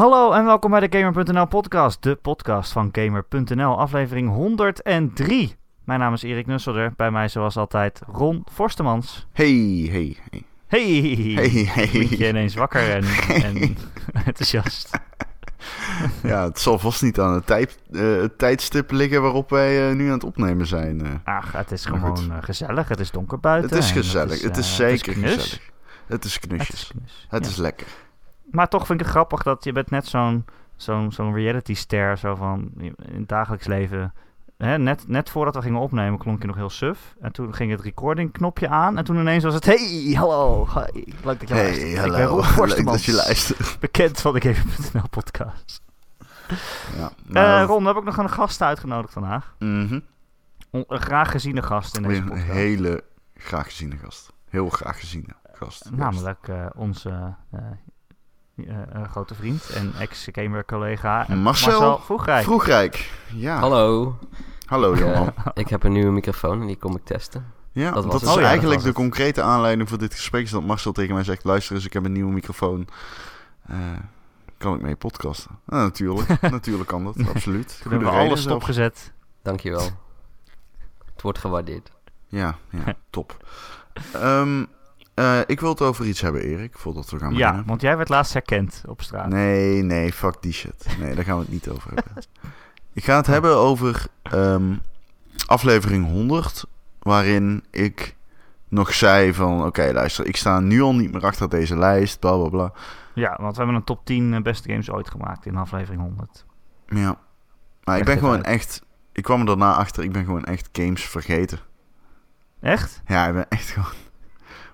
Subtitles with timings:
[0.00, 5.54] Hallo en welkom bij de Gamer.nl podcast, de podcast van Gamer.nl, aflevering 103.
[5.84, 9.26] Mijn naam is Erik Nusselder, bij mij zoals altijd Ron Forstemans.
[9.32, 10.42] Hey, hey, hey.
[10.66, 10.82] Hey,
[11.34, 11.90] Hey, hey.
[11.92, 13.04] Word je ineens wakker en,
[13.44, 13.76] en
[14.24, 14.90] enthousiast.
[16.22, 19.94] Ja, het zal vast niet aan het, tijd, eh, het tijdstip liggen waarop wij eh,
[19.94, 21.04] nu aan het opnemen zijn.
[21.04, 21.12] eh.
[21.24, 23.70] Ach, het is gewoon gezellig, het is donker buiten.
[23.70, 25.70] het is gezellig, het is, zeker gezellig.
[26.06, 26.74] Het is Het knusjes.
[26.74, 27.26] is knus.
[27.28, 27.50] Het ja.
[27.50, 27.86] is lekker.
[28.50, 30.44] Maar toch vind ik het grappig dat je bent net zo'n
[30.76, 34.12] zo'n zo'n reality ster, zo van in het dagelijks leven.
[34.56, 37.14] Hè, net, net voordat we gingen opnemen klonk je nog heel suf.
[37.20, 38.98] En toen ging het recording knopje aan.
[38.98, 41.80] En toen ineens was het, hey, hallo, hi, leuk dat je luistert.
[41.82, 42.40] Hey, Ik ben hallo.
[42.56, 43.76] Rob Leuk dat je luistert.
[43.80, 45.82] Bekend van de Gamer.nl podcast.
[46.96, 49.54] Ja, Eh nou, Ron, we hebben ook nog een gast uitgenodigd vandaag.
[49.60, 50.04] On-
[50.70, 52.52] Een graag geziene gast in deze Weer een podcast.
[52.52, 53.04] hele
[53.34, 54.32] graag geziene gast.
[54.48, 55.90] Heel graag geziene gast.
[55.90, 57.60] Namelijk eh, onze eh,
[58.68, 62.44] eh, eh, grote vriend en ex-gamer-collega eh, Marcel Vroegrijk.
[62.44, 63.10] Vroegrijk.
[63.34, 63.58] Ja.
[63.58, 64.16] Hallo,
[64.70, 65.34] Hallo, jongen.
[65.36, 67.52] Eh, ik heb een nieuwe microfoon en die kom ik testen.
[67.72, 68.28] Ja, dat dat, was is.
[68.28, 70.42] Oh ja, eigenlijk dat was de concrete aanleiding voor dit gesprek.
[70.42, 72.88] Is dat Marcel tegen mij zegt: luister eens, ik heb een nieuwe microfoon.
[73.66, 73.76] Eh,
[74.58, 75.58] kan ik mee podcasten?
[75.66, 76.40] Nou, natuurlijk.
[76.50, 77.78] natuurlijk kan dat, absoluut.
[77.82, 79.12] Toen hebben we alles stopgezet.
[79.42, 79.88] Dankjewel.
[81.12, 81.90] Het wordt gewaardeerd.
[82.28, 83.46] Ja, ja, top.
[84.12, 84.64] Ehm,
[85.20, 87.66] eh, ik wil het over iets hebben, Erik, voordat we gaan Ja, beginnen.
[87.66, 89.28] want jij werd laatst herkend op straat.
[89.28, 90.86] Nee, nee, fuck die shit.
[90.98, 92.12] Nee, daar gaan we het niet over hebben.
[92.92, 94.74] Ik ga het hebben over ehm,
[95.46, 96.64] aflevering 100,
[96.98, 98.16] waarin ik
[98.68, 99.64] nog zei van...
[99.66, 102.72] Oké, luister, ik sta nu al niet meer achter deze lijst, bla bla bla.
[103.14, 106.44] Ja, want we hebben een top 10 eh, beste games ooit gemaakt in aflevering 100.
[106.88, 107.18] Ja.
[107.84, 108.46] Maar ik ben gewoon uit.
[108.46, 108.82] echt...
[109.12, 111.58] Ik kwam er daarna achter, ik ben gewoon echt games vergeten.
[112.60, 113.02] Echt?
[113.06, 113.92] Ja, ik ben echt gewoon...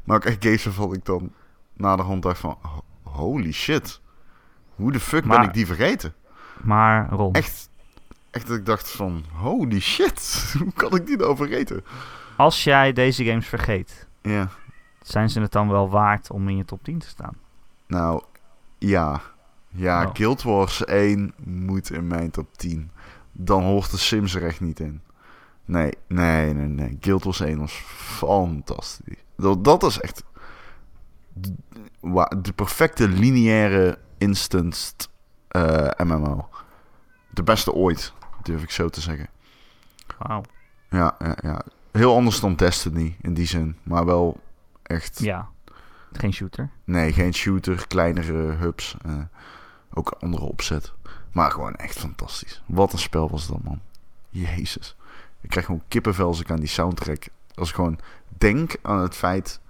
[0.07, 1.33] Maar ook echt games waarvan ik dan
[1.73, 2.57] na de hand dacht van...
[2.63, 4.01] ho- Holy shit.
[4.75, 6.15] Hoe de fuck ben ik die vergeten?
[6.63, 7.71] Maar Ron, Echt,
[8.31, 9.25] echt dat ik dacht van...
[9.33, 10.45] Holy shit.
[10.63, 11.85] Hoe kan ik die nou vergeten?
[12.37, 14.49] als jij deze games vergeet, Ja.
[15.03, 17.37] zijn ze het dan wel waard om in je top 10 te staan?
[17.87, 18.23] Nou,
[18.79, 19.21] ja.
[19.69, 20.11] Ja, Oh.
[20.13, 22.91] Guild Wars 1 moet in mijn top 10.
[23.33, 25.01] Dan hoort de Sims er echt niet in.
[25.65, 26.97] Nee, nee, nee, nee.
[27.01, 29.25] Guild Wars 1 was fantastisch.
[29.37, 30.23] Dat, dat is echt
[32.43, 35.09] de, perfecte lineaire instanced
[35.49, 36.49] eh, MMO.
[37.31, 39.29] De beste ooit, durf ik zo te zeggen.
[40.19, 40.43] Wauw.
[40.91, 41.63] Ja, ja, ja.
[41.93, 43.77] Heel anders dan Destiny in die zin.
[43.83, 44.41] Maar wel
[44.83, 45.19] echt...
[45.19, 45.49] Ja.
[46.13, 46.71] Geen shooter.
[46.85, 48.97] Nee, geen shooter, kleinere hubs.
[49.05, 49.15] eh,
[49.93, 50.93] ook andere opzet.
[51.33, 52.63] Maar gewoon echt fantastisch.
[52.67, 53.81] Wat een spel was dat, man.
[54.29, 54.97] Jezus.
[55.41, 57.29] Ik krijg gewoon kippenvel als ik aan die soundtrack...
[57.55, 57.99] Als ik gewoon
[58.39, 59.61] denk aan het feit...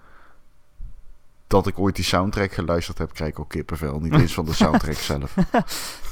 [1.47, 3.13] dat ik ooit die soundtrack geluisterd heb...
[3.13, 4.01] krijg ik ook kippenvel.
[4.01, 5.37] Niet eens van de soundtrack zelf.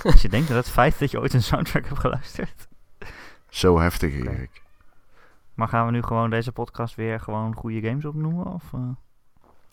[0.03, 2.69] Als je denkt aan het feit dat je ooit een soundtrack hebt geluisterd.
[3.49, 4.13] Zo heftig.
[4.15, 4.63] Erik.
[5.55, 8.47] Maar gaan we nu gewoon deze podcast weer gewoon goede games opnoemen?
[8.47, 8.81] Of, eh?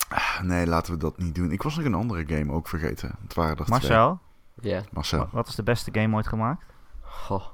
[0.09, 1.51] Ah, Nee, laten we dat niet doen.
[1.51, 3.15] Ik was nog een andere game ook vergeten.
[3.23, 3.79] Het waren er twee.
[3.79, 4.19] Marcel,
[4.61, 4.81] Ja.
[4.91, 5.19] Marcel.
[5.19, 6.63] wa- wat is de beste game ooit gemaakt?
[7.01, 7.45] Goh.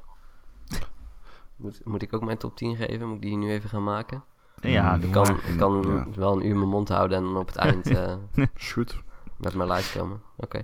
[1.55, 3.07] Moet, moet ik ook mijn top 10 geven?
[3.07, 4.23] Moet ik die nu even gaan maken?
[4.61, 5.55] Ja, Ik kan, maar.
[5.57, 6.05] kan Ja.
[6.15, 8.15] wel een uur mijn mond houden en dan op het eind eh,
[8.71, 9.01] goed.
[9.37, 10.21] met mijn lijst komen.
[10.35, 10.63] Oké.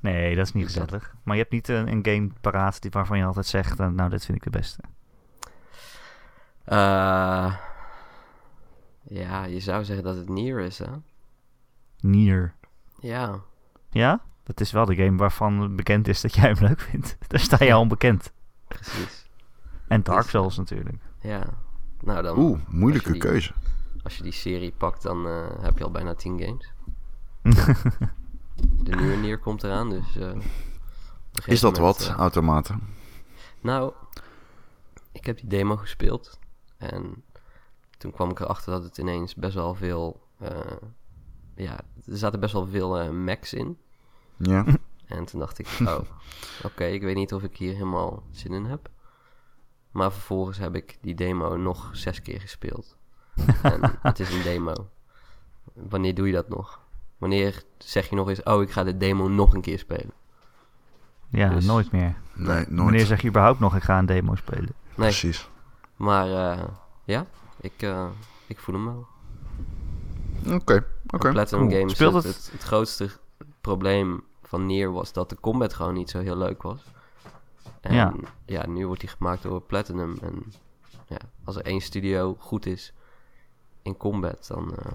[0.00, 1.14] Nee, dat is niet gezellig.
[1.22, 4.10] Maar je hebt niet een, een game paraat die, waarvan je altijd zegt, eh, nou,
[4.10, 4.80] dit vind ik de beste.
[6.64, 7.54] Eh,
[9.02, 10.90] ja, je zou zeggen dat het Nier is, hè?
[12.00, 12.54] Nier.
[13.00, 13.40] Ja.
[13.90, 14.20] Ja?
[14.44, 17.16] Dat is wel de game waarvan bekend is dat jij hem leuk vindt.
[17.28, 18.32] Daar sta je al onbekend.
[18.68, 19.28] Precies.
[19.88, 20.96] En Dark Souls natuurlijk.
[21.20, 21.42] Ja.
[22.06, 23.52] Nou dan, Oeh, moeilijke als je die- keuze.
[24.02, 26.72] als je die serie pakt, dan eh, heb je al bijna 10 games.
[28.82, 30.16] De nieuwe Nier komt eraan, dus...
[30.16, 30.30] eh,
[31.46, 32.80] Is dat moment, wat, eh, automaten?
[33.60, 33.92] Nou,
[35.12, 36.38] ik heb die demo gespeeld.
[36.76, 37.22] En
[37.98, 40.20] toen kwam ik erachter dat het ineens best wel veel...
[41.54, 41.76] ja,
[42.06, 43.78] er zaten best wel veel Macs in.
[44.36, 44.64] Ja.
[45.06, 45.98] En toen dacht ik, oh,
[46.68, 48.90] oké, ik weet niet of ik hier helemaal zin in heb.
[49.96, 52.96] Maar vervolgens heb ik die demo nog zes keer gespeeld.
[53.62, 54.88] en het is een demo.
[55.72, 56.80] Wanneer doe je dat nog?
[57.18, 60.12] Wanneer zeg je nog eens, oh, ik ga de demo nog een keer spelen?
[61.28, 62.16] Ja, Dus- nooit meer.
[62.34, 62.68] Nee, nooit.
[62.78, 64.64] Wanneer zeg je überhaupt nog, ik ga een demo spelen?
[64.84, 65.48] Nee, Precies.
[65.96, 66.26] maar
[66.58, 66.64] eh,
[67.04, 67.26] ja,
[67.60, 68.06] ik, eh,
[68.46, 69.06] ik voel hem wel.
[70.54, 71.30] Oké, oké.
[71.30, 71.78] Platinum cool.
[71.78, 73.10] Games, Speelt het, het- het, het grootste
[73.60, 76.80] probleem van Nier was dat de combat gewoon niet zo heel leuk was.
[77.88, 78.12] En Ja.
[78.44, 80.18] ja, nu wordt die gemaakt door Platinum.
[80.22, 80.52] En
[81.06, 82.92] ja, als er één studio goed is
[83.82, 84.92] in combat, dan, eh,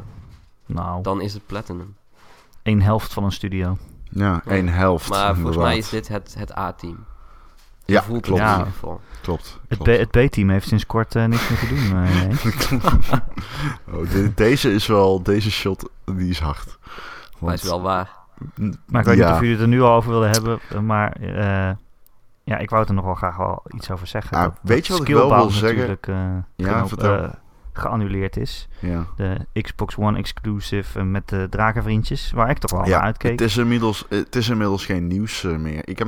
[0.65, 1.95] Nou, dan is het Platinum.
[2.63, 3.77] één helft van een studio.
[4.03, 5.09] Ja, één helft.
[5.09, 7.05] Maar volgens mij is dit het, het A-team.
[7.85, 8.39] Ja, voelt klopt.
[8.41, 8.57] het in Ja.
[8.57, 9.01] ieder geval.
[9.21, 9.59] Klopt.
[9.67, 9.85] Klopt.
[9.85, 12.03] het B-team heeft sinds kort eh, niks meer te doen.
[12.03, 13.19] eh.
[13.93, 16.77] Oh, de- deze is wel, deze shot, die is hard.
[17.39, 18.09] Maar is wel waar.
[18.87, 20.85] maar ik weet ja, niet of jullie het er nu al over willen hebben.
[20.85, 21.75] Maar eh,
[22.43, 24.37] ja, ik wou er nog wel graag wel iets over zeggen.
[24.37, 25.77] Ja, dat, weet je wat ik wel wil zeggen?
[25.89, 27.17] natuurlijk eh, Ja, vertel.
[27.23, 27.29] eh,
[27.73, 28.67] geannuleerd is.
[28.79, 32.31] Ja, De Xbox One exclusive eh, met de drakenvriendjes.
[32.31, 33.31] Waar ik toch wel naar uitkeek.
[33.31, 35.81] het, is inmiddels, het is inmiddels geen nieuws meer.
[35.87, 36.07] Ik heb,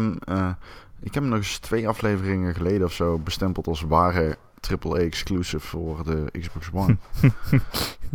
[1.02, 4.38] ik heb nog eens twee afleveringen geleden of zo bestempeld als ware
[4.82, 6.98] AAA-exclusive voor de Xbox One.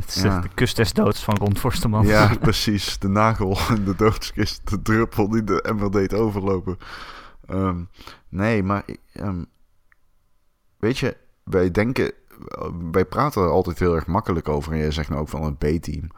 [0.00, 0.40] Het is Ja.
[0.40, 2.06] de kus des doods van Ron Forsterman.
[2.06, 2.98] ja, precies.
[2.98, 6.78] De nagel in de doodskist, de druppel die de emmer deed overlopen.
[7.48, 7.84] Ehm,
[8.28, 9.44] nee, maar ehm,
[10.78, 12.12] weet je, wij denken,
[12.90, 14.72] wij praten er altijd heel erg makkelijk over.
[14.72, 16.10] En jij zegt nou ook van een B-team.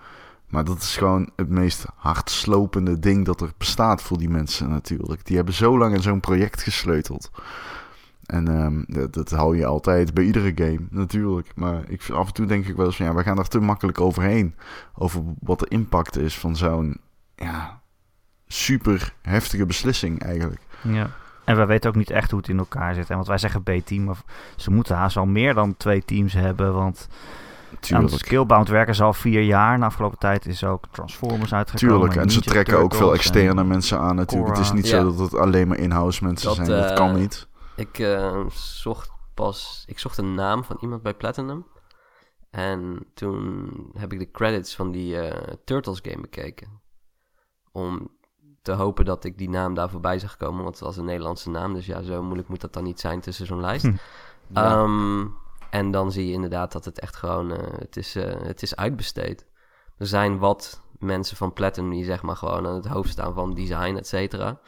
[0.49, 5.27] Maar dat is gewoon het meest hardslopende ding dat er bestaat voor die mensen natuurlijk.
[5.27, 7.31] Die hebben zo lang in zo'n project gesleuteld.
[8.27, 11.53] En ehm, dat, hou je altijd bij iedere game, natuurlijk.
[11.55, 13.61] Maar ik, af en toe denk ik wel eens van ja, we gaan er te
[13.61, 14.55] makkelijk overheen.
[14.95, 17.01] Over wat de impact is van zo'n
[17.35, 17.81] ja,
[18.47, 20.61] super heftige beslissing eigenlijk.
[20.83, 21.11] Ja.
[21.45, 23.11] En wij weten ook niet echt hoe het in elkaar zit.
[23.11, 24.17] En want wij zeggen B-team, maar
[24.57, 26.75] ze moeten haast wel meer dan twee teams hebben.
[26.75, 27.09] Want
[27.71, 28.15] aan Tuurlijk.
[28.15, 29.79] Skillbound werken ze al vier jaar.
[29.79, 31.99] De afgelopen tijd is ook Transformers uitgekomen.
[31.99, 34.57] Tuurlijk, en ze trekken ook veel en- externe mensen aan natuurlijk.
[34.57, 36.69] Het is niet zo dat het alleen maar in-house mensen Dat, zijn.
[36.69, 37.49] Dat eh, kan niet.
[37.77, 39.85] Ik eh, zocht pas...
[39.87, 41.67] Ik zocht een naam van iemand bij Platinum.
[42.51, 46.69] En toen heb ik de credits van die eh, Turtles game bekeken.
[47.73, 48.11] Om
[48.63, 50.63] te hopen dat ik die naam daar voorbij zag komen.
[50.63, 51.75] Want het was een Nederlandse naam.
[51.75, 53.85] Dus ja, zo moeilijk moet dat dan niet zijn tussen zo'n lijst.
[53.85, 53.97] Hm.
[54.53, 55.27] Ehm,
[55.71, 57.53] en dan zie je inderdaad dat het echt gewoon...
[57.53, 59.47] eh, het, is, eh, het is uitbesteed.
[59.99, 63.55] Er zijn wat mensen van Platinum die zeg maar gewoon aan het hoofd staan van
[63.55, 64.61] design, et cetera.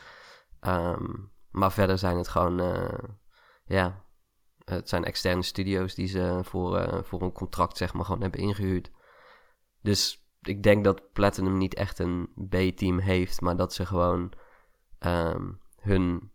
[0.61, 1.05] Ehm,
[1.51, 2.61] maar verder zijn het gewoon...
[2.61, 2.99] eh,
[3.65, 4.05] ja,
[4.65, 8.91] het zijn externe studio's die ze voor, voor een contract zeg maar gewoon hebben ingehuurd.
[9.81, 14.33] Dus ik denk dat Platinum niet echt een B-team heeft, maar dat ze gewoon
[14.99, 15.51] ehm,
[15.81, 16.31] hun,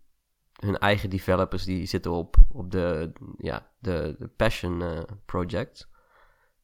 [0.59, 5.89] hun eigen developers die zitten op, op de, ja, de, de passion eh, project.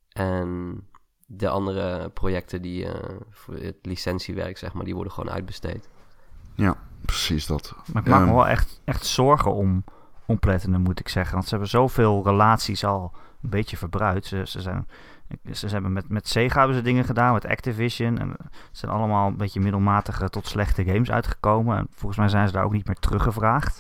[0.09, 0.79] En
[1.25, 5.89] de andere projecten die eh, voor het licentiewerk zeg maar, die worden gewoon uitbesteed.
[6.55, 7.75] Ja, precies dat.
[7.93, 9.83] Maar ik maak me Ehm, wel echt, echt zorgen om,
[10.25, 11.33] om Platinum, moet ik zeggen.
[11.33, 13.11] Want ze hebben zoveel relaties al
[13.41, 14.25] een beetje verbruikt.
[14.25, 14.87] Ze, ze, zijn,
[15.51, 18.17] ze hebben met, met Sega hebben ze dingen gedaan, met Activision.
[18.19, 21.77] En ze zijn allemaal een beetje middelmatige tot slechte games uitgekomen.
[21.77, 23.79] En volgens mij zijn ze daar ook niet meer teruggevraagd.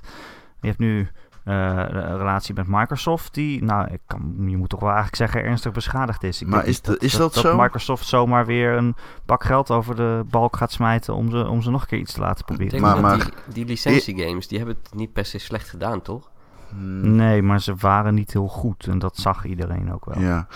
[0.61, 1.07] Je hebt nu
[1.43, 5.43] eh, een relatie met Microsoft die, nou, ik kan, je moet toch wel eigenlijk zeggen,
[5.43, 6.41] ernstig beschadigd is.
[6.41, 7.57] Ik Maar is de- is dat zo?
[7.57, 8.95] Microsoft zomaar weer een
[9.25, 12.13] bak geld over de balk gaat smijten om ze, om ze nog een keer iets
[12.13, 12.71] te laten Ik proberen.
[12.71, 16.01] denk Maar- dat maar- die, die licentiegames, die hebben het niet per se slecht gedaan,
[16.01, 16.31] toch?
[16.69, 18.87] hmm, Nee, maar ze waren niet heel goed.
[18.87, 20.19] En dat zag iedereen ook wel.
[20.19, 20.47] Ja,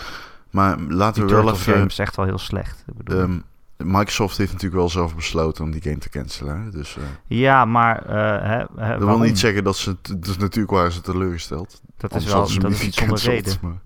[0.50, 1.72] maar laten Die we wel even...
[1.72, 2.84] game is echt wel heel slecht.
[2.86, 3.20] Ik bedoel.
[3.20, 3.38] ehm,
[3.76, 6.62] Microsoft heeft natuurlijk wel zelf besloten om die game te cancelen.
[6.62, 6.70] hè.
[6.70, 9.96] Dus eh, ja, maar eh, hè, hè, dat wil niet zeggen dat ze...
[10.16, 11.80] Dus natuurlijk waren ze teleurgesteld.
[11.96, 13.56] dat is wel dat is niet zonder reden.
[13.60, 13.78] Maar,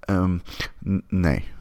[0.00, 0.38] ehm,
[1.08, 1.52] nee.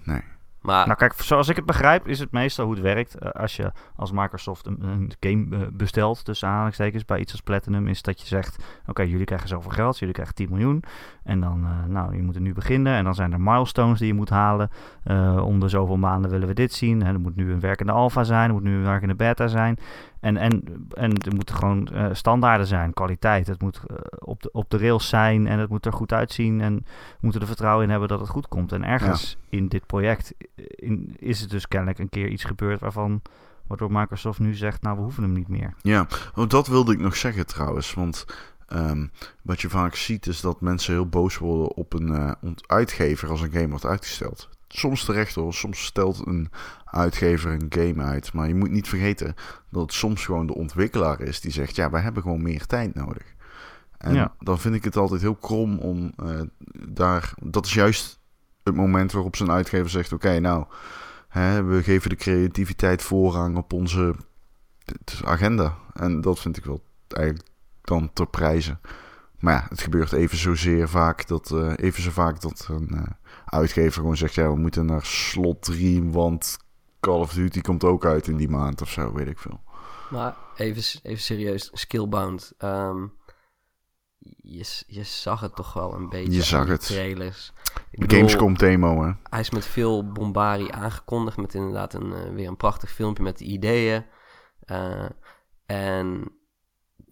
[0.64, 3.16] Maar Nou kijk, zoals ik het begrijp is het meestal hoe het werkt.
[3.16, 7.88] Eh, als je als Microsoft een, game eh, bestelt, tussen aanhalingstekens, bij iets als Platinum,
[7.88, 10.84] is dat je zegt, oké, jullie krijgen zoveel geld, jullie krijgen 10 miljoen.
[11.24, 12.94] En dan, eh, nou, je moet er nu beginnen.
[12.94, 14.70] En dan zijn er milestones die je moet halen.
[15.04, 17.04] Eh, om de zoveel maanden willen we dit zien.
[17.04, 19.78] Hè, er moet nu een werkende alpha zijn, er moet nu een werkende beta zijn.
[20.24, 20.64] En, en,
[20.94, 23.48] en er moeten gewoon eh, standaarden zijn, kwaliteit.
[23.48, 26.62] Het moet eh, op, de, op de rails zijn en het moet er goed uitzien.
[26.62, 28.72] En we moeten er vertrouwen in hebben dat het goed komt.
[28.72, 32.80] En ergens in dit project eh, in, is het dus kennelijk een keer iets gebeurd
[32.80, 33.22] waarvan...
[33.68, 35.74] Waardoor Microsoft nu zegt, nou we hoeven hem niet meer.
[35.82, 37.94] Ja, oh, dat wilde ik nog zeggen trouwens.
[37.94, 38.26] Want
[38.68, 39.08] ehm,
[39.42, 43.52] wat je vaak ziet is dat mensen heel boos worden op een uitgever als een
[43.52, 44.50] game wordt uitgesteld.
[44.76, 46.50] Soms terecht hoor, soms stelt een
[46.86, 48.34] uitgever een game uit.
[48.34, 49.36] Maar je moet niet vergeten
[49.70, 52.94] dat het soms gewoon de ontwikkelaar is die zegt, ja, wij hebben gewoon meer tijd
[52.96, 53.24] nodig.
[53.98, 54.34] En Ja.
[54.40, 56.42] dan vind ik het altijd heel krom om eh,
[56.88, 57.34] daar...
[57.42, 58.20] Dat is juist
[58.64, 60.66] het moment waarop zijn uitgever zegt, oké, nou,
[61.28, 64.16] hè, we geven de creativiteit voorrang op onze
[65.24, 65.78] agenda.
[65.94, 67.48] En dat vind ik wel eigenlijk
[67.82, 68.78] dan ter prijze.
[69.40, 73.04] Maar ja, het gebeurt even zozeer vaak dat, eh, even zo vaak dat een eh,
[73.54, 74.34] uitgever gewoon zegt...
[74.34, 76.58] ja, we moeten naar slot 3, want
[77.00, 79.62] Call of Duty komt ook uit in die maand of zo, weet ik veel.
[80.10, 82.54] Maar even, even serieus, Skillbound.
[82.58, 83.06] ehm,
[84.42, 86.86] je, je zag het toch wel een beetje Je zag het.
[86.86, 87.54] trailers.
[87.92, 89.12] Ik bedoel, Gamescom demo, hè.
[89.30, 91.38] Hij is met veel bombarie aangekondigd.
[91.38, 94.06] Met inderdaad een, eh, weer een prachtig filmpje met de ideeën.
[94.66, 95.06] Eh,
[95.66, 96.32] En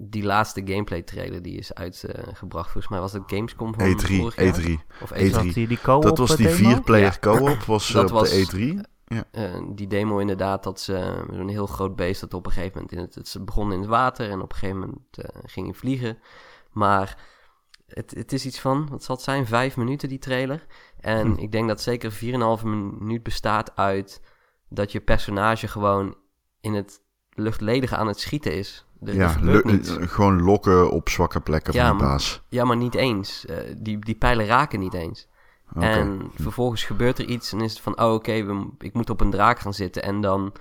[0.04, 4.36] die laatste gameplay trailer die is uitgebracht, volgens mij was dat Gamescom van E3, vorig
[4.36, 4.60] jaar.
[4.60, 4.72] E3.
[5.02, 5.16] Of E3.
[5.16, 6.58] Is dat die, die co-op Dat was die demo?
[6.70, 7.18] vier-player Ja.
[7.20, 8.90] co-op was eh, Dat op was- de E3.
[9.32, 9.44] Eh,
[9.76, 12.98] die demo inderdaad, dat ze zo'n heel groot beest dat op een gegeven moment in
[13.00, 15.76] het, het ze begon in het water en op een gegeven moment eh, ging hij
[15.76, 16.18] vliegen.
[16.72, 17.18] Maar
[17.88, 20.66] het, het is iets van, wat zal het zijn, vijf minuten die trailer.
[21.00, 21.40] En Hm.
[21.40, 24.22] ik denk dat zeker 4,5 minuut bestaat uit
[24.70, 26.16] dat je personage gewoon
[26.62, 28.86] in het luchtledige aan het schieten is.
[29.04, 29.58] Ja, eh,
[30.08, 32.42] gewoon lokken op zwakke plekken Ja, van de maar- baas.
[32.50, 33.46] Ja, maar niet eens.
[33.46, 35.28] Eh, die, die pijlen raken niet eens.
[35.80, 38.32] En vervolgens gebeurt er iets en is het van, oh oké,
[38.80, 40.04] ik moet op een draak gaan zitten.
[40.04, 40.54] En dan,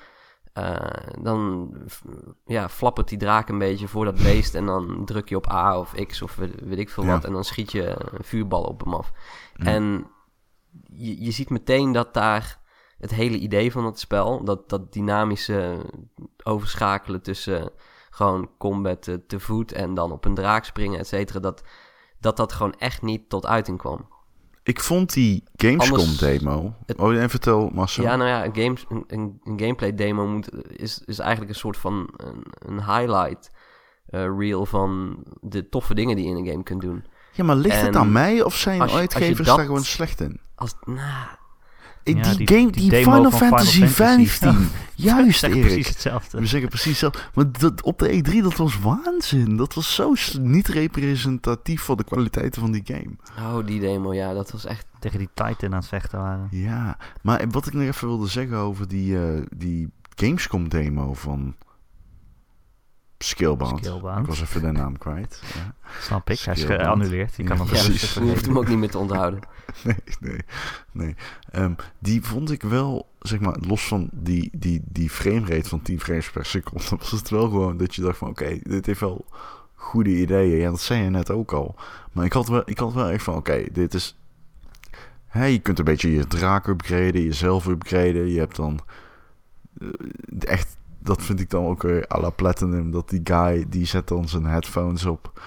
[0.52, 0.76] eh,
[1.22, 1.70] dan
[2.44, 4.54] ja, flappert die draak een beetje voor dat beest.
[4.54, 7.10] En dan druk je op A of X of weet, weet ik veel Ja.
[7.10, 7.24] wat.
[7.24, 9.12] En dan schiet je een vuurbal op hem af.
[9.54, 9.64] Ja.
[9.64, 10.06] En
[10.86, 12.58] je, je ziet meteen dat daar
[12.98, 15.76] het hele idee van het spel, dat, dat dynamische
[16.42, 17.70] overschakelen tussen
[18.10, 21.62] gewoon combat te, te voet en dan op een draak springen, et cetera, dat,
[22.20, 24.08] dat dat gewoon echt niet tot uiting kwam.
[24.62, 26.74] Ik vond die Gamescom Anders- demo...
[26.86, 28.04] het- Oh, en vertel Marcel.
[28.04, 30.50] Ja, nou ja, een, games, een, een, een gameplay demo moet,
[30.80, 33.50] is, is eigenlijk een soort van een, een highlight
[34.06, 37.04] eh, reel van de toffe dingen die je in een game kunt doen.
[37.32, 40.20] Ja, maar ligt het aan mij of zijn als als uitgevers dat- daar gewoon slecht
[40.20, 40.40] in?
[40.54, 41.26] Als, nou,
[42.04, 44.26] Ja, die, die- game, die Final Fantasy Fantasy.
[44.26, 44.68] 15.
[44.94, 45.60] Juist, Erik.
[45.60, 46.38] precies hetzelfde.
[46.38, 47.10] We zeggen precies zo.
[47.34, 49.56] Maar dat, op de E3, dat was waanzin.
[49.56, 53.10] Dat was zo niet representatief voor de kwaliteiten van die game.
[53.38, 54.86] oh, die demo, ja, dat was echt...
[54.98, 56.48] Tegen die Titan aan het vechten waren.
[56.50, 61.54] Ja, maar wat ik nog even wilde zeggen over die, eh, die Gamescom demo van
[63.24, 63.78] Skillbound.
[63.78, 64.18] Skillbound.
[64.20, 65.42] Ik was even de naam kwijt.
[65.54, 65.74] Ja.
[66.00, 66.38] Snap ik.
[66.38, 67.36] Hij is geannuleerd.
[67.36, 68.14] Je kan Ja, precies.
[68.14, 69.40] je hoeft hem ook niet meer te onthouden.
[69.84, 70.38] Nee, nee,
[70.92, 71.14] nee.
[71.50, 76.00] Ehm, die vond ik wel, zeg maar, los van die, die, die framerate van 10
[76.00, 79.24] frames per seconde, was het wel gewoon dat je dacht van, oké, dit heeft wel
[79.74, 80.58] goede ideeën.
[80.58, 81.74] Ja, dat zei je net ook al.
[82.12, 84.16] Maar ik had wel, ik had wel echt van, oké, dit is...
[85.26, 88.28] Hè, je kunt een beetje je draak upgraden, jezelf upgraden.
[88.28, 88.80] Je hebt dan
[89.80, 89.88] eh,
[90.38, 94.08] echt, dat vind ik dan ook weer à la Platinum, dat die guy, die zet
[94.08, 95.40] dan zijn headphones op.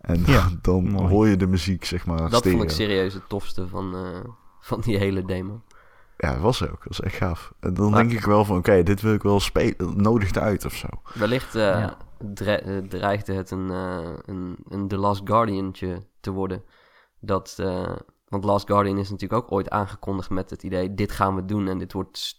[0.00, 1.08] En Ja, dan mooi.
[1.08, 4.30] hoor je de muziek, zeg maar, Dat vond ik serieus het tofste van, eh,
[4.60, 5.62] van die hele demo.
[6.16, 6.70] Ja, dat was ook.
[6.70, 7.52] Dat was echt gaaf.
[7.60, 9.76] En dan Maar- denk ik wel van, oké, dit wil ik wel spelen.
[10.02, 10.86] Nodigt uit of zo.
[11.14, 11.96] Wellicht eh, Ja.
[12.34, 16.62] dre- eh, dreigde het een, eh, een, een The Last Guardiantje te worden.
[17.20, 17.96] Dat, eh,
[18.28, 20.94] want Last Guardian is natuurlijk ook ooit aangekondigd met het idee...
[20.94, 22.34] dit gaan we doen en dit wordt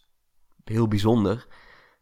[0.64, 1.48] heel bijzonder.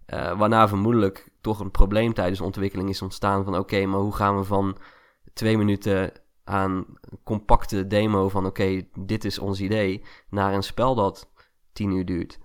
[0.06, 3.58] Eh, waarna vermoedelijk toch een probleem tijdens de ontwikkeling is ontstaan van...
[3.58, 4.78] oké, maar hoe gaan we van
[5.34, 6.12] twee minuten
[6.44, 6.86] aan
[7.24, 8.46] compacte demo van...
[8.46, 11.32] oké, dit is ons idee, naar een spel dat
[11.74, 12.40] tien uur duurt...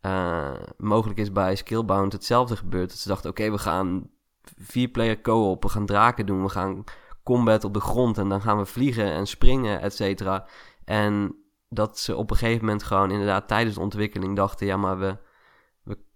[0.00, 2.88] Eh, mogelijk is bij Skillbound hetzelfde gebeurd.
[2.88, 4.10] Dat ze dachten, oké, we gaan
[4.58, 6.84] vier-player co-op, we gaan draken doen, we gaan
[7.22, 10.46] combat op de grond en dan gaan we vliegen en springen, et cetera.
[10.84, 11.36] En
[11.68, 15.18] dat ze op een gegeven moment gewoon inderdaad tijdens de ontwikkeling dachten, ja, maar we,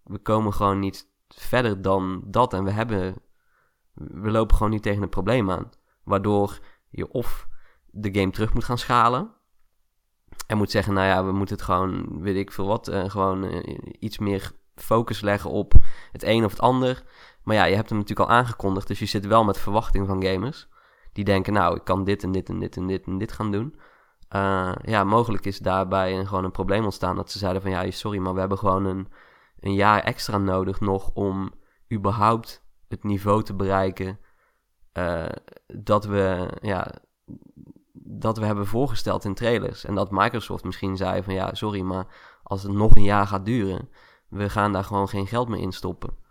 [0.08, 3.14] we, komen gewoon niet verder dan dat en we hebben,
[3.94, 5.70] we lopen gewoon niet tegen een probleem aan.
[6.04, 6.58] Waardoor
[6.90, 7.48] je of
[7.86, 9.36] de game terug moet gaan schalen,
[10.48, 13.44] en moet zeggen, nou ja, we moeten het gewoon, weet ik veel wat, eh, gewoon
[13.44, 15.72] eh, iets meer focus leggen op
[16.12, 17.02] het een of het ander.
[17.42, 20.24] Maar ja, je hebt hem natuurlijk al aangekondigd, dus je zit wel met verwachting van
[20.24, 20.68] gamers.
[21.12, 23.50] Die denken, nou, ik kan dit en dit en dit en dit en dit gaan
[23.50, 23.74] doen.
[24.28, 27.90] Eh, ja, mogelijk is daarbij een, gewoon een probleem ontstaan dat ze zeiden van, ja,
[27.90, 29.08] sorry, maar we hebben gewoon een,
[29.60, 31.52] een jaar extra nodig nog om
[31.92, 34.18] überhaupt het niveau te bereiken
[34.92, 35.26] eh,
[35.66, 36.90] dat we, ja,
[37.92, 39.84] dat we hebben voorgesteld in trailers.
[39.84, 42.06] En dat Microsoft misschien zei van ja, sorry, maar
[42.42, 43.88] als het nog een jaar gaat duren,
[44.28, 46.26] we gaan daar gewoon geen geld meer in stoppen.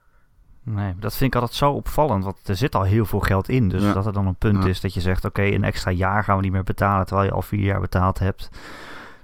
[0.63, 3.69] Nee, dat vind ik altijd zo opvallend, want er zit al heel veel geld in.
[3.69, 3.93] Dus Ja.
[3.93, 4.69] dat er dan een punt Ja.
[4.69, 7.33] is dat je zegt, oké, een extra jaar gaan we niet meer betalen, terwijl je
[7.33, 8.49] al vier jaar betaald hebt.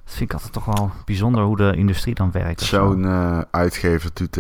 [0.03, 2.61] Dat vind ik altijd toch wel bijzonder hoe de industrie dan werkt.
[2.61, 4.37] Zo'n eh, uitgever doet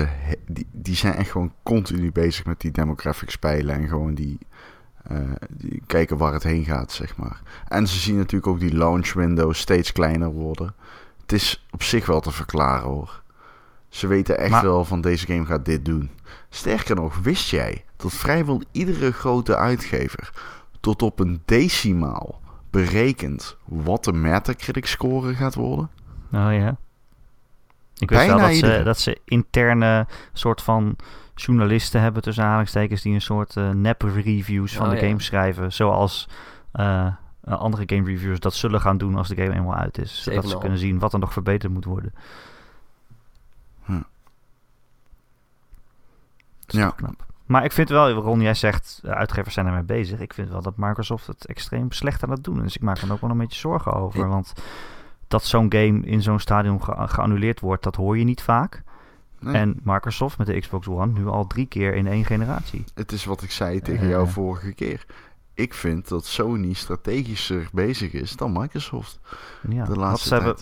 [0.47, 3.75] die, die zijn echt gewoon continu bezig met die demographics spelen.
[3.75, 4.37] En gewoon die,
[5.03, 5.17] eh,
[5.49, 7.41] die kijken waar het heen gaat, zeg maar.
[7.67, 10.73] En ze zien natuurlijk ook die launch windows steeds kleiner worden.
[11.21, 13.21] Het is op zich wel te verklaren hoor.
[13.89, 16.09] Ze weten echt Maar- wel van deze game gaat dit doen.
[16.49, 20.31] Sterker nog, wist jij dat vrijwel iedere grote uitgever
[20.79, 22.41] tot op een decimaal
[22.73, 25.89] berekent wat de Metacritic score gaat worden?
[26.31, 26.77] Oh ja.
[27.97, 30.95] Ik weet Bijna wel dat ze, dat ze interne soort van
[31.35, 35.07] journalisten hebben tussen aanhalingstekens die een soort eh nep-reviews van Oh de ja.
[35.07, 35.73] game schrijven.
[35.73, 36.29] Zoals
[36.71, 37.05] eh,
[37.41, 40.23] eh, andere game reviewers dat zullen gaan doen als de game eenmaal uit is.
[40.23, 40.59] Zodat ze 7,5.
[40.59, 42.13] kunnen zien wat er nog verbeterd moet worden.
[43.83, 43.91] Hm.
[46.65, 46.89] Dat is Ja.
[46.89, 47.25] knap.
[47.45, 50.19] Maar ik vind wel, Ron, jij zegt, uh, uitgevers zijn ermee bezig.
[50.19, 52.63] Ik vind wel dat Microsoft het extreem slecht aan het doen is.
[52.63, 54.27] Dus ik maak er ook wel een beetje zorgen over.
[54.27, 54.53] Want
[55.27, 58.83] dat zo'n game in zo'n stadion ge geannuleerd wordt, dat hoor je niet vaak.
[59.39, 59.53] Nee.
[59.55, 62.83] En Microsoft met de Xbox One nu al drie keer in één generatie.
[62.93, 64.09] Het is wat ik zei tegen Eh.
[64.09, 65.05] jou vorige keer.
[65.53, 69.19] Ik vind dat Sony strategischer bezig is dan Microsoft.
[69.69, 69.83] Ja.
[69.83, 70.55] de Wat laatste ze hebben,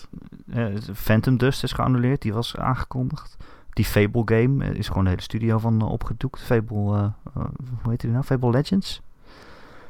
[0.52, 3.36] eh, Phantom Dust is geannuleerd, die was aangekondigd.
[3.72, 6.40] Die Fable game eh, is gewoon de hele studio van eh, opgedoekt.
[6.42, 7.42] Fable, eh,
[7.82, 8.24] hoe heet die nou?
[8.24, 9.02] Fable Legends.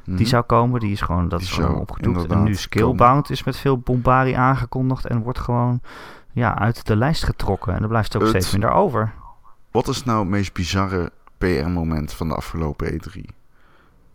[0.05, 0.17] Mhm.
[0.17, 2.31] Die zou komen, die is gewoon, dat Die is gewoon opgedoekt.
[2.31, 5.81] En nu Skillbound is met veel bombardie aangekondigd en wordt gewoon
[6.31, 7.75] ja, uit de lijst getrokken.
[7.75, 9.13] En er blijft ook Het- steeds minder over.
[9.71, 13.21] Wat is nou het meest bizarre PR-moment van de afgelopen E3?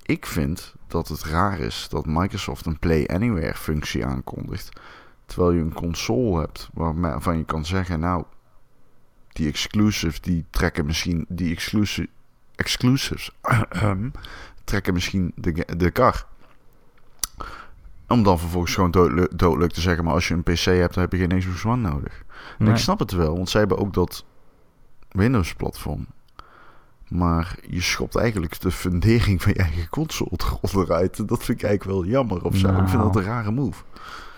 [0.03, 4.81] Ik vind dat het raar is dat Microsoft een Play Anywhere functie aankondigt.
[5.27, 8.25] Terwijl je een console hebt waarvan je kan zeggen, nou,
[9.39, 12.09] die exclusives die trekken misschien, die exclusive,
[12.55, 13.31] exclusives
[14.65, 16.27] trekken misschien de, de kar.
[18.09, 21.03] Om dan vervolgens gewoon doodle- doodleuk te zeggen, maar als je een PC hebt, dan
[21.03, 22.23] heb je geen Xbox One nodig.
[22.59, 22.73] En Nee.
[22.75, 24.25] ik snap het wel, want zij hebben ook dat
[25.11, 26.07] Windows-platform.
[27.09, 30.31] Maar je schopt eigenlijk de fundering van je eigen console
[30.85, 31.19] eruit.
[31.19, 32.69] En dat vind ik eigenlijk wel jammer of zo.
[32.69, 33.03] Ik vind Nou.
[33.13, 33.83] dat een rare move.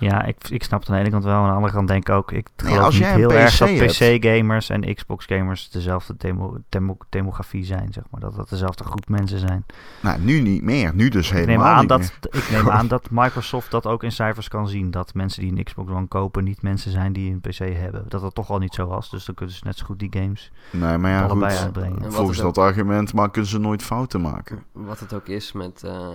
[0.01, 1.35] Ja, ik, ik snap het aan de ene kant wel.
[1.35, 3.57] Aan de andere kant denk ik ook, ik Nee, geloof als niet jij heel erg
[3.59, 8.21] dat PC-gamers en Xbox-gamers dezelfde demo, demo, demografie zijn, zeg maar.
[8.21, 9.65] Dat dat dezelfde groep mensen zijn.
[10.03, 10.95] Nou, nu niet meer.
[10.95, 12.43] Nu dus Ik neem, helemaal aan niet dat, meer.
[12.43, 14.91] ik neem aan dat Microsoft dat ook in cijfers kan zien.
[14.91, 18.05] Dat mensen die een Xbox One kopen niet mensen zijn die een PC hebben.
[18.09, 19.11] Dat dat toch al niet zo was.
[19.11, 21.63] Dus dan kunnen ze net zo goed die games Nee, maar ja, allebei goed.
[21.65, 22.13] uitbrengen.
[22.13, 24.63] Volgens ook- dat argument maar kunnen ze nooit fouten maken.
[24.73, 25.83] Wat het ook is met...
[25.85, 26.09] eh,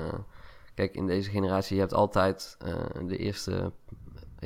[0.75, 2.55] kijk, in deze generatie, je hebt altijd...
[2.60, 2.74] eh,
[3.08, 3.72] de, eerste,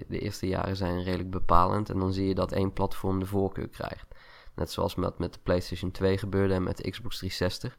[0.08, 1.90] de eerste jaren zijn redelijk bepalend.
[1.90, 4.16] En dan zie je dat één platform de voorkeur krijgt.
[4.56, 7.78] Net zoals met, met de PlayStation 2 gebeurde en met de Xbox 360.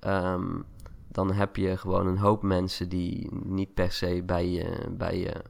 [0.00, 0.60] Ehm,
[1.08, 5.42] dan heb je gewoon een hoop mensen die niet per se bij je, bij je,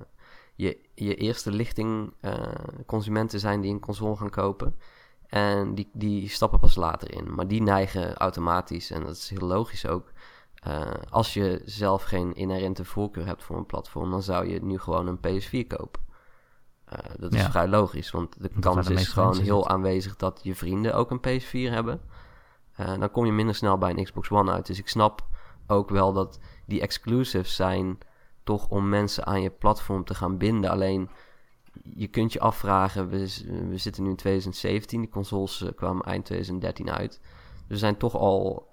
[0.54, 2.42] je, je eerste lichting eh,
[2.86, 4.76] consumenten zijn die een console gaan kopen.
[5.26, 7.34] En die, die stappen pas later in.
[7.34, 10.12] Maar die neigen automatisch, en dat is heel logisch ook.
[10.62, 14.78] Eh, als je zelf geen inherente voorkeur hebt voor een platform, dan zou je nu
[14.78, 16.00] gewoon een PS4 kopen.
[16.84, 17.50] Eh, dat is Ja.
[17.50, 19.70] vrij logisch, want de kans de is gewoon heel zitten.
[19.70, 22.00] aanwezig dat je vrienden ook een PS4 hebben.
[22.72, 24.66] Eh, dan kom je minder snel bij een Xbox One uit.
[24.66, 25.26] Dus ik snap
[25.66, 27.98] ook wel dat die exclusives zijn
[28.44, 30.70] toch om mensen aan je platform te gaan binden.
[30.70, 31.10] Alleen
[31.82, 33.18] je kunt je afvragen, we,
[33.68, 37.20] we zitten nu in 2017, die consoles kwamen eind 2013 uit.
[37.20, 38.68] Dus we zijn toch al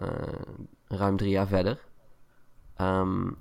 [0.97, 1.79] ruim drie jaar verder.
[2.75, 3.31] Ehm,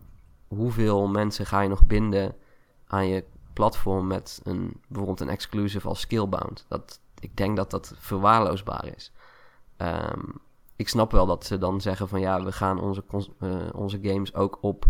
[0.49, 2.35] hoeveel mensen ga je nog binden
[2.87, 6.65] aan je platform met een, bijvoorbeeld een exclusive als Skillbound?
[6.69, 9.13] Dat, ik denk dat dat verwaarloosbaar is.
[9.77, 10.21] Ehm,
[10.77, 13.05] ik snap wel dat ze dan zeggen van ja, we gaan onze,
[13.39, 14.87] eh, onze games ook op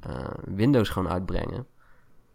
[0.00, 1.66] eh, Windows gewoon uitbrengen.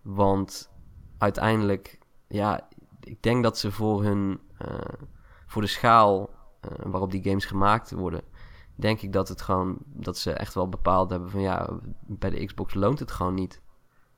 [0.01, 0.71] Want
[1.17, 2.67] uiteindelijk, ja,
[2.99, 4.75] ik denk dat ze voor hun, eh,
[5.47, 6.29] voor de schaal
[6.83, 8.21] waarop die games gemaakt worden,
[8.81, 11.69] denk ik dat het gewoon, dat ze echt wel bepaald hebben van ja,
[12.01, 13.61] bij de Xbox loont het gewoon niet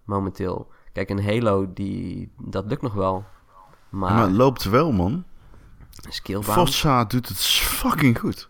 [0.04, 0.72] momenteel.
[0.94, 3.26] Kijk, een Halo, die, dat lukt nog wel.
[3.90, 5.24] Maar, Maar het loopt wel, man.
[6.10, 8.50] Skillbound, Forza doet het fucking goed.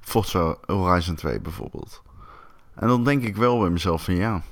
[0.00, 2.02] Forza Horizon 2 bijvoorbeeld.
[2.74, 4.42] En dan denk ik wel bij mezelf van ja.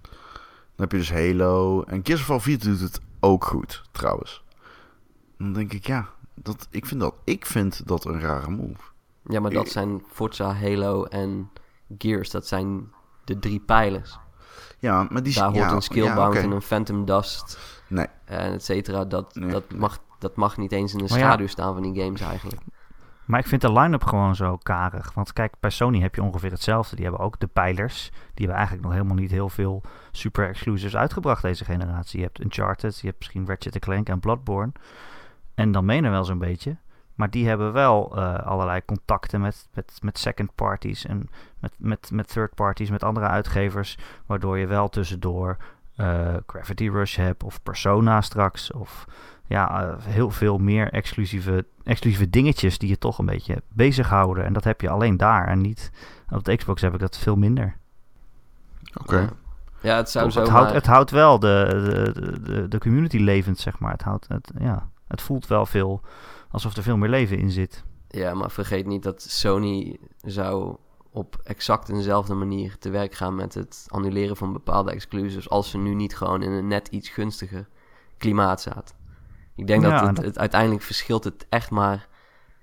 [0.00, 1.82] Dan heb je dus Halo.
[1.82, 4.44] En Gears of War 4 doet het ook goed, trouwens.
[5.38, 6.08] Dan denk ik ja.
[6.34, 8.80] Dat, ik, vind dat, ik vind dat een rare move.
[9.28, 11.50] Ja, maar dat zijn Forza, Halo en
[11.98, 12.92] Gears, dat zijn
[13.24, 14.18] de drie pijlers.
[14.78, 18.52] Ja, maar die Daar hoort ja, een Skillbound ja, en een Phantom Dust Nee, en
[18.52, 19.04] et cetera.
[19.04, 19.50] Dat, Nee.
[19.50, 21.24] dat, mag, dat mag niet eens in de Maar ja.
[21.26, 22.60] schaduw staan van die games eigenlijk.
[23.24, 25.14] Maar ik vind de line-up gewoon zo karig.
[25.14, 26.96] Want kijk, bij Sony heb je ongeveer hetzelfde.
[26.96, 28.10] Die hebben ook de pijlers.
[28.10, 32.18] Die hebben eigenlijk nog helemaal niet heel veel super exclusives uitgebracht deze generatie.
[32.18, 34.72] Je hebt Uncharted, je hebt misschien Ratchet Clank en Bloodborne.
[35.54, 36.76] En dan menen wel zo'n beetje.
[37.18, 41.28] Maar die hebben wel eh, allerlei contacten met, met, met second parties en
[41.58, 43.98] met, met, met third parties, met andere uitgevers.
[44.26, 45.56] Waardoor je wel tussendoor
[45.96, 48.72] eh, Gravity Rush hebt of Persona straks.
[48.72, 49.04] Of
[49.46, 54.44] ja, eh, heel veel meer exclusieve, exclusieve dingetjes die je toch een beetje bezighouden.
[54.44, 55.90] En dat heb je alleen daar en niet
[56.30, 57.76] op de Xbox heb ik dat veel minder.
[59.00, 59.18] oké.
[59.18, 59.28] Ja.
[59.80, 63.58] Ja, het zou het, zo houdt, het houdt wel de, de, de, de community levend,
[63.58, 63.92] zeg maar.
[63.92, 66.00] Het, houdt, het, ja, het voelt wel veel
[66.50, 67.84] alsof er veel meer leven in zit.
[68.08, 70.76] Ja, maar vergeet niet dat Sony zou
[71.10, 75.78] op exact dezelfde manier te werk gaan met het annuleren van bepaalde exclusives als ze
[75.78, 77.68] nu niet gewoon in een net iets gunstiger
[78.16, 78.96] klimaat zaten.
[79.54, 82.08] Ik denk Ja, dat het, dat- het uiteindelijk verschilt het echt maar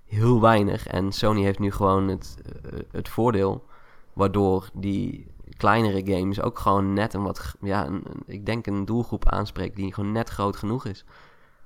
[0.06, 0.88] heel weinig.
[0.88, 3.66] En Sony heeft nu gewoon het, eh, het voordeel,
[4.14, 9.30] waardoor die kleinere games ook gewoon net een wat, ja, een- ik denk een doelgroep
[9.30, 11.06] aanspreekt die gewoon net groot genoeg is.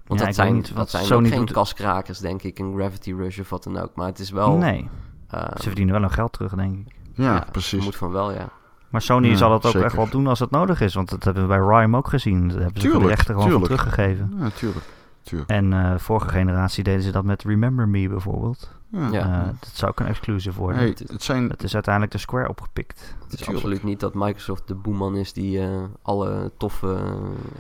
[0.10, 1.52] Want Ja, dat zijn, niet dat wat zijn Sony geen doet.
[1.52, 3.96] kaskrakers, denk ik, een Gravity Rush of wat dan ook.
[3.96, 4.56] Maar het is wel...
[4.58, 4.90] nee,
[5.28, 6.96] eh, ze verdienen wel hun geld terug, denk ik.
[7.14, 7.84] Ja, precies.
[7.84, 8.50] Moet van wel, ja.
[8.90, 9.88] Maar Sony Ja, zal het ook zeker.
[9.88, 10.94] echt wel doen als het nodig is.
[10.94, 12.48] Want dat hebben we bij Rime ook gezien.
[12.50, 14.34] Daar hebben ze de rechten gewoon teruggegeven.
[14.40, 14.86] Ja, tuurlijk.
[15.22, 15.50] tuurlijk.
[15.50, 18.72] En eh, vorige generatie deden ze dat met Remember Me bijvoorbeeld.
[18.92, 19.08] Ja.
[19.12, 19.42] Ja.
[19.42, 20.80] Eh, dat zou ook een exclusive worden.
[20.82, 21.50] Hey, het zijn...
[21.50, 23.16] Het is uiteindelijk de Square opgepikt.
[23.24, 23.58] Het is Tuurlijk.
[23.58, 25.68] absoluut niet dat Microsoft de boeman is die eh,
[26.02, 26.98] alle toffe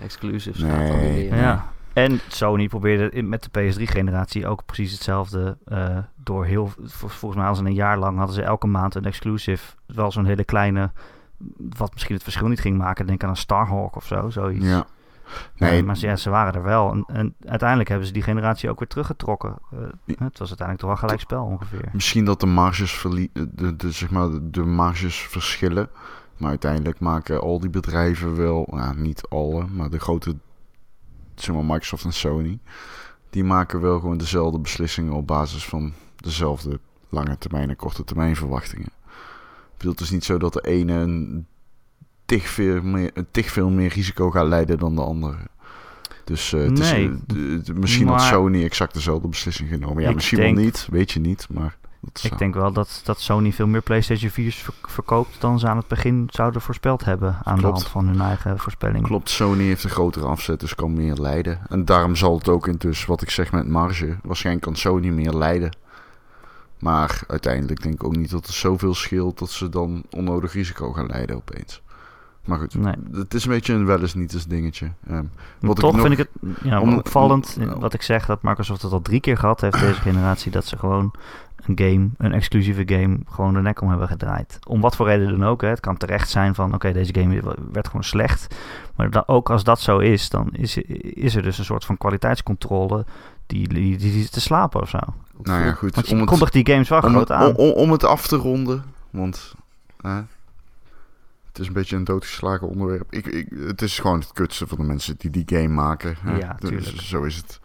[0.03, 0.91] exclusives gaat Nee.
[0.91, 1.37] annuleren.
[1.37, 1.71] Ja.
[2.03, 5.57] En Sony probeerde in- met de PS3-generatie ook precies hetzelfde.
[5.65, 9.05] eh, door heel, vol- volgens mij al een jaar lang hadden ze elke maand een
[9.05, 9.73] exclusive.
[9.85, 10.91] Wel zo'n hele kleine,
[11.77, 13.05] wat misschien het verschil niet ging maken.
[13.07, 14.65] Denk aan een Starhawk of zo, zoiets.
[14.65, 14.85] Ja.
[15.57, 16.91] Nee, Nee, maar ze- ja, ze waren er wel.
[16.91, 19.55] En, en uiteindelijk hebben ze die generatie ook weer teruggetrokken.
[19.71, 21.89] Eh, het was uiteindelijk toch wel gelijk spel ongeveer.
[21.93, 23.01] Misschien dat de marges,
[23.33, 25.89] de, de, zeg maar, de, de marges verschillen.
[26.37, 30.35] Maar uiteindelijk maken al die bedrijven wel, nou, niet alle, maar de grote,
[31.41, 32.59] zeg maar Microsoft en Sony,
[33.29, 38.35] die maken wel gewoon dezelfde beslissingen op basis van dezelfde lange termijn en korte termijn
[38.35, 38.87] verwachtingen.
[38.87, 41.45] Ik bedoel, het is niet zo dat de ene een
[42.25, 45.37] tig veel meer, tig veel meer risico gaat leiden dan de andere.
[46.23, 47.11] Dus eh, het is, Nee,
[47.73, 50.03] misschien had maar- Sony exact dezelfde beslissing genomen.
[50.03, 51.47] Ja, misschien denk- wel niet, weet je niet.
[51.49, 55.59] Maar dat Ik denk wel dat, dat Sony veel meer PlayStation 4's ver- verkoopt dan
[55.59, 57.37] ze aan het begin zouden voorspeld hebben.
[57.43, 59.03] Aan de hand van hun eigen voorspelling.
[59.05, 61.59] Klopt, Sony heeft een grotere afzet, dus kan meer leiden.
[61.69, 65.33] En daarom zal het ook intussen, wat ik zeg met marge, waarschijnlijk kan Sony meer
[65.33, 65.75] leiden.
[66.79, 70.91] Maar uiteindelijk denk ik ook niet dat er zoveel scheelt dat ze dan onnodig risico
[70.91, 71.81] gaan leiden opeens.
[72.45, 72.93] Maar goed, Nee.
[73.11, 74.91] het is een beetje een wel eens niet eens dingetje.
[75.07, 75.23] Maar
[75.59, 78.41] wat ik toch nog- vind ik het ja, om- opvallend, om- wat ik zeg, dat
[78.43, 81.11] Microsoft het al drie keer gehad heeft deze generatie, dat ze gewoon
[81.65, 84.59] een game, een exclusieve game, gewoon de nek om hebben gedraaid.
[84.67, 85.61] Om wat voor reden dan ook.
[85.61, 85.67] Hè.
[85.67, 88.55] Het kan terecht zijn van, oké, deze game werd gewoon slecht.
[88.95, 91.97] Maar dan, ook als dat zo is, dan is, is er dus een soort van
[91.97, 93.05] kwaliteitscontrole
[93.45, 94.99] die, die, te slapen of zo.
[95.41, 95.95] nou ja, goed.
[95.95, 97.55] Want je Om het, die games wel groot aan.
[97.55, 99.53] om, om, het af te ronden, want
[100.01, 100.17] eh,
[101.47, 103.13] het is een beetje een doodgeslagen onderwerp.
[103.13, 106.15] Ik, ik, het is gewoon het kutste van de mensen die die game maken.
[106.19, 106.37] hè.
[106.37, 107.59] Ja, Dus zo is het.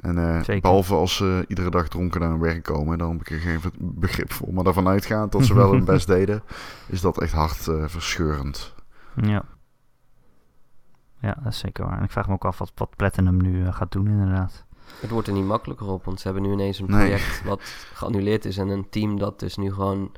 [0.00, 3.30] En eh, behalve als ze iedere dag dronken naar hun werk komen, dan heb ik
[3.30, 4.52] er geen begrip voor.
[4.54, 6.42] Maar daarvan uitgaand dat ze wel hun best deden,
[6.86, 8.74] is dat echt hartverscheurend.
[9.22, 9.44] Ja.
[11.20, 11.98] Ja, dat is zeker waar.
[11.98, 14.64] En ik vraag me ook af wat, wat Platinum nu eh, gaat doen inderdaad.
[15.00, 16.98] Het wordt er niet makkelijker op, want ze hebben nu ineens een Nee.
[17.06, 17.60] project wat
[17.94, 20.12] geannuleerd is en een team dat dus nu gewoon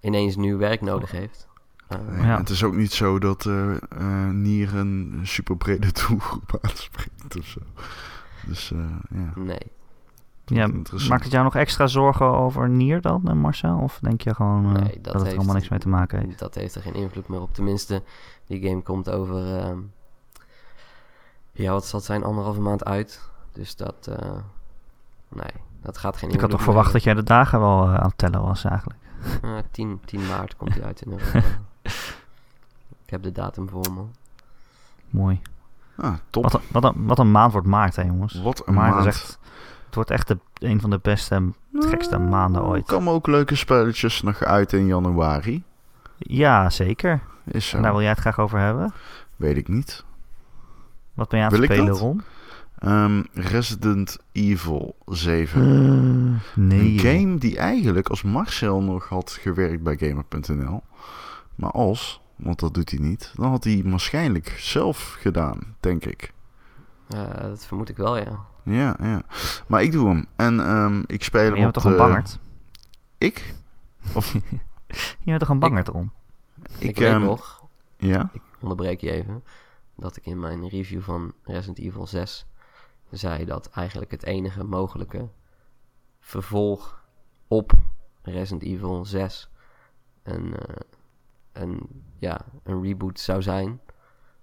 [0.00, 1.48] ineens nieuw werk nodig heeft.
[1.88, 2.38] Eh, Ja.
[2.38, 7.46] Het is ook niet zo dat eh eh, Nier een super brede doelgroep aanspreekt of
[7.46, 7.60] zo.
[8.46, 8.78] Dus eh,
[9.10, 9.32] ja.
[9.34, 9.70] nee.
[10.44, 10.66] Ja,
[11.08, 13.78] maakt het jou nog extra zorgen over Nier dan, Marcel?
[13.78, 15.88] Of denk je gewoon eh, Nee, dat, dat het er heeft- allemaal niks mee te
[15.88, 16.38] maken heeft?
[16.38, 17.54] Dat heeft er geen invloed meer op.
[17.54, 18.02] Tenminste,
[18.46, 19.78] die game komt over, ehm,
[21.52, 23.30] ja, wat zal het zijn, anderhalve maand uit.
[23.52, 24.32] Dus dat, eh,
[25.28, 25.52] nee,
[25.82, 28.42] dat gaat geen Ik had toch verwacht dat jij de dagen wel aan het tellen
[28.42, 29.00] was eigenlijk.
[29.42, 31.38] Eh, 10, 10 maart komt hij uit in Europa.
[33.04, 34.02] Ik heb de datum voor me.
[35.10, 35.40] Mooi.
[35.96, 36.42] Ah, top.
[36.42, 38.42] Wat een, wat, een, wat een maand wordt maart, hè jongens.
[38.42, 39.06] Wat een maart maand.
[39.06, 39.38] is echt...
[39.86, 42.88] Het wordt echt de, een van de beste en gekste Nou, maanden ooit.
[42.88, 45.62] Er komen ook leuke spelletjes nog uit in januari.
[46.18, 47.20] Ja, zeker.
[47.44, 47.76] Is zo.
[47.76, 48.92] En daar wil jij het graag over hebben.
[49.36, 50.04] Weet ik niet.
[51.14, 51.94] Wat ben je aan het spelen?
[51.94, 52.22] Ron?
[52.78, 56.40] Ehm, Resident Evil 7.
[56.54, 56.80] nee.
[56.80, 60.82] een game die eigenlijk als Marcel nog had gewerkt bij Gamer.nl.
[61.54, 66.32] Maar als, want dat doet hij niet, dan had hij waarschijnlijk zelf gedaan, denk ik.
[67.08, 68.46] Eh, dat vermoed ik wel, ja.
[68.62, 69.22] Ja, ja.
[69.66, 70.26] Maar ik doe hem.
[70.36, 72.38] En ehm, ik speel Je hem bent op toch een bangerd?
[73.18, 73.54] Ik?
[75.18, 76.10] Je bent toch een bangerd, Ron?
[76.78, 77.64] Ik, Ik, weet ehm, nog,
[77.96, 78.30] Ja?
[78.32, 79.44] ik onderbreek je even,
[79.96, 82.46] dat ik in mijn review van Resident Evil 6
[83.10, 85.28] zei dat eigenlijk het enige mogelijke
[86.20, 87.04] vervolg
[87.48, 87.72] op
[88.22, 89.50] Resident Evil 6
[90.22, 90.76] een, eh,
[91.52, 91.88] een,
[92.22, 93.80] ja, een reboot zou zijn.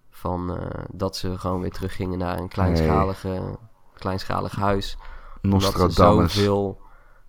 [0.09, 3.57] Van eh, dat ze gewoon weer teruggingen naar een kleinschalige,
[3.93, 4.97] kleinschalig huis.
[5.41, 5.69] Omdat ze
[6.37, 6.81] zoveel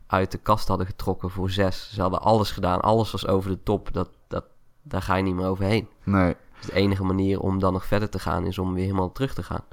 [0.07, 1.91] uit de kast hadden getrokken voor 6.
[1.95, 3.93] Ze hadden alles gedaan, alles was over de top.
[3.93, 4.45] Dat, dat,
[4.83, 5.89] daar ga je niet meer overheen.
[6.05, 9.13] Nee, Dus de enige manier om dan nog verder te gaan is om weer helemaal
[9.13, 9.65] terug te gaan.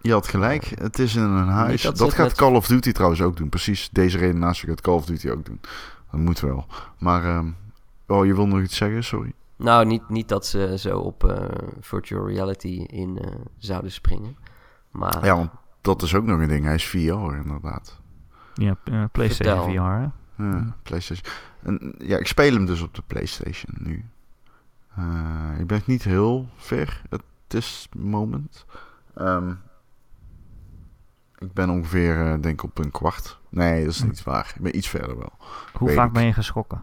[0.00, 0.64] je had gelijk.
[0.64, 1.82] Het is in een huis.
[1.82, 3.48] dat gaat met- Call of Duty trouwens ook doen.
[3.48, 5.60] Precies deze redenatie gaat Call of Duty ook doen.
[6.10, 6.66] Dat moet wel.
[6.98, 7.50] Maar, ehm,
[8.06, 9.04] oh, je wil nog iets zeggen?
[9.04, 9.32] Sorry.
[9.56, 11.44] Nou, niet, niet dat ze zo op eh,
[11.80, 14.36] virtual reality in eh, zouden springen.
[14.90, 16.64] Maar Ja, want dat is ook nog een ding.
[16.64, 16.96] Hij is VR
[17.36, 18.00] inderdaad.
[18.54, 19.84] Ja, eh, PlayStation Vertel.
[19.86, 20.12] VR.
[20.42, 20.44] hè?
[20.44, 21.32] Ja, PlayStation.
[21.62, 24.04] En, ja, ik speel hem dus op de PlayStation nu.
[24.96, 28.64] Eh, ik ben niet heel ver at this moment.
[29.14, 29.50] Ehm,
[31.38, 33.38] ik ben ongeveer, eh, denk ik, op een kwart.
[33.48, 34.52] Nee, dat is niet waar.
[34.56, 35.32] Ik ben iets verder wel.
[35.72, 36.12] Hoe Weet vaak ik.
[36.12, 36.82] ben je geschrokken?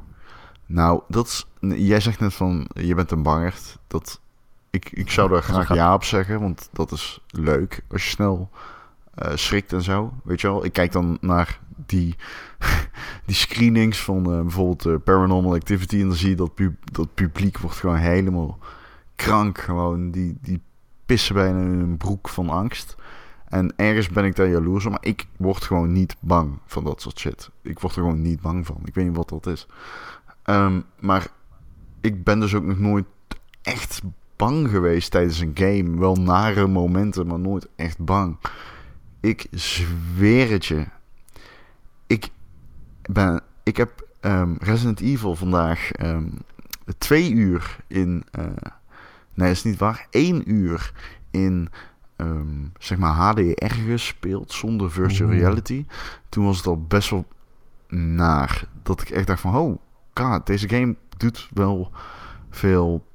[0.65, 3.78] Nou, dat is, jij zegt net van, je bent een bangerd.
[3.88, 4.21] Dat,
[4.69, 7.84] ik, ik zou daar een graag ja op zeggen, want dat is leuk.
[7.91, 8.49] Als je snel
[9.13, 10.65] eh, schrikt en zo, weet je wel.
[10.65, 12.15] Ik kijk dan naar die,
[13.26, 16.02] die screenings van eh, bijvoorbeeld eh, Paranormal Activity...
[16.02, 18.58] en dan zie je dat, pu dat publiek wordt gewoon helemaal
[19.15, 19.58] krank.
[19.58, 20.62] Gewoon, die, die
[21.06, 22.95] pissen bijna in hun broek van angst.
[23.45, 27.02] En ergens ben ik daar jaloers op, maar ik word gewoon niet bang van dat
[27.02, 27.49] soort shit.
[27.62, 28.78] Ik word er gewoon niet bang van.
[28.86, 29.67] Ik weet niet wat dat is.
[30.44, 31.28] Ehm, maar
[32.02, 33.06] ik ben dus ook nog nooit
[33.62, 34.02] echt
[34.36, 36.00] bang geweest tijdens een game.
[36.00, 38.38] Wel nare momenten, maar nooit echt bang.
[39.20, 40.86] Ik zweer het je.
[42.08, 42.30] Ik,
[43.02, 46.28] ben, ik heb ehm, Resident Evil vandaag ehm,
[46.98, 48.24] twee uur in...
[48.32, 48.46] eh,
[49.34, 50.08] nee, dat is niet waar.
[50.12, 50.94] Eén uur
[51.32, 51.70] in...
[52.78, 55.86] zeg maar HDR gespeeld zonder virtual reality.
[56.30, 57.26] Toen was het al best wel
[57.88, 58.68] naar.
[58.84, 59.78] Dat ik echt dacht van, oh,
[60.13, 61.91] god, deze game doet wel
[62.49, 63.06] veel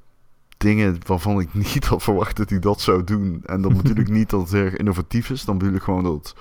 [0.57, 3.41] dingen waarvan ik niet had verwacht dat hij dat zou doen.
[3.45, 5.45] En dan ik niet dat het erg innovatief is.
[5.45, 6.35] Dan bedoel ik gewoon dat het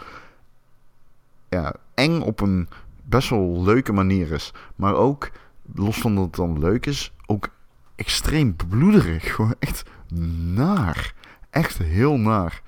[1.49, 2.69] ja, eng op een
[3.05, 4.53] best wel leuke manier is.
[4.77, 5.31] Maar ook,
[5.75, 7.49] los van dat het dan leuk is, ook
[7.95, 9.35] extreem bloederig.
[9.35, 9.85] Gewoon echt
[10.55, 11.15] naar.
[11.51, 12.63] Echt heel naar.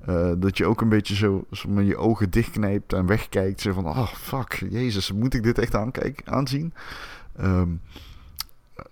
[0.00, 3.60] Eh, dat je ook een beetje zo, zo met je ogen dichtknijpt en wegkijkt.
[3.60, 6.72] Zo van, oh fuck, jezus, moet ik dit echt aankijken, aanzien?
[7.38, 7.70] Ehm,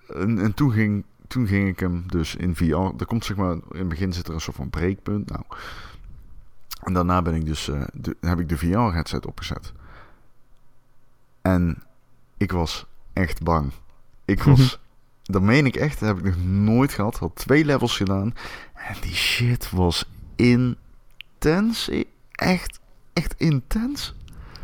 [0.09, 2.75] en, en toen, ging, toen ging ik hem dus in VR.
[2.75, 5.29] Er komt zeg maar, in het begin zit er een soort van breekpunt.
[5.31, 5.43] Nou,
[6.83, 9.73] en daarna ben ik dus, eh, de, heb ik de VR-headset opgezet.
[11.43, 11.83] En
[12.37, 13.73] ik was echt bang.
[14.25, 14.81] Ik was,
[15.23, 17.19] dat meen ik echt, dat heb ik nog nooit gehad.
[17.19, 18.35] Had twee levels gedaan.
[18.75, 21.91] En die shit was intens.
[22.33, 22.81] Echt,
[23.13, 24.15] echt intens.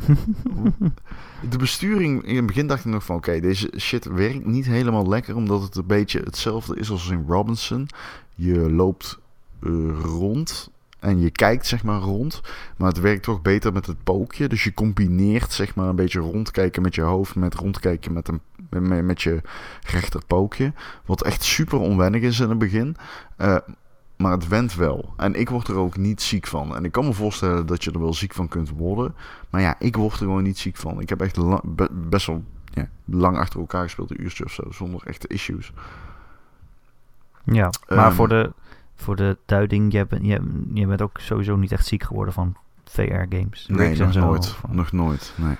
[1.49, 3.15] De besturing, in het begin dacht ik nog van...
[3.15, 5.35] oké, deze shit werkt niet helemaal lekker...
[5.35, 7.87] omdat het een beetje hetzelfde is als in Robinson.
[8.35, 9.19] Je loopt
[9.61, 12.41] eh, rond en je kijkt zeg maar rond...
[12.77, 14.47] maar het werkt toch beter met het pookje.
[14.47, 17.35] Dus je combineert zeg maar een beetje rondkijken met je hoofd...
[17.35, 19.41] met rondkijken met, een, met, met je
[19.81, 20.73] rechterpookje.
[21.05, 22.95] Wat echt super onwennig is in het begin...
[23.37, 23.57] Eh,
[24.15, 25.13] maar het went wel.
[25.17, 26.75] En ik word er ook niet ziek van.
[26.75, 29.15] En ik kan me voorstellen dat je er wel ziek van kunt worden.
[29.49, 30.99] Maar ja, ik word er gewoon niet ziek van.
[30.99, 31.35] Ik heb echt
[31.75, 35.71] be- best wel ja, lang achter elkaar gespeeld, een uurtje of zo, zonder echte issues.
[37.43, 38.51] Ja, maar Ehm, voor, de,
[38.95, 40.39] voor de duiding, jij bent, jij,
[40.73, 43.67] jij bent ook sowieso niet echt ziek geworden van VR-games.
[43.67, 44.55] Nee, nog nooit.
[44.69, 45.55] Nog nooit, nee.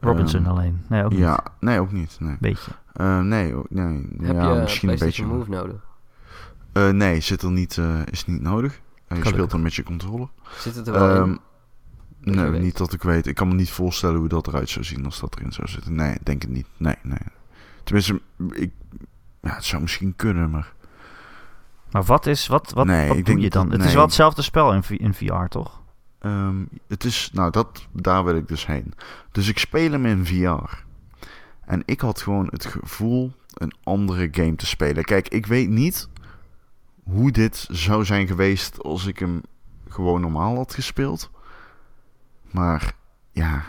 [0.00, 0.84] Robinson Ehm, alleen.
[0.88, 1.18] Nee, ook niet.
[1.18, 2.16] Ja, nee, ook niet.
[2.20, 2.70] Nee, Beetje.
[2.92, 5.24] Eh, nee, nee Heb ja, je misschien een beetje.
[5.26, 5.84] Move nodig?
[6.76, 8.80] Eh, nee, zit er niet, eh, is niet nodig.
[9.08, 10.28] Eh, je speelt dan met je controller.
[10.58, 11.40] Zit het er wel Ehm, in?
[12.34, 12.62] Nee, weet.
[12.62, 13.26] niet dat ik weet.
[13.26, 15.94] Ik kan me niet voorstellen hoe dat eruit zou zien als dat erin zou zitten.
[15.94, 16.66] Nee, denk het niet.
[16.76, 17.18] Nee, nee.
[17.84, 18.70] Tenminste, ik,
[19.42, 20.72] ja, het zou misschien kunnen, maar...
[21.90, 23.68] Maar wat, is, wat, wat, Nee, wat doe je dan?
[23.68, 25.82] dat- Het is wel hetzelfde spel in, in VR, toch?
[26.18, 26.56] Ehm,
[26.88, 28.94] het is, nou, dat, daar wil ik dus heen.
[29.32, 30.84] Dus ik speel hem in VR.
[31.64, 35.04] En ik had gewoon het gevoel een andere game te spelen.
[35.04, 36.08] Kijk, ik weet niet
[37.10, 39.40] hoe dit zou zijn geweest als ik hem
[39.88, 41.30] gewoon normaal had gespeeld.
[42.50, 42.92] Maar
[43.30, 43.62] ja,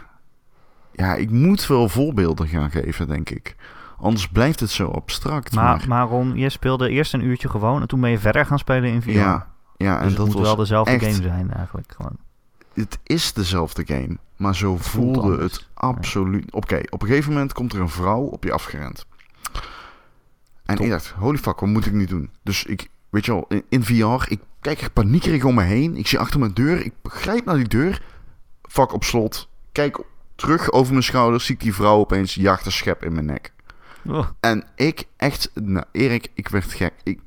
[0.92, 3.56] ja ik moet wel voorbeelden gaan geven, denk ik.
[3.98, 5.54] Anders blijft het zo abstract.
[5.56, 8.46] Maar, Maar, maar Ron, je speelde eerst een uurtje gewoon en toen ben je verder
[8.46, 9.10] gaan spelen in VR.
[9.10, 11.94] ja, ja, dus en het dat moet was wel dezelfde echt- game zijn eigenlijk.
[11.96, 12.18] Gewoon.
[12.74, 16.52] het is dezelfde game, maar zo voelde het absoluut.
[16.54, 19.06] Oké, op een gegeven moment komt er een vrouw op je afgerend.
[20.66, 20.86] En Top.
[20.86, 22.30] ik dacht, holy fuck, wat moet ik nu doen?
[22.44, 25.96] Dus ik, weet je wel, in, in VR, ik kijk echt paniekerig om me heen.
[25.96, 28.02] Ik zie achter mijn deur, ik grijp naar die deur.
[28.64, 29.50] Vak op slot.
[29.72, 30.00] Kijk
[30.36, 33.54] terug over mijn schouders, zie ik die vrouw opeens een schep in mijn nek.
[34.06, 36.94] Oh, En ik echt, nou Erik, ik werd gek.
[37.04, 37.20] Ik,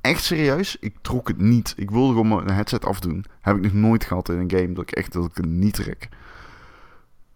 [0.00, 1.74] echt serieus, ik trok het niet.
[1.76, 3.24] Ik wilde gewoon mijn headset afdoen.
[3.40, 5.74] Heb ik nog nooit gehad in een game dat ik echt dat ik het niet
[5.74, 6.08] trek.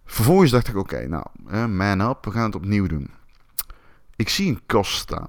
[0.05, 1.27] Vervolgens dacht ik, oké, nou,
[1.69, 3.11] man up, we gaan het opnieuw doen.
[4.17, 5.29] Ik zie een kast staan.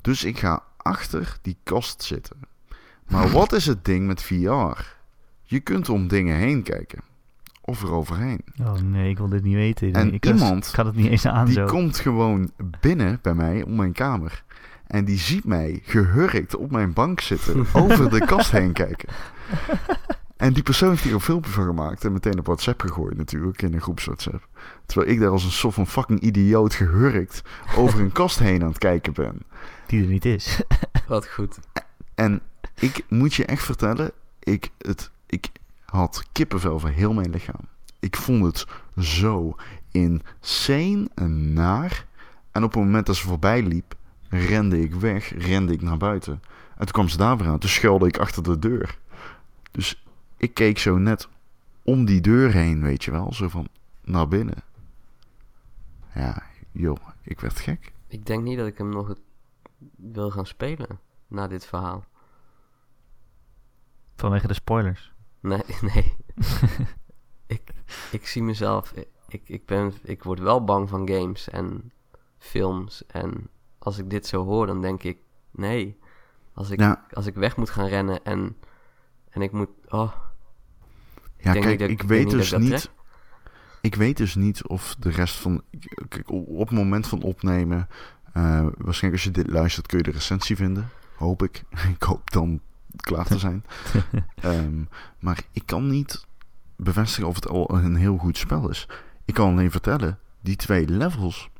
[0.00, 2.36] Dus ik ga achter die kast zitten.
[3.08, 4.78] Maar wat is het ding met VR?
[5.42, 7.00] Je kunt om dingen heen kijken.
[7.64, 8.40] Of eroverheen.
[8.62, 9.92] oh nee, ik wil dit niet weten.
[9.92, 11.66] En ik, iemand ga het niet eens aan Die zo.
[11.66, 14.44] komt gewoon binnen bij mij om mijn kamer.
[14.86, 19.08] En die ziet mij gehurkt op mijn bank zitten, over de kast heen kijken.
[20.36, 23.62] En die persoon heeft hier een filmpje van gemaakt en meteen op WhatsApp gegooid natuurlijk,
[23.62, 24.48] in een groeps WhatsApp.
[24.86, 27.42] Terwijl ik daar als een soort van fucking idioot gehurkt
[27.76, 29.40] over een kast heen aan het kijken ben.
[29.92, 30.60] Die er niet is.
[31.08, 31.58] Wat goed.
[32.14, 32.40] En
[32.74, 35.50] ik moet je echt vertellen, ik, het, ik
[35.84, 37.60] had kippenvel voor heel mijn lichaam.
[38.00, 38.66] Ik vond het
[39.04, 39.56] zo
[39.90, 42.06] insane en naar.
[42.50, 43.94] En op het moment dat ze voorbij liep,
[44.28, 46.32] rende ik weg, rende ik naar buiten.
[46.70, 48.98] En toen kwam ze daar weer aan, toen schuilde ik achter de deur.
[49.70, 50.04] Dus
[50.36, 51.28] ik keek zo net
[51.82, 53.68] om die deur heen, weet je wel, zo van
[54.04, 54.62] naar binnen.
[56.14, 57.92] Ja, joh, ik werd gek.
[58.08, 59.20] Ik denk niet dat ik hem nog het-
[59.96, 62.04] wil gaan spelen na dit verhaal.
[64.16, 65.12] Vanwege de spoilers.
[65.40, 65.62] Nee,
[65.94, 66.16] nee.
[67.46, 67.62] ik,
[68.10, 68.92] ik zie mezelf.
[69.28, 71.92] Ik, ik, ben, ik word wel bang van games en
[72.38, 73.06] films.
[73.06, 75.18] En als ik dit zo hoor, dan denk ik:
[75.50, 75.98] nee.
[76.54, 77.06] Als ik, Ja.
[77.12, 78.56] als ik weg moet gaan rennen en,
[79.30, 79.68] en ik moet.
[79.88, 80.12] Oh,
[81.36, 82.90] Ja, denk kijk, niet dat- ik ik weet dus ik dat niet.
[83.80, 85.62] Ik weet dus niet of de rest van.
[86.08, 87.88] Kijk, op het moment van opnemen.
[88.32, 90.88] Eh, waarschijnlijk als je dit luistert kun je de recensie vinden.
[91.16, 91.62] Hoop ik.
[91.96, 92.60] ik hoop dan
[92.96, 93.64] klaar te zijn.
[94.40, 94.84] Ehm,
[95.18, 96.26] maar ik kan niet
[96.76, 98.88] bevestigen of het al een heel goed spel is.
[99.24, 101.50] Ik kan alleen vertellen, die twee levels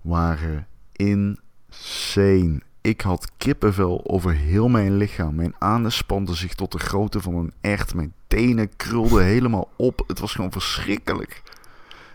[0.00, 2.60] waren insane.
[2.80, 5.34] Ik had kippenvel over heel mijn lichaam.
[5.34, 7.94] Mijn anus spande zich tot de grootte van een echt.
[7.94, 10.04] Mijn tenen krulden helemaal op.
[10.06, 11.42] Het was gewoon verschrikkelijk.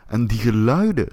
[0.08, 1.10] En die geluiden.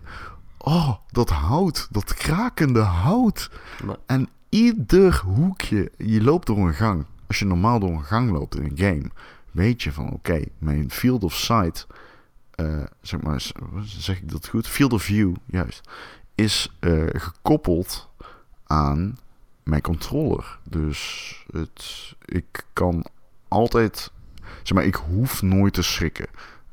[0.63, 1.89] Oh, dat hout.
[1.91, 3.51] Dat krakende hout.
[3.85, 7.07] maar, En ieder hoekje, je loopt door een gang.
[7.27, 9.11] Als je normaal door een gang loopt in een game,
[9.51, 11.87] weet je van oké, mijn field of sight,
[12.51, 13.53] eh, zeg maar,
[13.85, 14.69] zeg ik dat goed?
[14.69, 15.89] Field of view, juist,
[16.35, 18.09] is eh, gekoppeld
[18.67, 19.19] aan
[19.63, 20.59] mijn controller.
[20.65, 23.05] Dus het, ik kan
[23.49, 24.13] altijd,
[24.63, 26.27] zeg maar, ik hoef nooit te schrikken.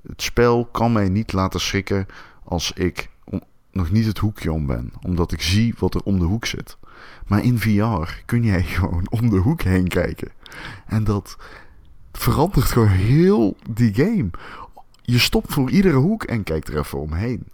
[0.07, 2.05] Het spel kan mij niet laten schrikken
[2.43, 3.09] als ik
[3.77, 6.77] nog niet het hoekje om ben, omdat ik zie wat er om de hoek zit.
[7.27, 10.31] Maar in VR kun jij gewoon om de hoek heen kijken.
[10.85, 11.37] En dat
[12.11, 14.29] verandert gewoon heel die game.
[15.01, 17.47] Je stopt voor iedere hoek en kijkt er even omheen.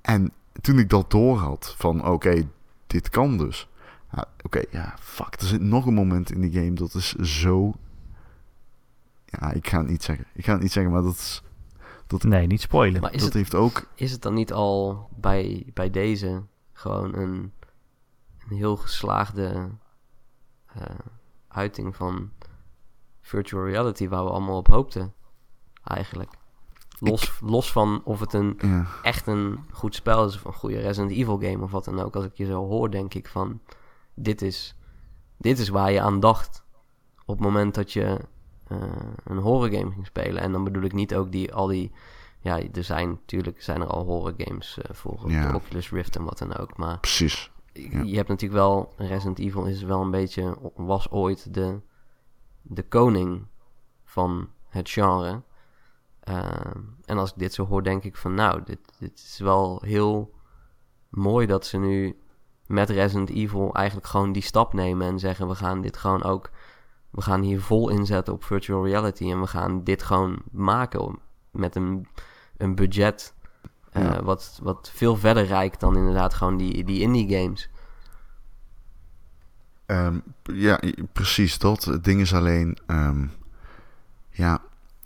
[0.00, 2.48] En toen ik dat door had van oké,
[2.86, 3.68] dit kan dus.
[4.12, 5.40] Ja, oké, ja, fuck.
[5.40, 7.74] Er zit nog een moment in die game dat is zo...
[9.24, 10.26] Ja, ik ga het niet zeggen.
[10.32, 11.42] Ik ga het niet zeggen, maar dat, is,
[12.08, 13.00] Nee, niet spoilen.
[13.00, 13.88] maar is, dat het, heeft ook...
[13.94, 16.42] is het dan niet al bij, bij deze
[16.72, 17.52] gewoon een,
[18.48, 19.68] een heel geslaagde
[20.66, 20.82] eh,
[21.48, 22.30] uiting van
[23.20, 25.14] virtual reality waar we allemaal op hoopten?
[25.84, 26.30] Eigenlijk.
[26.98, 30.80] Los, los van of het een Ja, echt een goed spel is of een goede
[30.80, 32.16] Resident Evil game of wat dan ook.
[32.16, 33.60] Als ik je zo hoor, denk ik van
[34.14, 34.74] dit is,
[35.36, 36.64] dit is waar je aan dacht
[37.24, 38.18] op het moment dat je
[38.68, 38.78] eh,
[39.24, 40.42] een horror game ging spelen.
[40.42, 41.92] En dan bedoel ik niet ook die al die
[42.40, 45.50] ja, er zijn natuurlijk zijn er al horror games eh, voor Ja.
[45.50, 46.76] de Oculus Rift en wat dan ook.
[46.76, 47.50] Maar precies.
[47.72, 48.02] Ja.
[48.02, 51.80] je hebt natuurlijk wel Resident Evil is wel een beetje was ooit de
[52.62, 53.46] de koning
[54.04, 55.42] van het genre.
[56.20, 59.82] Ehm, en als ik dit zo hoor, denk ik van nou, dit, dit is wel
[59.84, 60.34] heel
[61.08, 62.18] mooi dat ze nu
[62.66, 66.50] met Resident Evil eigenlijk gewoon die stap nemen en zeggen we gaan dit gewoon ook,
[67.18, 71.18] we gaan hier vol inzetten op virtual reality en we gaan dit gewoon maken
[71.50, 72.06] met een,
[72.56, 73.34] een budget
[73.92, 74.22] eh, Ja.
[74.22, 77.70] wat, wat veel verder reikt dan inderdaad gewoon die, die indie games.
[79.86, 80.80] Ehm, ja,
[81.12, 81.84] precies dat.
[81.84, 83.26] Het ding is alleen, ehm,
[84.30, 84.60] ja,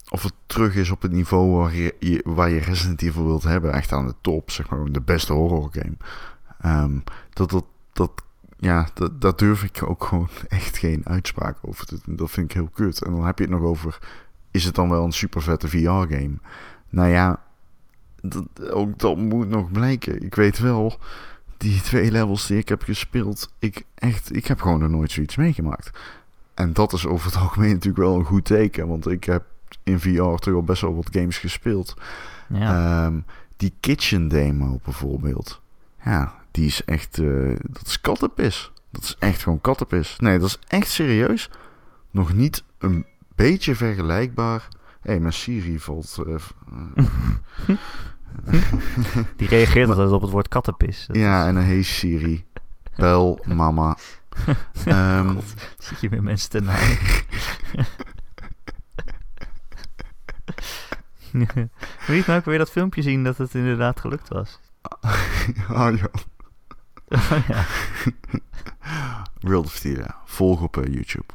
[0.09, 3.43] of het terug is op het niveau waar je, je- waar je Resident Evil wilt
[3.43, 5.97] hebben, echt aan de top, zeg maar, de beste horror game.
[6.61, 6.99] Ehm,
[7.33, 8.11] dat, dat, dat,
[8.63, 12.15] ja, dat, daar durf ik ook gewoon echt geen uitspraak over te doen.
[12.15, 13.03] Dat vind ik heel kut.
[13.03, 13.99] En dan heb je het nog over,
[14.51, 16.37] is het dan wel een super vette VR-game?
[16.89, 17.43] Nou ja,
[18.21, 20.21] dat, ook dat moet nog blijken.
[20.21, 20.99] Ik weet wel,
[21.57, 25.35] die twee levels die ik heb gespeeld, ik echt, ik heb gewoon nog nooit zoiets
[25.35, 25.99] meegemaakt.
[26.53, 29.43] En dat is over het algemeen natuurlijk wel een goed teken, want ik heb
[29.83, 31.93] in VR toch al best wel wat games gespeeld.
[32.47, 33.05] Ja.
[33.05, 33.19] Ehm,
[33.57, 35.61] die kitchen demo bijvoorbeeld,
[36.03, 38.71] ja, die is echt, eh, dat is kattenpis.
[38.91, 40.15] Dat is echt gewoon kattenpis.
[40.17, 41.49] Nee, dat is echt serieus.
[42.11, 44.67] Nog niet een beetje vergelijkbaar.
[45.01, 46.17] Hé, hey, mijn Siri valt.
[46.27, 46.35] eh,
[49.37, 51.05] Die reageert altijd op het woord kattenpis.
[51.07, 52.45] Dat ja, is- en dan hey Siri,
[52.95, 53.97] bel mama.
[54.85, 55.37] Ehm,
[55.77, 56.97] Zit je weer mensen te naaien.
[62.07, 64.59] Wil je nou ook weer dat filmpje zien dat het inderdaad gelukt was?
[65.69, 66.09] oh, ja.
[67.47, 67.65] Ja.
[69.39, 70.21] World of.
[70.25, 71.25] Volg op eh, YouTube.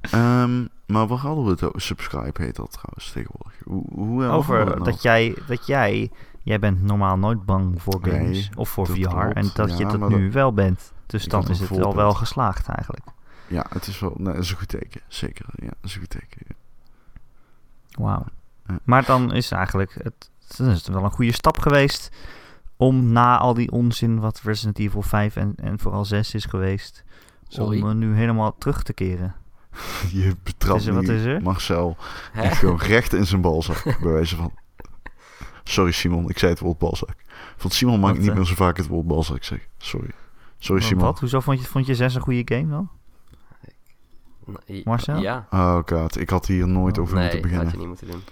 [0.00, 1.80] Ehm, maar waar hadden we het over?
[1.80, 3.52] Subscribe heet dat trouwens tegenwoordig.
[3.64, 4.84] Hoe, hoe Over nou?
[4.84, 6.10] dat jij, dat jij,
[6.42, 8.92] jij bent normaal nooit bang voor Nee, games of voor VR.
[9.08, 9.34] klopt.
[9.34, 10.92] En dat je dat nu dat- wel bent.
[11.06, 12.16] Dus dan is het al wel voorbeeld.
[12.16, 13.06] geslaagd eigenlijk.
[13.46, 14.12] Ja, het is wel...
[14.16, 15.00] Nee, dat is een goed teken.
[15.08, 15.46] Zeker.
[15.54, 16.40] Ja, dat is een goed teken.
[16.48, 16.54] ja.
[18.02, 18.24] Wauw.
[18.66, 18.78] Ja.
[18.84, 22.16] Maar dan is eigenlijk het, dan is het wel een goede stap geweest
[22.76, 27.04] om na al die onzin wat Resident Evil 5 en, en vooral 6 is geweest,
[27.48, 27.80] Sorry.
[27.82, 29.34] om eh, nu helemaal terug te keren.
[30.12, 30.94] Je betrapt is er?
[30.94, 31.42] Wat nu is er?
[31.42, 31.96] Marcel
[32.34, 33.82] gewoon recht in zijn balzak.
[34.02, 34.52] bij wijze van...
[35.64, 37.14] Sorry Simon, ik zei het woord balzak.
[37.56, 38.34] Van Simon mag Wat, niet eh?
[38.34, 39.68] meer zo vaak het woord balzak zeggen.
[39.78, 40.10] Sorry.
[40.58, 41.04] Sorry Wat, Simon.
[41.04, 41.20] Wat?
[41.20, 42.88] Hoezo vond je, vond je 6 een goede game dan?
[44.66, 45.20] Nee, Marcel?
[45.20, 45.46] Ja.
[45.50, 47.72] Oh god, ik had hier nooit Oh, over nee, moeten had beginnen.
[47.72, 48.22] je niet moeten doen.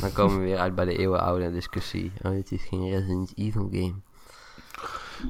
[0.00, 2.12] Dan komen we weer uit bij de eeuwenoude discussie.
[2.22, 3.94] Oh, het is geen Resident Evil game.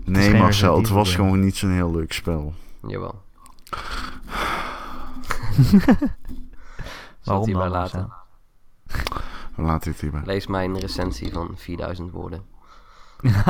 [0.04, 1.24] Nee Marcel, het was game.
[1.24, 2.54] gewoon niet zo'n heel leuk spel.
[2.86, 3.22] Jawel.
[7.24, 8.12] Waarom hierbij dan, laten?
[9.54, 10.22] We laten het hierbij.
[10.24, 12.44] Lees mijn recensie van 4000 woorden.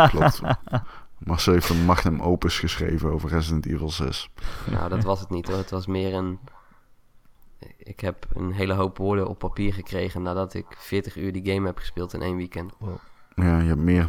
[0.09, 0.41] Klopt.
[1.19, 4.31] Marcel heeft een magnum opus geschreven over Resident Evil 6.
[4.71, 5.57] Nou, dat was het niet hoor.
[5.57, 6.39] Het was meer een...
[7.77, 11.67] Ik heb een hele hoop woorden op papier gekregen nadat ik 40 uur die game
[11.67, 12.73] heb gespeeld in één weekend.
[13.35, 14.09] Ja, je hebt meer...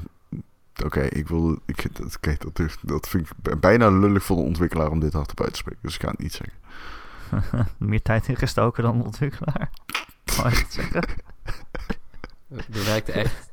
[0.86, 1.60] Oké, ik wil...
[1.66, 5.42] Ik, dat, oké, dat, dat vind ik bijna lullig voor de ontwikkelaar om dit hardop
[5.42, 5.82] uit te spreken.
[5.82, 6.60] Dus ik ga het niet zeggen.
[7.90, 9.70] Meer tijd ingestoken dan de ontwikkelaar.
[10.70, 11.04] Zeggen?
[12.48, 13.52] Er werkte echt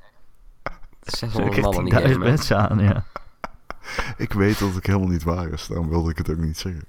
[1.00, 2.08] 600 Zeker man aan die game.
[2.08, 2.18] 10.000 hè.
[2.18, 3.04] mensen aan, ja.
[4.16, 5.66] Ik weet dat het helemaal niet waar is.
[5.66, 6.84] Daarom wilde ik het ook niet zeggen.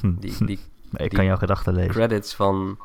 [0.00, 0.60] Die, die
[0.92, 1.90] ik kan jouw gedachten lezen.
[1.90, 2.78] credits van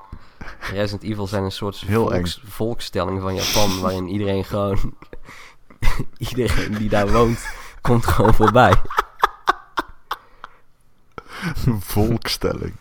[0.59, 4.93] Resident Evil zijn een soort Heel volks, volkstelling van Japan, waarin iedereen gewoon,
[6.29, 7.47] iedereen die daar woont,
[7.81, 8.73] komt gewoon voorbij.
[11.65, 12.75] Een volkstelling.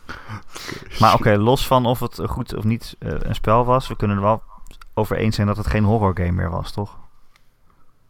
[0.98, 4.16] Maar oké, los van of het goed of niet eh, een spel was, we kunnen
[4.16, 4.42] er wel
[4.94, 6.98] over eens zijn dat het geen horror game meer was, toch?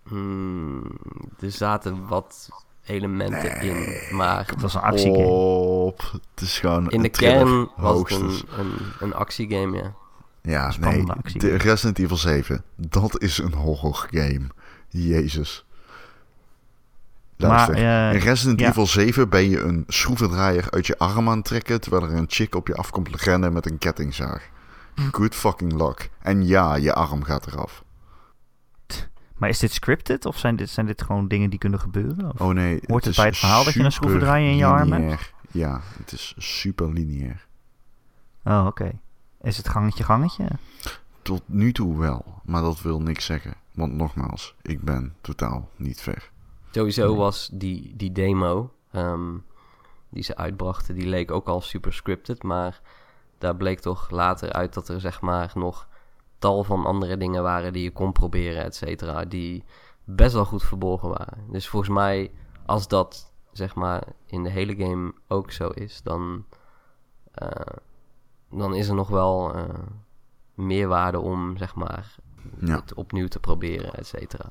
[0.08, 0.98] Hmm,
[1.40, 2.48] er zaten wat
[2.91, 5.26] elementen in, maar Het was een actiegame.
[5.26, 6.11] Op.
[6.34, 9.95] Het is gewoon in een de kern was het een, een, een actiegame, ja.
[10.43, 10.72] Ja, nee.
[10.72, 11.41] spannende actie.
[11.41, 12.64] De Resident Evil 7.
[12.76, 14.47] Dat is een horror game.
[14.88, 15.64] Jezus.
[17.36, 17.74] Luister.
[17.74, 18.68] Maar, eh, in Resident ja.
[18.68, 21.80] Evil 7 ben je een schroevendraaier uit je arm aan het trekken...
[21.80, 24.49] terwijl er een chick op je af komt rennen met een kettingzaag.
[24.95, 25.03] Hm.
[25.11, 26.11] Good fucking luck.
[26.18, 27.84] En ja, je arm gaat eraf.
[29.41, 32.32] Maar is dit scripted of zijn dit, zijn dit gewoon dingen die kunnen gebeuren?
[32.32, 32.41] Of?
[32.41, 32.80] Oh nee.
[32.86, 35.32] Hoort het is bij het verhaal dat je een schroevendraaier in je arm hebt?
[35.51, 37.47] Ja, het is super lineair.
[38.45, 38.91] Oh, oké.
[39.41, 40.49] Is het gangetje gangetje?
[41.22, 43.55] Tot nu toe wel, maar dat wil niks zeggen.
[43.74, 46.30] Want nogmaals, ik ben totaal niet ver.
[46.70, 47.16] Sowieso Nee.
[47.16, 49.34] was die, die demo ehm,
[50.11, 52.43] die ze uitbrachten, die leek ook al super scripted.
[52.43, 52.80] Maar
[53.38, 55.88] daar bleek toch later uit dat er zeg maar nog
[56.41, 59.24] tal van andere dingen waren die je kon proberen, et cetera.
[59.24, 59.64] Die
[60.05, 61.38] best wel goed verborgen waren.
[61.51, 62.30] Dus volgens mij,
[62.66, 66.45] als dat zeg maar in de hele game ook zo is, dan,
[67.34, 67.49] eh,
[68.51, 69.64] dan is er nog wel eh
[70.55, 72.14] meerwaarde om zeg maar
[72.61, 72.74] Ja.
[72.74, 74.49] het opnieuw te proberen, et cetera.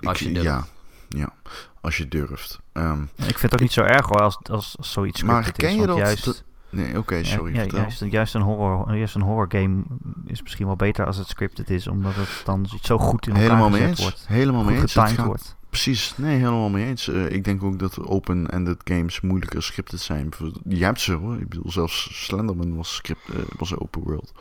[0.00, 0.42] Als je ik- durft.
[0.48, 0.64] ja,
[1.08, 1.32] ja,
[1.80, 2.60] als je durft.
[2.72, 5.68] Ehm, Ik vind het ook niet zo erg hoor als, als, als zoiets Maar ken
[5.68, 5.74] is.
[5.74, 6.44] je dat- Juist, dat-
[6.76, 9.82] nee, oké, sorry, ja, juist, juist, een horror, juist een horror game
[10.24, 11.86] is misschien wel beter als het scripted is.
[11.86, 14.02] Omdat het dan zo goed in elkaar Helemaal mee gezet eens.
[14.02, 14.26] wordt.
[14.28, 14.92] Helemaal mee eens.
[14.92, 15.56] Getimed gaat- wordt.
[15.70, 17.08] Precies, nee, helemaal mee eens.
[17.08, 20.28] Eh, ik denk ook dat open-ended games moeilijker scripted zijn.
[20.68, 21.40] Je hebt ze hoor.
[21.40, 24.32] Ik bedoel, zelfs Slenderman was, script, eh, was open world.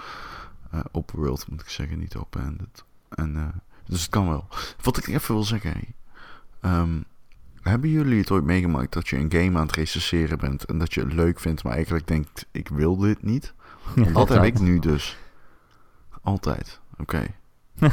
[0.72, 2.84] Eh, open world moet ik zeggen, niet open-ended.
[3.10, 4.48] En, dus het kan wel.
[4.82, 5.94] Wat ik even wil zeggen, hey,
[6.62, 7.00] ehm,
[7.72, 10.94] hebben jullie het ooit meegemaakt dat je een game aan het recenseren bent en dat
[10.94, 13.54] je het leuk vindt, maar eigenlijk denkt, ik wil dit niet?
[13.96, 15.18] Want dat heb ik nu dus.
[16.22, 17.26] Altijd, oké.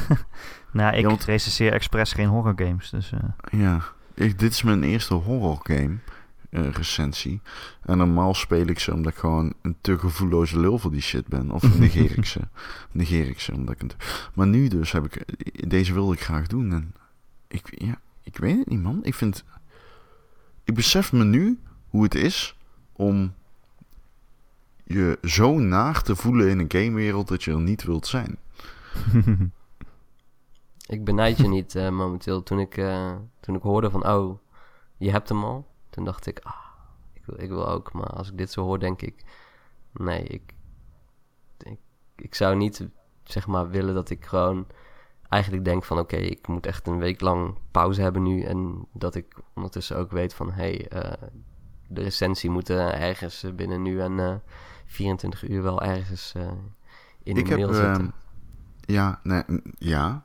[0.73, 2.91] Nou, ik Ja, want- recenseer expres geen horror games.
[2.91, 3.21] Dus, eh,
[3.61, 3.83] Ja,
[4.15, 5.97] ik, dit is mijn eerste horror game
[6.51, 7.41] eh, recensie.
[7.83, 11.27] En normaal speel ik ze omdat ik gewoon een te gevoelloze lul voor die shit
[11.27, 11.51] ben.
[11.51, 12.41] Of negeer ik ze.
[12.91, 13.89] Negeer ik ze omdat ik een...
[13.89, 13.97] te-
[14.35, 15.25] Maar nu dus heb ik...
[15.71, 16.73] Deze wilde ik graag doen.
[16.73, 16.95] En
[17.49, 18.99] ik, ja, ik weet het niet, man.
[19.03, 19.45] Ik vind...
[20.65, 22.59] Ik besef me nu hoe het is
[22.93, 23.35] om
[24.85, 28.39] je zo naar te voelen in een gamewereld dat je er niet wilt zijn.
[30.87, 32.43] Ik benijd je niet eh, momenteel.
[32.43, 34.39] Toen ik, eh, toen ik hoorde van, oh,
[34.97, 35.67] je hebt hem al.
[35.91, 36.65] Toen dacht ik, ah,
[37.13, 37.93] ik wil, ik wil ook.
[37.93, 39.25] Maar als ik dit zo hoor, denk ik,
[39.93, 40.55] nee, ik,
[41.59, 41.79] ik,
[42.17, 42.87] ik zou niet,
[43.23, 44.67] zeg maar, willen dat ik gewoon
[45.33, 48.43] eigenlijk denk van, oké, ik moet echt een week lang pauze hebben nu.
[48.43, 51.29] En dat ik ondertussen ook weet van, hé, hey, eh,
[51.89, 54.35] de recensie moet eh, ergens eh, binnen nu en eh
[54.87, 56.43] 24 uur wel ergens eh,
[57.23, 58.05] in ik de heb, mail zitten.
[58.05, 58.11] ehm,
[58.95, 60.25] ja, nee, n- ja,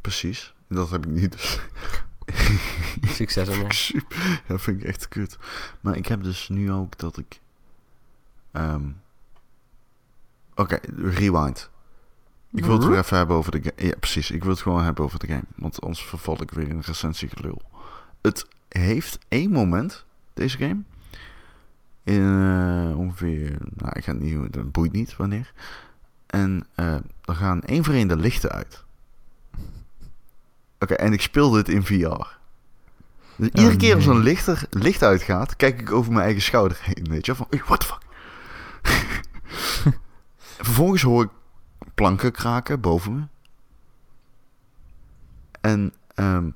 [0.00, 0.54] precies.
[0.68, 1.60] Dat heb ik niet, dus
[3.16, 3.72] Succes ermee.
[3.72, 4.42] Super.
[4.46, 5.38] Dat vind ik echt kut.
[5.80, 7.40] Maar ik heb dus nu ook dat ik.
[8.52, 8.88] ehm,
[10.54, 11.70] Oké, rewind.
[12.54, 13.88] Ik wil het weer even hebben over de game.
[13.88, 14.30] Ja, precies.
[14.30, 15.44] Ik wil het gewoon hebben over de game.
[15.56, 17.62] Want anders verval ik weer in recensiegelul.
[18.22, 20.82] Het heeft één moment, deze game.
[22.04, 23.56] In eh, ongeveer.
[23.74, 24.52] Nou, ik ga het niet.
[24.52, 25.52] Dat boeit niet wanneer.
[26.26, 28.84] En eh dan gaan één voor één de lichten uit.
[30.78, 32.36] Oké, en ik speel dit in VR.
[33.36, 36.78] Dus iedere Oh, keer als een lichter, licht uitgaat, kijk ik over mijn eigen schouder
[36.80, 37.06] heen.
[37.08, 37.34] Weet je?
[37.34, 38.00] Van, "Hey, what the fuck?
[40.66, 41.30] Vervolgens hoor ik
[41.96, 43.22] planken kraken boven me.
[45.60, 46.50] En ehm,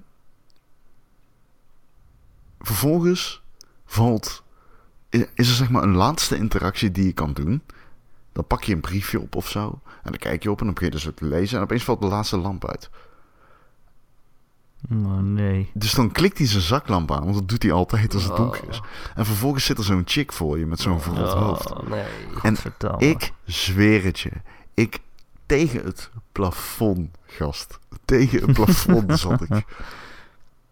[2.59, 3.43] vervolgens
[3.84, 4.43] valt,
[5.11, 7.62] is er zeg maar een laatste interactie die je kan doen.
[8.32, 9.80] Dan pak je een briefje op of zo.
[9.84, 11.57] En dan kijk je op en dan begin je dus te lezen.
[11.57, 12.91] En opeens valt de laatste lamp uit.
[14.93, 15.70] Oh nee.
[15.74, 18.68] Dus dan klikt hij zijn zaklamp aan, want dat doet hij altijd als het donker
[18.68, 18.78] is.
[18.78, 18.86] Oh.
[19.14, 21.72] En vervolgens zit er zo'n chick voor je met zo'n verrot hoofd.
[21.72, 22.05] Oh, nee.
[22.43, 22.57] En.
[22.99, 24.30] Ik zweer het je.
[24.74, 25.01] Ik
[25.51, 27.79] tegen het plafond, gast.
[28.05, 29.65] Tegen het plafond zat ik.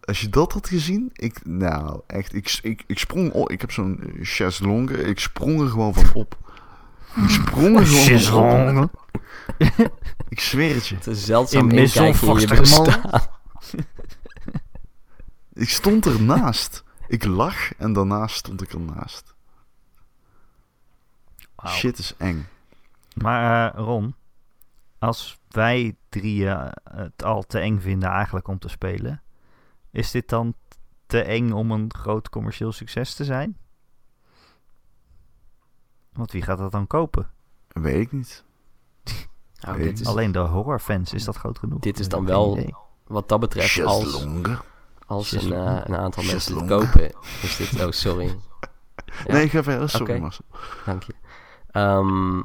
[0.03, 3.51] Als je dat had gezien, ik, nou echt, ik, ik, ik sprong op.
[3.51, 6.37] Ik heb zo'n chaiselongue, ik sprong er gewoon van op.
[7.15, 9.07] Ik sprong er gewoon van op.
[10.29, 10.95] Ik zweer het je.
[10.95, 12.13] Het is zeldzaam In bestaan.
[15.53, 16.83] Ik stond ernaast.
[17.07, 19.33] Ik lag en daarna stond ik ernaast.
[21.67, 22.47] Shit is eng.
[23.13, 24.15] Maar eh, Ron,
[24.99, 29.21] als wij drieën het al te eng vinden eigenlijk om te spelen,
[29.91, 30.53] is dit dan
[31.05, 33.57] te eng om een groot commercieel succes te zijn?
[36.13, 37.29] Want wie gaat dat dan kopen?
[37.67, 38.43] Weet ik niet.
[39.61, 41.79] Nou, Weet dit is, Alleen de horrorfans is dat groot genoeg.
[41.79, 42.75] Dit is dan wel- idee.
[43.07, 44.25] wat dat betreft, als,
[45.05, 46.67] als een, eh, een aantal mensen Chaiselong.
[46.69, 47.83] kopen, is dit...
[47.85, 48.27] Oh, sorry.
[49.25, 49.33] Ja.
[49.33, 49.89] Nee, ik ga verder.
[49.89, 50.19] Sorry, Oké.
[50.21, 50.45] Marcel.
[50.85, 51.13] Dank je.
[51.71, 52.41] Ehm,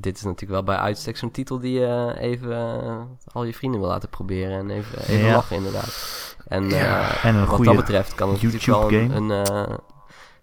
[0.00, 3.00] dit is natuurlijk wel bij uitstek zo'n titel die je even eh,
[3.32, 4.58] al je vrienden wil laten proberen.
[4.58, 5.34] En even, even Ja.
[5.34, 6.36] lachen, inderdaad.
[6.46, 7.00] En Ja.
[7.10, 9.74] eh, En een wat goede dat betreft kan het natuurlijk wel een, een, eh,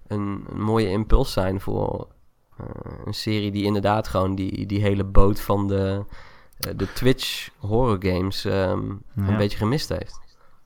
[0.08, 2.08] een, een mooie impuls zijn voor
[2.58, 2.66] eh,
[3.06, 6.04] een serie die inderdaad gewoon die, die hele boot van de,
[6.58, 9.28] eh, de Twitch horror games ehm, Ja.
[9.28, 10.20] een beetje gemist heeft.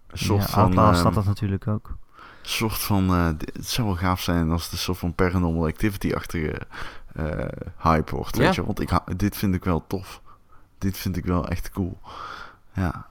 [0.08, 0.64] Een soort ja, van...
[0.64, 1.98] Outlast ehm, had dat natuurlijk ook.
[2.42, 3.10] soort van...
[3.10, 6.62] eh, het zou wel gaaf zijn als het een soort van paranormal activity-achtige
[7.28, 7.48] eh,
[7.78, 8.44] hype wordt, Ja.
[8.44, 8.66] weet je.
[8.66, 10.22] Want ik, dit vind ik wel tof.
[10.78, 11.98] Dit vind ik wel echt cool.
[12.74, 13.06] Ja,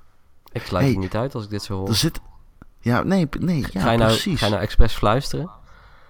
[0.52, 1.88] Ik sluit Hey, het niet uit als ik dit zo hoor.
[1.88, 2.20] er zit...
[2.80, 4.38] Ja, nee, nee, ja, ga, je nou, precies.
[4.38, 5.50] ga je nou expres fluisteren?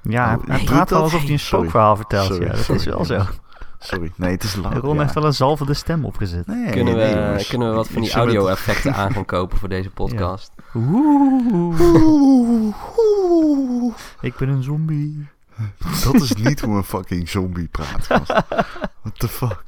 [0.03, 2.27] Ja, Oh, hij- nee, hij praat wel alsof hij een spookverhaal vertelt.
[2.27, 3.23] Sorry, ja, dat sorry, is wel zo.
[3.79, 4.75] Sorry, nee, het is lang.
[4.81, 5.01] Ron ja.
[5.03, 6.47] heeft wel een zalvende stem opgezet.
[6.47, 9.91] Nee, kunnen, we, nee, kunnen we wat van die audio-effecten aan gaan kopen voor deze
[9.91, 10.53] podcast?
[10.75, 13.95] Oeh, Oeh, oeh.
[14.21, 15.29] ik ben een zombie.
[16.05, 18.07] Dat is niet hoe een fucking zombie praat.
[18.07, 18.27] gast.
[19.03, 19.65] What the fuck?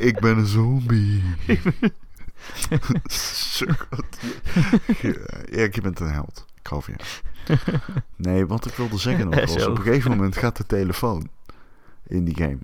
[0.00, 1.22] ik ben een zombie.
[5.50, 6.46] Erik, je bent een held.
[6.60, 7.24] Ik hou van je.
[8.16, 9.66] Nee, wat ik wilde zeggen nog was...
[9.66, 11.28] Op een gegeven moment gaat de telefoon
[12.06, 12.58] in die game.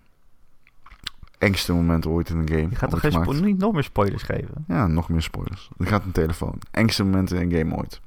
[1.39, 2.69] Engste moment ooit in een game.
[2.71, 4.65] Je gaat toch geen niet nog meer spoilers geven?
[4.69, 5.71] Ja, nog meer spoilers.
[5.79, 6.59] Er gaat een telefoon.
[6.71, 8.01] Engste moment in een game ooit.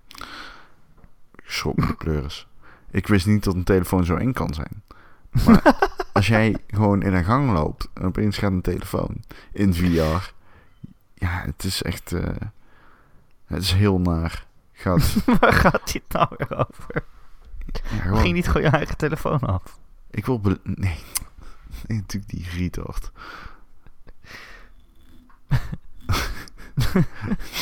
[1.35, 2.47] Ik schrok de pleuris.
[2.95, 4.83] Ik wist niet dat een telefoon zo eng kan zijn.
[5.45, 10.31] Maar als jij gewoon in een gang loopt en opeens gaat een telefoon in VR.
[11.13, 12.11] Ja, het is echt...
[12.13, 12.35] eh,
[13.45, 14.45] het is heel naar.
[14.71, 17.03] Gaat, Waar gaat dit nou weer over?
[17.91, 19.79] ja, gewoon- Ging niet gewoon je eigen telefoon af?
[20.11, 20.41] Ik wil...
[20.63, 20.99] Nee.
[21.87, 23.11] Nee, natuurlijk die retard.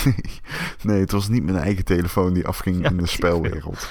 [0.06, 0.16] nee.
[0.82, 3.90] nee, het was niet mijn eigen telefoon die afging Ja, in de spelwereld.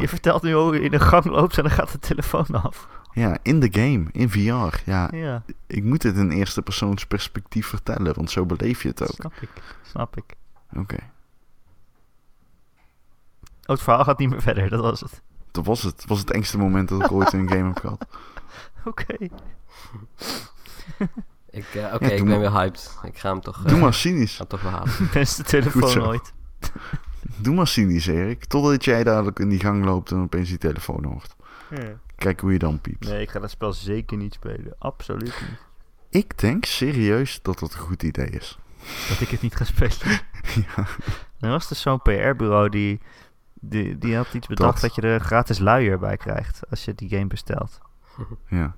[0.00, 2.88] Je vertelt nu hoe je in de gang loopt en dan gaat de telefoon af.
[3.12, 4.80] Ja, in de game, in VR.
[4.90, 9.02] Ja, Ja, ik moet het in eerste persoons perspectief vertellen, want zo beleef je het
[9.02, 9.08] ook.
[9.14, 9.48] snap ik.
[9.82, 10.34] Snap ik.
[10.76, 10.96] Oké,
[13.68, 15.22] Oh, het verhaal gaat niet meer verder, dat was het.
[15.50, 15.96] dat was het.
[15.96, 18.06] Dat was het engste moment dat ik ooit in een game heb gehad.
[18.84, 19.16] Oké.
[21.50, 22.98] Ik, eh, Oké, Ja, ik ben maar- weer hyped.
[23.02, 24.32] Ik ga hem toch, Doe eh, maar cynisch.
[24.32, 24.92] ga hem toch wel halen.
[25.12, 26.32] Beste telefoon ooit.
[27.38, 28.44] Doe maar cynisch, Erik.
[28.44, 31.36] Totdat jij dadelijk in die gang loopt en opeens die telefoon hoort.
[32.16, 33.08] Kijk hoe je dan piept.
[33.08, 34.74] Nee, ik ga dat spel zeker niet spelen.
[34.78, 35.58] Absoluut niet.
[36.10, 38.58] Ik denk serieus dat dat een goed idee is.
[39.08, 40.20] Dat ik het niet ga spelen.
[40.76, 40.86] ja.
[41.40, 43.00] Er was dus zo'n PR-bureau die,
[43.60, 44.94] Die, die had iets bedacht Dat.
[44.94, 44.94] dat.
[44.94, 47.80] je er gratis luier bij krijgt als je die game bestelt.
[48.48, 48.74] Ja.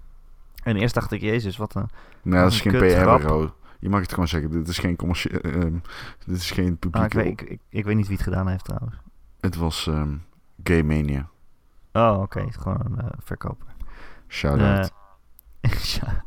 [0.63, 1.89] En eerst dacht ik, jezus, wat een...
[2.23, 2.81] Nou, dat is Een geen.
[2.81, 3.51] PR-bureau.
[3.79, 4.51] Je mag het gewoon zeggen.
[4.51, 5.41] Dit is geen commerciële...
[5.41, 5.79] ehm,
[6.26, 8.64] dit is geen Ah, ik, weet, ik, ik, ik weet niet wie het gedaan heeft
[8.64, 8.97] trouwens.
[9.41, 10.14] Het was ehm
[10.62, 11.29] Gay Mania.
[11.93, 12.47] Oh, oké.
[12.51, 13.66] Gewoon een eh, verkoper.
[14.29, 14.93] Shout-out.
[15.61, 15.70] Eh,
[16.01, 16.24] ja.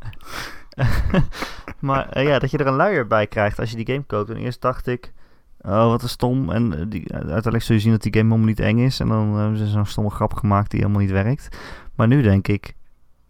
[1.80, 4.30] maar eh, ja, dat je er een luier bij krijgt als je die game koopt.
[4.30, 5.14] En eerst dacht ik,
[5.62, 6.50] oh wat een stom.
[6.50, 9.00] En eh, die, uiteindelijk zul je zien dat die game helemaal niet eng is.
[9.00, 11.58] En dan eh, hebben ze zo'n stomme grap gemaakt die helemaal niet werkt.
[11.96, 12.76] Maar nu denk ik,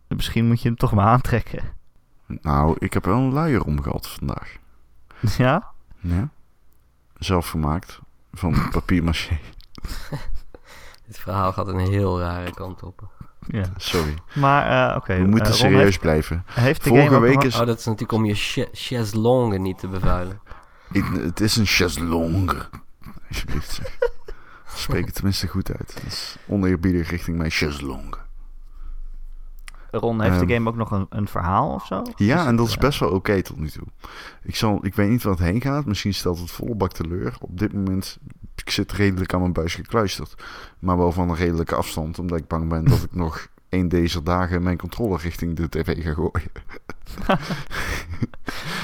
[0.07, 1.63] misschien moet je hem toch maar aantrekken.
[2.41, 4.55] Nou, ik heb wel een luier omgehad vandaag.
[5.37, 5.67] ja?
[5.99, 6.29] Ja?
[7.17, 7.99] Zelf gemaakt.
[8.33, 9.39] Van papier-maché.
[11.07, 13.09] Dit verhaal gaat een heel rare kant op.
[13.47, 13.65] Ja.
[13.75, 14.13] Sorry.
[14.35, 15.15] Maar eh, oké.
[15.17, 16.43] We moeten eh, serieus heeft, blijven.
[16.51, 18.35] heeft de Vorige game week is- Oh, dat is natuurlijk om je
[18.71, 20.39] chaiselongue niet te bevuilen.
[20.91, 22.61] Ik- het is een chaiselongue.
[23.29, 23.97] Alsjeblieft zeg.
[24.75, 25.93] Spreek het tenminste goed uit.
[25.93, 28.19] Dat is oneerbiedig richting mijn chaiselongue.
[29.91, 32.01] Ron, heeft Ehm, de game ook nog een, een verhaal of zo?
[32.15, 33.87] Ja, Is en dat is best wel oké tot nu toe.
[34.43, 35.85] Ik, zal, ik weet niet waar het heen gaat.
[35.85, 37.35] Misschien stelt het volle bak teleur.
[37.41, 38.17] Op dit moment,
[38.55, 40.43] ik zit redelijk aan mijn buis gekluisterd.
[40.79, 42.19] Maar wel van een redelijke afstand.
[42.19, 46.03] Omdat ik bang ben dat ik nog één deze dagen mijn controller richting de tv
[46.03, 46.51] ga gooien.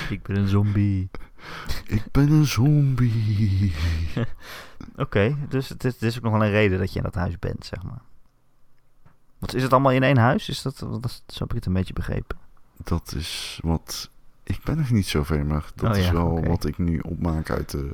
[0.09, 1.09] Ik ben een zombie.
[1.85, 3.73] Ik ben een zombie.
[4.95, 7.15] Oké, dus het is, het is ook nog wel een reden dat je in dat
[7.15, 8.01] huis bent, zeg maar.
[9.39, 10.49] Wat is het allemaal in één huis?
[10.49, 12.37] Is dat, dat zo heb ik het een beetje begrepen.
[12.83, 14.09] Dat is wat...
[14.43, 17.69] Ik ben nog niet zover, maar dat Oh is wel wat ik nu opmaak uit
[17.69, 17.91] de,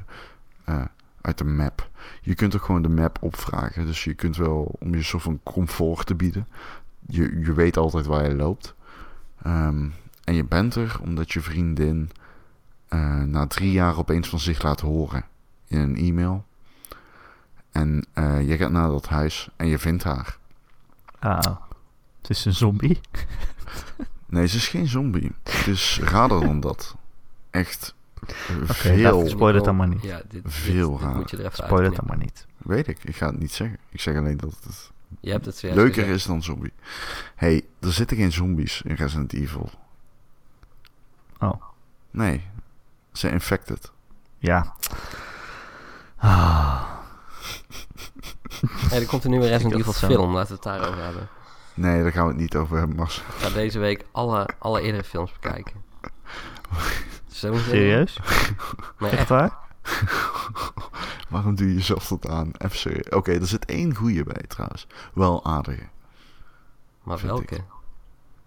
[0.63, 0.85] eh,
[1.21, 1.89] uit de map.
[2.21, 3.85] Je kunt ook gewoon de map opvragen.
[3.85, 6.47] Dus je kunt wel, om je een soort van comfort te bieden...
[7.07, 8.75] Je, je weet altijd waar je loopt.
[9.41, 9.89] Ehm,
[10.23, 12.11] en je bent er omdat je vriendin
[12.87, 15.25] eh, na drie jaar opeens van zich laat horen
[15.67, 16.45] in een e-mail.
[17.71, 20.37] En eh, je gaat naar dat huis en je vindt haar.
[21.23, 21.55] Ah,
[22.21, 22.99] het is een zombie.
[24.25, 25.31] Nee, ze is geen zombie.
[25.43, 26.95] Het is rader dan dat.
[27.49, 27.95] Echt
[28.65, 29.19] laat veel.
[29.19, 30.01] het Spoil het dan maar niet.
[30.01, 31.15] Ja, dit, Veel dit, dit raar.
[31.15, 32.45] moet je er even Spoil het dan maar niet.
[32.57, 33.77] Weet ik, ik ga het niet zeggen.
[33.89, 36.09] Ik zeg alleen dat het Je hebt het leuker gezegd.
[36.17, 36.73] is dan zombie.
[37.35, 39.69] hey, er zitten geen zombies in Resident Evil.
[41.39, 41.61] Oh,
[42.11, 42.43] Nee,
[43.11, 43.91] ze infected.
[44.37, 44.73] ja.
[46.17, 46.83] Ah,
[48.89, 51.03] Hey, er komt een nieuwe Resident Ik Evil had zo- film, laten we het daarover
[51.03, 51.27] hebben.
[51.73, 53.17] Nee, daar gaan we het niet over hebben, Mars.
[53.17, 55.75] Ik ga deze week alle, alle eerdere films bekijken.
[57.27, 58.19] Zo serieus?
[58.99, 59.29] Nee, Echt echt.
[59.29, 59.57] waar?
[61.29, 62.51] Waarom doe je jezelf dat aan?
[62.57, 63.09] Even serieus.
[63.09, 64.87] Oké, er zit één goeie bij trouwens.
[65.13, 65.87] Wel aardige.
[67.03, 67.23] Maar ik.
[67.23, 67.63] welke?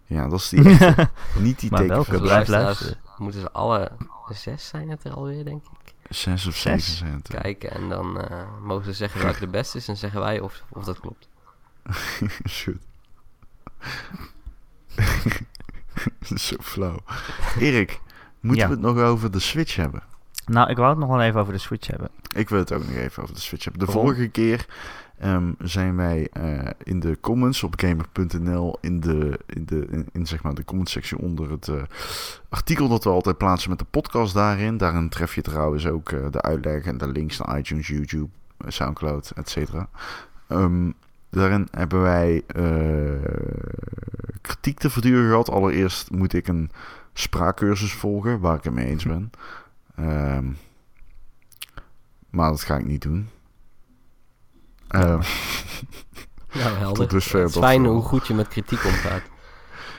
[0.04, 0.60] Ja, dat is die
[1.38, 2.04] niet die Maar teken welke?
[2.04, 2.96] van Voor de Blijf luisteren.
[3.16, 3.90] Moeten ze alle
[4.28, 5.75] zes zijn het er alweer, denk ik.
[6.08, 6.96] Zes of Zes?
[6.98, 7.22] zeven.
[7.22, 10.62] Kijken en dan eh, mogen ze zeggen welke de beste is en zeggen wij of,
[10.68, 11.28] of dat klopt.
[12.44, 12.68] is
[16.48, 16.98] zo flauw.
[17.58, 18.00] Erik,
[18.40, 18.68] moeten Ja.
[18.68, 20.02] we het nog over de Switch hebben?
[20.46, 22.08] Nou, ik wou het nog wel even over de Switch hebben.
[22.34, 23.86] Ik wil het ook nog even over de Switch hebben.
[23.86, 24.04] De Waarom?
[24.06, 24.66] vorige keer
[25.18, 30.42] ehm, zijn wij eh, in de comments op gamer.nl in de, in, de, in, zeg
[30.42, 31.82] maar de comment sectie onder het eh,
[32.48, 34.76] artikel dat we altijd plaatsen met de podcast daarin.
[34.76, 38.30] Daarin tref je trouwens ook eh, de uitleg en de links naar iTunes, YouTube,
[38.66, 39.88] Soundcloud, et cetera.
[40.46, 40.90] Ehm,
[41.30, 42.44] daarin hebben wij
[44.40, 45.50] kritiek te verduren gehad.
[45.50, 46.70] Allereerst moet ik een
[47.12, 49.30] spraakcursus volgen, waar ik het mee eens ben.
[49.96, 50.46] Ehm,
[52.30, 53.28] maar dat ga ik niet doen.
[54.88, 55.22] Nou,
[56.52, 56.94] helder.
[56.94, 59.22] Tot dusver het is fijn hoe goed je met kritiek omgaat.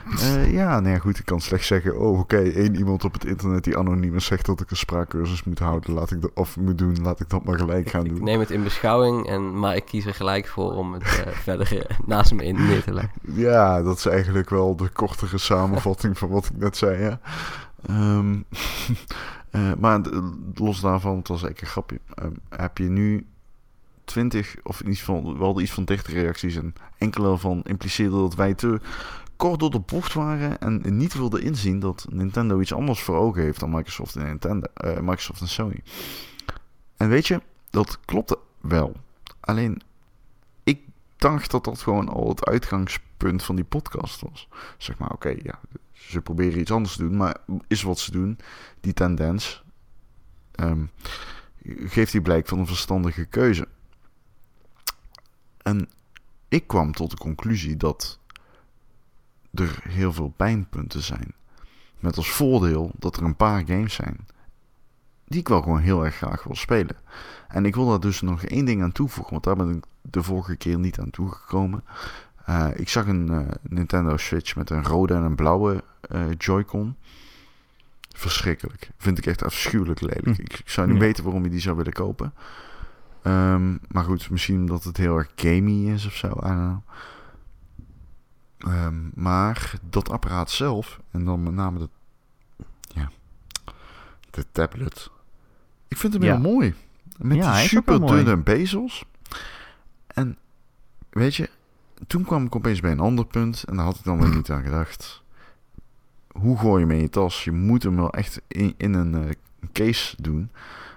[0.20, 1.98] eh, ja, nee, goed, ik kan slechts zeggen...
[1.98, 5.44] Oh, oké, één iemand op het internet die anoniem is zegt dat ik een spraakcursus
[5.44, 5.92] moet houden.
[5.92, 8.24] Laat ik dat, of moet doen, laat ik dat maar gelijk gaan Ik doen.
[8.24, 11.78] neem het in beschouwing, en, maar ik kies er gelijk voor om het eh, verder
[11.78, 13.12] eh, naast me in neer te leggen.
[13.20, 17.20] Ja, dat is eigenlijk wel de kortere samenvatting van wat ik net zei, ja.
[17.86, 18.36] Ehm,
[19.50, 20.00] eh, maar
[20.54, 22.00] los daarvan, het was eigenlijk een grapje.
[22.14, 23.26] Ehm, heb je nu
[24.08, 28.54] 20, of ieder geval wel iets van 30 reacties en enkele van impliceerden dat wij
[28.54, 28.80] te
[29.36, 33.42] kort door de bocht waren en niet wilden inzien dat Nintendo iets anders voor ogen
[33.42, 35.82] heeft dan Microsoft en Nintendo, eh, Microsoft en Sony.
[36.96, 37.40] En weet je,
[37.70, 38.96] dat klopte wel.
[39.40, 39.80] Alleen,
[40.62, 40.80] ik
[41.16, 44.48] dacht dat dat gewoon al het uitgangspunt van die podcast was.
[44.78, 45.60] Zeg maar, oké, ja,
[45.92, 47.36] ze proberen iets anders te doen, maar
[47.66, 48.38] is wat ze doen,
[48.80, 49.62] die tendens,
[50.54, 50.84] ehm,
[51.64, 53.68] geeft die blijk van een verstandige keuze.
[55.68, 55.88] En
[56.48, 58.18] ik kwam tot de conclusie dat
[59.54, 61.34] er heel veel pijnpunten zijn.
[61.98, 64.26] Met als voordeel dat er een paar games zijn
[65.24, 66.96] die ik wel gewoon heel erg graag wil spelen.
[67.48, 70.22] En ik wil daar dus nog één ding aan toevoegen, want daar ben ik de
[70.22, 71.84] vorige keer niet aan toegekomen.
[72.44, 76.96] Eh, ik zag een eh, Nintendo Switch met een rode en een blauwe eh, Joy-Con.
[78.16, 78.90] Verschrikkelijk.
[78.96, 80.24] Vind ik echt afschuwelijk lelijk.
[80.24, 80.30] Hm.
[80.30, 81.02] Ik, ik zou niet Ja.
[81.02, 82.32] weten waarom je die zou willen kopen.
[83.22, 86.26] Ehm, maar goed, misschien omdat het heel erg gamey is of zo.
[86.26, 86.78] I don't know.
[88.58, 91.88] Ehm, maar dat apparaat zelf, en dan met name de,
[92.94, 93.10] ja,
[94.30, 95.10] de tablet.
[95.88, 96.32] Ik vind hem Ja.
[96.32, 96.74] heel mooi.
[97.18, 99.04] Met Ja, die super dunne bezels.
[100.06, 100.36] En
[101.10, 101.50] weet je,
[102.06, 103.62] toen kwam ik opeens bij een ander punt.
[103.64, 105.22] En daar had ik dan weer niet aan gedacht.
[106.32, 107.44] Hoe gooi je hem in je tas?
[107.44, 109.30] Je moet hem wel echt in, in een eh,
[109.72, 110.50] case doen.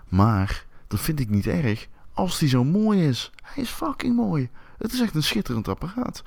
[0.08, 3.32] Maar dat vind ik niet erg als die zo mooi is.
[3.44, 4.50] Hij is fucking mooi.
[4.78, 6.24] Het is echt een schitterend apparaat.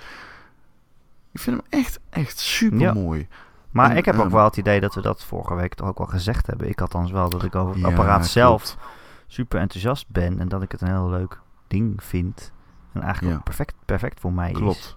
[1.32, 2.92] Ik vind hem echt, echt super Ja.
[2.92, 3.28] mooi.
[3.70, 5.88] Maar En, ik heb ook ehm, wel het idee dat we dat vorige week toch
[5.88, 6.68] ook wel gezegd hebben.
[6.68, 8.78] Ik althans wel dat ik over het Ja, apparaat zelf klopt.
[9.26, 10.38] super enthousiast ben.
[10.38, 12.52] En dat ik het een heel leuk ding vind.
[12.92, 13.38] En eigenlijk Ja.
[13.38, 14.56] ook perfect, perfect voor mij is.
[14.56, 14.96] Klopt.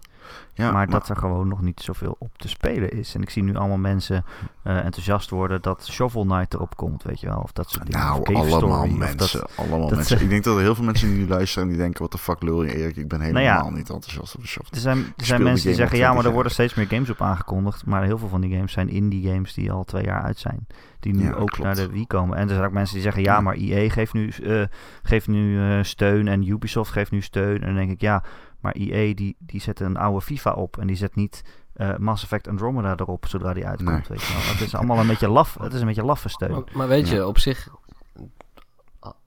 [0.54, 3.16] Ja, maar, dat er gewoon nog niet zoveel op te spelen is.
[3.16, 4.26] En ik zie nu allemaal mensen
[4.64, 7.40] eh, enthousiast worden dat Shovel Knight erop komt, weet je wel.
[7.40, 8.00] Of dat soort dingen.
[8.00, 9.40] Nou, allemaal Story, mensen.
[9.40, 10.22] dat- allemaal dat- mensen.
[10.22, 12.02] Ik denk dat er heel veel mensen die nu luisteren en die denken...
[12.02, 12.96] wat de fuck lul je Erik?
[12.96, 13.70] Ik ben helemaal Nou ja.
[13.78, 14.72] niet enthousiast over Shovel.
[14.74, 17.10] er zijn, er zijn mensen die zeggen, ja, maar 20 er worden steeds meer games
[17.10, 17.86] op aangekondigd.
[17.86, 20.68] Maar heel veel van die games zijn indie games die al twee jaar uit zijn.
[21.00, 21.64] Die nu Ja, ook klopt.
[21.64, 22.38] naar de Wii komen.
[22.38, 24.62] En er zijn ook mensen die zeggen, ja, maar EA geeft nu, eh,
[25.04, 27.60] geeft nu eh, steun en Ubisoft geeft nu steun.
[27.62, 28.24] En dan denk ik, ja,
[28.60, 31.44] maar EA die, die zet een oude FIFA op en die zet niet
[31.74, 33.90] eh, Mass Effect Andromeda erop zodra die uitkomt.
[33.90, 34.02] Nee.
[34.08, 34.42] Weet je wel.
[34.42, 35.58] Het is allemaal een beetje laf.
[35.60, 36.52] Het is een beetje laffe steun.
[36.52, 37.68] Maar, maar weet je, op zich,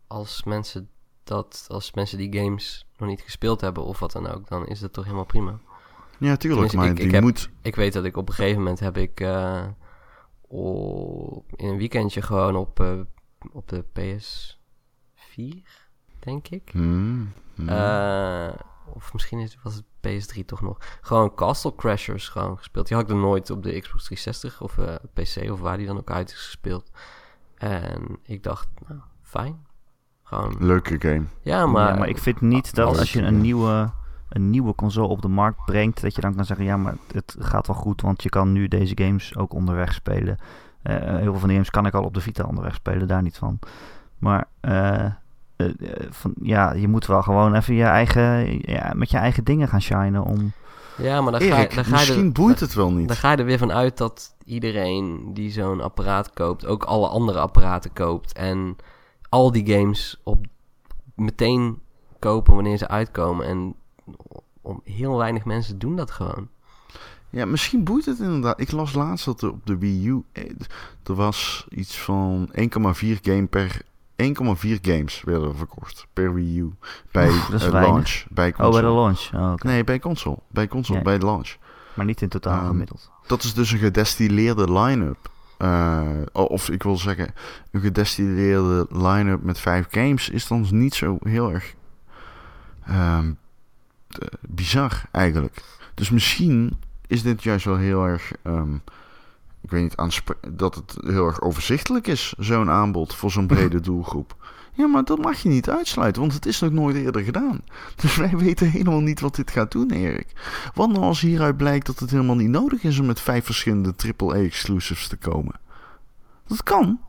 [0.07, 0.89] als mensen,
[1.25, 4.81] dat, als mensen die games nog niet gespeeld hebben of wat dan ook, dan is
[4.81, 5.59] dat toch helemaal prima.
[6.19, 6.41] Ja, tuurlijk.
[6.71, 7.51] Tenminste, Maar ik- die ik heb- moet...
[7.63, 9.65] Ik weet dat ik op een gegeven moment heb ik eh,
[10.41, 12.93] op- in een weekendje gewoon op, eh,
[13.53, 16.69] op de PS4, denk ik.
[16.73, 17.69] Hmm, hmm.
[17.69, 18.49] Eh,
[18.95, 20.77] of misschien is, was het PS3 toch nog.
[21.01, 22.87] Gewoon Castle Crashers gewoon gespeeld.
[22.89, 25.87] Die had ik er nooit op de Xbox 360 of eh, PC of waar die
[25.87, 26.91] dan ook uit is gespeeld.
[27.55, 29.67] En ik dacht, nou, fijn.
[30.23, 31.25] Gewoon, Leuke game.
[31.41, 31.89] ja, maar...
[31.93, 33.91] ja, maar ik vind niet dat als- je een nieuwe,
[34.29, 37.37] een nieuwe console op de markt brengt, dat je dan kan zeggen, ja, maar het
[37.39, 40.39] gaat wel goed, want je kan nu deze games ook onderweg spelen.
[40.83, 43.23] Eh, heel veel van die games kan ik al op de Vita onderweg spelen, daar
[43.23, 43.59] niet van.
[44.19, 45.07] Maar eh,
[46.11, 49.83] van, ja, je moet wel gewoon even je eigen, ja, met je eigen dingen gaan
[49.83, 50.53] shinen om...
[50.97, 53.09] Ja, maar dan ga, je- Erik, dan ga je misschien er, boeit het wel niet.
[53.09, 57.09] Dan ga je er weer van uit dat iedereen die zo'n apparaat koopt, ook alle
[57.09, 58.33] andere apparaten koopt.
[58.33, 58.77] En
[59.29, 60.47] al die games op
[61.15, 61.79] meteen
[62.19, 63.47] kopen wanneer ze uitkomen.
[63.47, 63.75] En
[64.63, 66.49] om heel weinig mensen doen dat gewoon.
[67.31, 68.61] Ja, misschien boeit het inderdaad.
[68.61, 70.23] Ik las laatst dat er op de Wii U...
[70.33, 70.45] eh,
[71.05, 72.63] Er was iets van 1,4
[73.23, 73.83] game per...
[74.21, 76.73] 1,4 games werden er verkocht per Wii U.
[77.11, 78.25] Bij Oef, eh, launch.
[78.29, 78.83] Bij Oh, bij console.
[78.83, 79.31] de launch.
[79.35, 79.55] Oh.
[79.55, 80.39] Nee, bij console.
[80.49, 81.05] Bij console, Ja.
[81.05, 81.57] bij launch.
[81.95, 83.11] Maar niet in totaal Ehm, gemiddeld.
[83.27, 85.31] Dat is dus een gedestilleerde line-up.
[85.57, 87.35] Eh, of ik wil zeggen,
[87.71, 91.75] een gedestilleerde line-up met vijf games is dan niet zo heel erg
[92.85, 93.19] eh,
[94.41, 95.63] bizar eigenlijk.
[95.95, 98.77] Dus misschien is dit juist wel heel erg, ehm,
[99.61, 104.37] ik weet niet, dat het heel erg overzichtelijk is, zo'n aanbod voor zo'n brede doelgroep.
[104.73, 107.61] Ja, maar dat mag je niet uitsluiten, want het is nog nooit eerder gedaan.
[108.03, 110.33] Dus wij weten helemaal niet wat dit gaat doen, Erik.
[110.75, 113.95] Wat nou als hieruit blijkt dat het helemaal niet nodig is om met vijf verschillende
[114.17, 115.55] AAA-exclusives te komen?
[116.47, 117.01] Dat kan.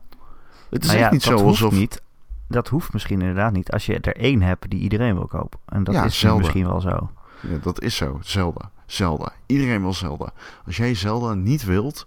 [0.70, 1.78] Het is Nou echt niet dat zo hoeft alsof...
[1.78, 2.02] niet.
[2.48, 3.70] Dat hoeft misschien inderdaad niet.
[3.70, 5.60] Als je er één hebt die iedereen wil kopen.
[5.66, 7.10] En dat Ja, is misschien wel zo.
[7.40, 8.18] Ja, dat is zo.
[8.22, 8.70] Zelda.
[8.86, 9.32] Zelda.
[9.46, 10.32] Iedereen wil Zelda.
[10.66, 12.06] Als jij Zelda niet wilt...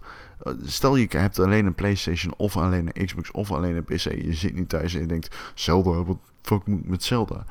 [0.64, 3.98] Stel je hebt alleen een Playstation of alleen een Xbox of alleen een PC.
[4.24, 5.36] Je zit niet thuis en je denkt...
[5.54, 7.44] Zelda, wat fuck moet ik met Zelda?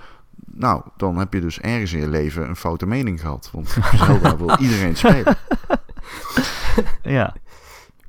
[0.46, 3.50] Nou, dan heb je dus ergens in je leven een foute mening gehad.
[3.54, 3.70] Want
[4.06, 5.38] Zelda wil iedereen spelen.
[7.04, 7.36] Ja.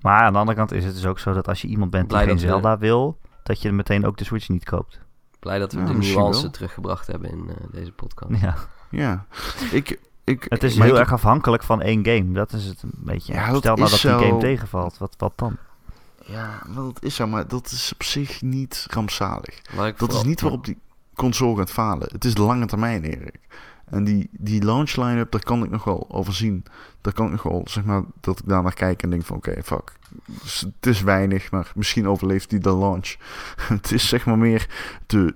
[0.01, 2.09] Maar aan de andere kant is het dus ook zo dat als je iemand bent
[2.09, 5.01] die geen we- Zelda wil, dat je meteen ook de Switch niet koopt.
[5.39, 6.51] Blij dat we Ja, de nuance wel.
[6.51, 8.41] teruggebracht hebben in eh, deze podcast.
[8.41, 8.55] Ja.
[8.91, 9.27] Ja.
[9.71, 12.33] Ik, ik, Het is heel ik- erg afhankelijk van één game.
[12.33, 13.33] Dat is het een beetje.
[13.33, 14.99] Ja, Stel nou dat die game tegenvalt.
[14.99, 15.57] Wat, wat dan?
[16.25, 17.27] Ja, wel, dat is zo.
[17.27, 19.63] Maar dat is op zich niet rampzalig.
[19.97, 20.79] Dat is niet waarop die
[21.15, 22.09] console gaat falen.
[22.13, 23.39] Het is de lange termijn, Erik.
[23.85, 26.65] En die, die launch line-up, daar kan ik nog wel over zien.
[27.01, 29.37] Daar kan ik nog wel, zeg maar, dat ik daar naar kijk en denk van,
[29.37, 29.93] oké, fuck.
[30.43, 33.17] Dus het is weinig, maar misschien overleeft die de launch.
[33.57, 34.69] het is zeg maar meer
[35.07, 35.35] de,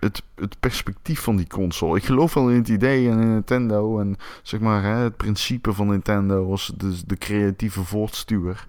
[0.00, 1.96] het, het perspectief van die console.
[1.96, 5.72] Ik geloof wel in het idee en in Nintendo en zeg maar hè, het principe
[5.72, 8.66] van Nintendo als de, de creatieve voortstuwer.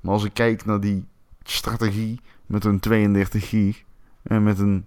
[0.00, 1.04] Maar als ik kijk naar die
[1.42, 3.84] strategie met een 32 gig
[4.22, 4.84] en met een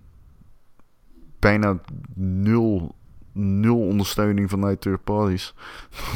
[1.39, 1.79] bijna
[2.13, 2.95] nul
[3.33, 5.53] nul ondersteuning vanuit third parties.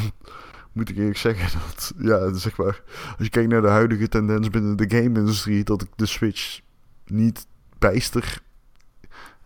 [0.72, 2.82] moet ik eerlijk zeggen dat, ja, zeg maar,
[3.16, 6.60] als je kijkt naar de huidige tendens binnen de game-industrie, dat ik de Switch
[7.06, 7.46] niet
[7.78, 8.42] bijster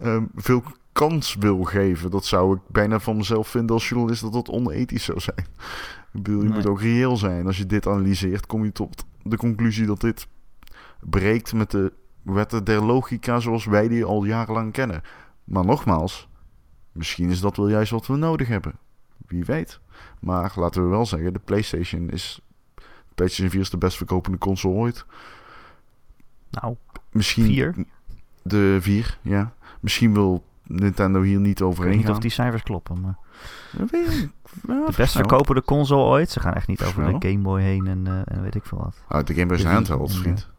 [0.03, 2.11] ehm, veel kans wil geven.
[2.11, 5.47] Dat zou ik bijna van mezelf vinden als journalist dat dat onethisch zou zijn.
[6.13, 6.57] Ik bedoel, je Nee.
[6.57, 7.47] moet ook reëel zijn.
[7.47, 10.27] Als je dit analyseert, kom je tot de conclusie dat dit
[11.01, 11.93] breekt met de
[12.23, 15.03] wetten der logica zoals wij die al jarenlang kennen.
[15.45, 16.29] Maar nogmaals,
[16.93, 18.73] misschien is dat wel juist wat we nodig hebben.
[19.27, 19.81] Wie weet.
[20.21, 22.41] Maar laten we wel zeggen, de PlayStation is.
[22.75, 25.05] De PlayStation 4 is de best verkopende console ooit.
[26.51, 26.77] Nou,
[27.11, 27.87] Misschien.
[28.43, 29.53] De 4, ja.
[29.83, 32.15] Misschien wil Nintendo hier niet ik weet overheen niet gaan.
[32.15, 33.01] of die cijfers kloppen.
[33.01, 33.19] Maar
[33.73, 34.31] Dat weet ik.
[34.67, 36.31] Ja, de best verkopende console ooit.
[36.31, 37.19] Ze gaan echt niet over Versnel.
[37.19, 39.03] de Game Boy heen en, eh, en weet ik veel wat.
[39.09, 40.51] Ah, de Game Boy is een handheld, en, vriend.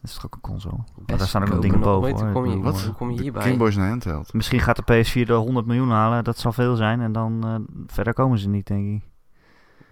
[0.00, 0.76] Dat is toch ook een console?
[1.06, 2.02] Maar daar staan ook nog dingen boven.
[2.10, 2.20] ooit.
[2.20, 2.32] hoor.
[2.32, 2.82] Hoe kom je, Wat?
[2.82, 3.42] hoe kom je De hierbij?
[3.42, 4.32] Game Boy is een handheld.
[4.32, 6.24] Misschien gaat de PS4 de 100 miljoen halen.
[6.24, 7.00] Dat zal veel zijn.
[7.00, 7.54] En dan eh,
[7.86, 9.08] verder komen ze niet, denk ik.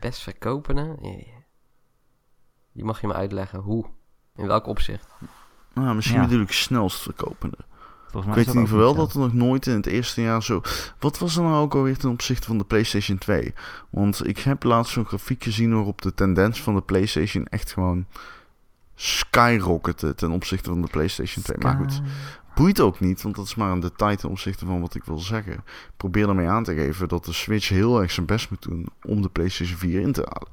[0.01, 0.85] Best verkopen, hè?
[0.85, 1.43] Ja, ja.
[2.73, 3.59] Die mag je me uitleggen.
[3.61, 3.87] Hoe?
[4.37, 5.15] In welk opzicht?
[5.75, 6.27] Nou, misschien Ja.
[6.27, 7.57] bedoel ik snelst verkopende.
[8.15, 10.23] Volgens Ik weet in ieder dat geval wel dat er nog nooit in het eerste
[10.23, 10.61] jaar zo...
[10.99, 13.55] Wat was er nou ook alweer ten opzichte van de PlayStation 2?
[13.91, 18.07] Want ik heb laatst zo'n grafiek gezien waarop de tendens van de PlayStation echt gewoon
[18.95, 21.57] skyrockette ten opzichte van de PlayStation 2.
[21.59, 22.01] Maar goed,
[22.55, 25.19] boeit ook niet, want dat is maar een detail ten opzichte van wat ik wil
[25.19, 25.53] zeggen.
[25.53, 28.87] Ik probeer ermee aan te geven dat de Switch heel erg zijn best moet doen
[29.03, 30.53] om de PlayStation 4 in te halen.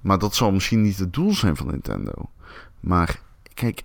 [0.00, 2.30] Maar dat zal misschien niet het doel zijn van Nintendo.
[2.80, 3.20] Maar
[3.54, 3.82] kijk,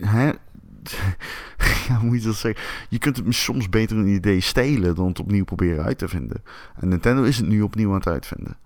[0.00, 0.26] hè,
[1.88, 2.64] ja, hoe moet je dat zeggen?
[2.88, 6.42] Je kunt het soms beter een idee stelen dan het opnieuw proberen uit te vinden.
[6.74, 8.56] En Nintendo is het nu opnieuw aan het uitvinden.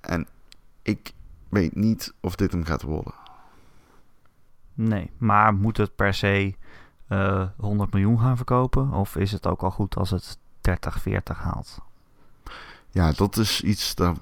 [0.00, 0.26] En
[0.82, 1.12] ik
[1.48, 3.14] weet niet of dit hem gaat worden.
[4.74, 6.54] Nee, maar moet het per se
[7.08, 8.92] eh 100 miljoen gaan verkopen?
[8.92, 11.78] Of is het ook al goed als het 30, 40 haalt?
[12.90, 14.14] Ja, dat is iets, daar,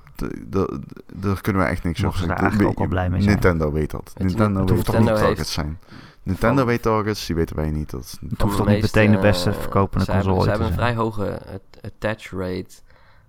[0.46, 0.68] daar,
[1.14, 2.36] daar kunnen we echt niks Mogen over zeggen.
[2.36, 3.32] eigenlijk ook al blij mee zijn?
[3.32, 4.12] Nintendo weet dat.
[4.16, 5.78] je Nintendo weet dat Nintendo niet targets zijn.
[6.24, 7.90] Nintendo van- weet targets, die weten wij niet.
[7.90, 10.72] Dat, Het hoeft toch niet meteen de beste eh, verkopende console hebben, Ze hebben een
[10.74, 12.74] vrij hoge at- attach rate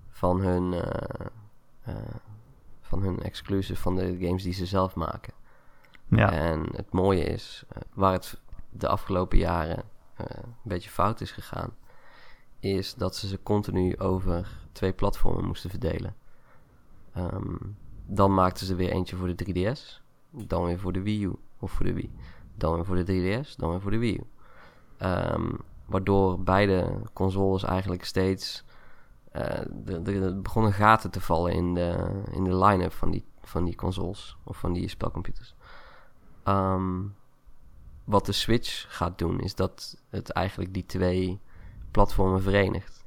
[0.09, 1.25] van hun, eh,
[1.81, 1.95] eh,
[2.81, 5.33] van hun exclusive, van de games die ze zelf maken.
[6.07, 8.39] Ja, En het mooie is, waar het
[8.69, 9.83] de afgelopen jaren
[10.15, 11.69] eh, een beetje fout is gegaan,
[12.59, 16.15] is dat ze ze continu over twee platformen moesten verdelen.
[17.13, 17.55] Ehm,
[18.05, 21.71] dan maakten ze weer eentje voor de 3DS, dan weer voor de Wii U of
[21.71, 22.11] voor de Wii.
[22.57, 24.23] Dan weer voor de 3DS, dan weer voor de Wii U.
[24.97, 25.53] Ehm,
[25.85, 28.63] waardoor beide consoles eigenlijk steeds.
[29.31, 29.61] eh,
[30.41, 34.57] begonnen gaten te vallen in de, in de line-up van die, van die consoles of
[34.57, 35.55] van die spelcomputers.
[36.43, 37.01] Ehm,
[38.03, 41.39] wat de Switch gaat doen, is dat het eigenlijk die twee
[41.91, 43.05] platformen verenigt.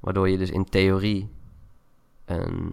[0.00, 1.30] Waardoor je dus in theorie
[2.24, 2.72] een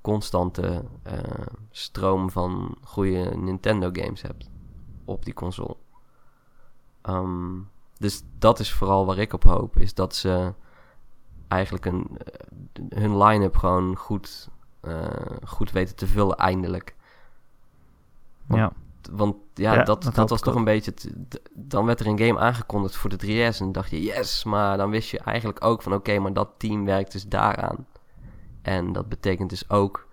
[0.00, 4.50] constante eh, stroom van goede Nintendo games hebt
[5.12, 5.76] op die console.
[7.02, 7.58] Ehm,
[7.98, 10.52] dus dat is vooral waar ik op hoop, is dat ze
[11.48, 14.48] eigenlijk een, eh, hun line-up gewoon goed,
[14.80, 15.06] eh,
[15.44, 16.94] goed weten te vullen eindelijk.
[18.48, 18.72] ja.
[19.10, 20.58] Want ja, Ja, dat, dat was toch ook.
[20.58, 20.92] een beetje...
[20.94, 24.44] t- dan werd er een game aangekondigd voor de 3DS en dan dacht je yes,
[24.44, 27.86] maar dan wist je eigenlijk ook van oké, maar dat team werkt dus daaraan.
[28.62, 30.08] En dat betekent dus ook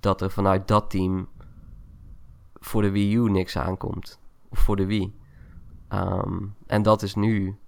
[0.00, 1.28] dat er vanuit dat team
[2.54, 4.18] voor de Wii U niks aankomt.
[4.56, 5.18] Voor de Wii.
[5.88, 7.58] Ehm, en dat is nu...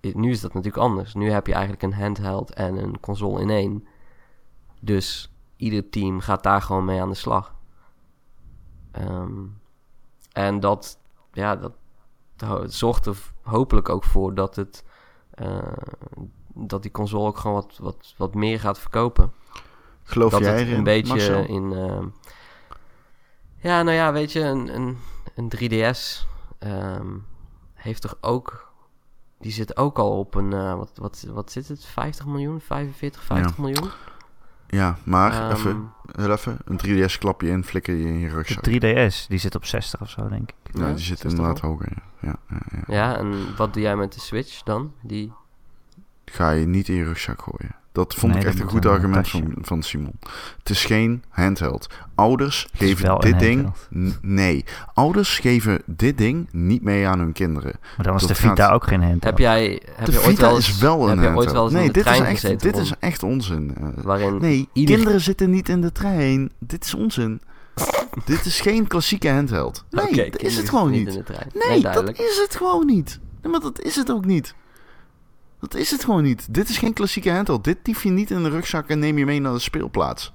[0.00, 1.14] Nu is dat natuurlijk anders.
[1.14, 3.86] Nu heb je eigenlijk een handheld en een console in één.
[4.80, 7.54] Dus ieder team gaat daar gewoon mee aan de slag.
[8.90, 9.42] Ehm,
[10.32, 10.98] en dat,
[11.32, 11.72] ja, dat,
[12.72, 14.84] zorgt er hopelijk ook voor dat het...
[15.30, 15.72] eh,
[16.54, 19.32] dat die console ook gewoon wat, wat, wat meer gaat verkopen
[20.04, 21.44] Geloof dat jij het een beetje Marcel?
[21.46, 21.72] in.
[21.72, 22.06] ehm,
[23.56, 24.98] ja, nou ja, weet je, een, een,
[25.34, 26.26] een 3DS
[26.58, 27.08] ehm,
[27.74, 28.72] heeft toch ook.
[29.38, 30.52] Die zit ook al op een.
[30.52, 31.84] eh, wat, wat, wat zit het?
[31.84, 32.60] 50 miljoen?
[32.60, 33.90] 45, 50 miljoen?
[34.66, 38.28] Ja, maar Ehm, even, heel even, een 3DS klap je in, flikker je in je
[38.28, 38.64] De rugzak.
[38.68, 40.74] 3DS, die zit op 60 of zo, denk ik.
[40.76, 41.68] Ja, Ja, die zit inderdaad al?
[41.70, 41.88] hoger.
[41.92, 42.02] Ja.
[42.20, 42.94] Ja, ja, ja.
[42.94, 44.92] Ja, en wat doe jij met de Switch dan?
[45.02, 45.32] Die,
[46.24, 47.74] Ga je niet in je rugzak gooien.
[47.94, 50.18] Dat vond Nee, ik echt een goed een argument van, van Simon.
[50.58, 51.86] Het is geen handheld.
[52.14, 53.62] Ouders geven dit ding...
[53.62, 54.18] handheld.
[54.22, 54.64] Nee.
[54.94, 57.72] Ouders geven dit ding niet mee aan hun kinderen.
[57.96, 59.24] Maar dan was Dat de Vita gaat- ook geen handheld.
[59.24, 61.34] heb jij, heb de je ooit Vita wel eens, is wel een heb je ooit
[61.34, 61.52] handheld.
[61.54, 63.74] wel eens nee, dit is, echt, dit is echt onzin.
[63.80, 63.86] eh.
[64.04, 66.50] waarin nee, ieder- kinderen zitten niet in de trein.
[66.58, 67.40] Dit is onzin.
[68.24, 69.84] dit is geen klassieke handheld.
[69.90, 71.08] Nee, dat is het gewoon niet.
[71.08, 71.50] in de trein.
[71.68, 73.20] Nee, dat is het gewoon niet.
[73.42, 74.54] Nee, maar dat is het ook niet.
[75.70, 76.54] Dat is het gewoon niet.
[76.54, 77.64] Dit is geen klassieke handheld.
[77.64, 80.32] Dit tief je niet in de rugzak en neem je mee naar de speelplaats.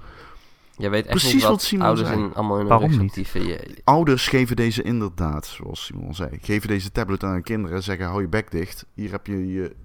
[0.77, 2.21] Je weet echt Precies niet wat, wat Simon ouders zei.
[2.21, 3.15] in, allemaal in Waarom niet?
[3.15, 7.83] Je, Ouders geven deze inderdaad, zoals Simon zei, geven deze tablet aan hun kinderen.
[7.83, 8.85] Zeggen, hou je bek dicht.
[8.93, 9.75] Hier heb je je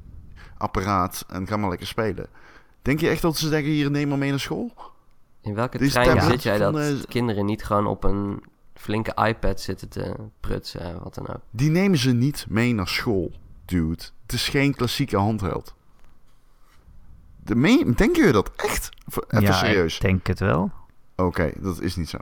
[0.58, 2.26] apparaat en ga maar lekker spelen.
[2.82, 4.72] Denk je echt dat ze zeggen, hier neem maar mee naar school?
[5.44, 8.42] in welke Deze trein zit jij dat eh, kinderen niet gewoon op een
[8.74, 11.40] flinke iPad zitten te prutsen, en wat dan ook?
[11.50, 13.32] Die nemen ze niet mee naar school,
[13.64, 14.02] dude.
[14.26, 15.74] Het is geen klassieke handheld.
[17.44, 18.90] De me- Denk je dat echt?
[19.08, 19.94] Even ja, serieus.
[19.94, 20.70] ik denk het wel.
[21.16, 22.18] Oké, dat is niet zo.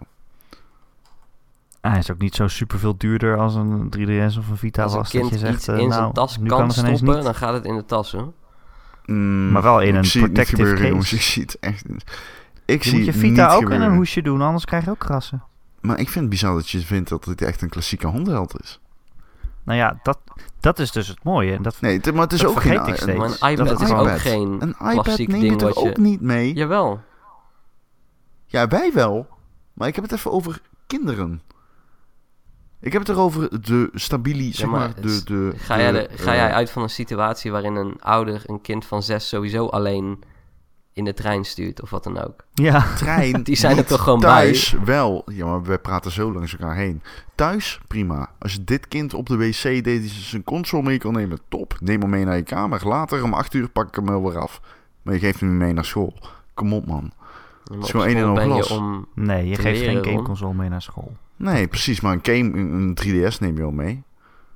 [1.80, 4.92] Hij is ook niet zo super veel duurder als een 3DS of een Vita Als
[4.92, 5.10] een was.
[5.12, 7.24] dat kind je zegt, iets eh, in nou, zijn tas nu kan ineens stoppen, niet.
[7.24, 8.32] dan gaat het in de tas, hoor.
[9.06, 10.88] Mm, Maar wel in een zie het niet protective gebeuren, case.
[10.90, 11.12] jongens.
[11.12, 12.04] Ik zie het echt niet.
[12.64, 14.98] Ik Je zie moet je Vita ook in een hoesje doen, anders krijg je ook
[14.98, 15.42] krassen.
[15.80, 18.80] Maar ik vind het bizar dat je vindt dat dit echt een klassieke handheld is.
[19.64, 20.18] Nou ja, dat,
[20.60, 21.54] dat is dus het mooie.
[21.54, 22.86] En dat, Nee, maar het is Dat ook geen...
[22.86, 23.18] ik steeds.
[23.18, 25.82] Maar Dat een iPad het is ook geen Een iPad klassiek neem je ding toch
[25.82, 25.88] je...
[25.90, 26.54] ook niet mee?
[26.54, 27.00] Jawel.
[28.46, 29.26] Ja, wij wel.
[29.72, 31.42] Maar ik heb het even over kinderen.
[32.80, 35.24] Ik heb het erover de stabili, zeg maar de...
[35.24, 38.42] de Ga, de, jij, de- ga eh, jij uit van een situatie waarin een ouder
[38.46, 40.22] een kind van zes sowieso alleen
[40.92, 42.44] in de trein stuurt of wat dan ook?
[42.54, 43.42] ja, trein.
[43.42, 45.22] Die zijn er toch gewoon Thuis wel.
[45.26, 47.02] Ja, maar we praten zo langs elkaar heen.
[47.34, 48.30] Thuis, prima.
[48.38, 51.76] Als je dit kind op de wc deed, die zijn console mee kan nemen, top.
[51.80, 52.88] Neem hem mee naar je kamer.
[52.88, 54.60] Later om acht uur pak ik hem wel weer af.
[55.02, 56.14] Maar je geeft hem niet mee naar school.
[56.54, 57.12] Kom op, man.
[57.70, 58.80] Maar is gewoon één en al je glas.
[59.14, 61.16] nee, je geeft geen gameconsole mee naar school.
[61.36, 62.00] Nee, precies.
[62.00, 64.02] Maar een game, een een 3DS neem je wel mee.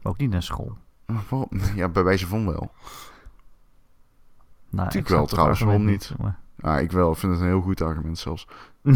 [0.02, 0.76] Ook niet naar school.
[1.06, 1.48] Waarom?
[1.74, 2.70] Ja, bij wijze van wel.
[4.76, 6.12] Nou, Tuurlijk ik wel, trouwens, waarom niet?
[6.18, 7.12] maar- Ja, ik wel.
[7.12, 8.46] Ik vind het een heel goed argument zelfs.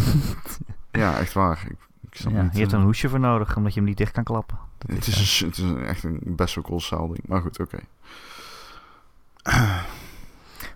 [0.90, 1.64] Ja, echt waar.
[1.68, 1.76] Ik,
[2.10, 3.96] ik snap ja, niet, je hebt eh, een hoesje voor nodig, omdat je hem niet
[3.98, 4.58] dicht kan klappen.
[4.78, 7.20] Dat Het is, is, eh, een, het is een, echt een best wel kolossaal ding.
[7.26, 7.78] Maar goed, oké.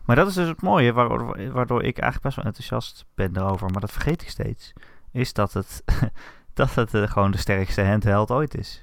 [0.05, 3.71] Maar dat is dus het mooie, waardoor, waardoor ik eigenlijk best wel enthousiast ben daarover.
[3.71, 4.73] Maar dat vergeet ik steeds.
[5.13, 5.83] Is dat het,
[6.55, 8.83] dat het eh, gewoon de sterkste handheld ooit is.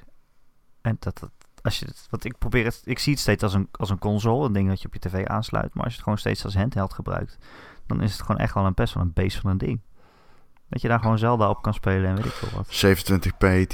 [0.82, 3.54] En dat het, als je het, want ik probeer het, ik zie het steeds als
[3.54, 5.74] een, als een console, een ding dat je op je tv aansluit.
[5.74, 7.38] Maar als je het gewoon steeds als handheld gebruikt,
[7.88, 9.82] dan is het gewoon echt wel een best wel een beest van een ding.
[10.70, 12.68] Dat je daar gewoon Zelda op kan spelen en weet ik veel wat.
[12.68, 13.68] 27p,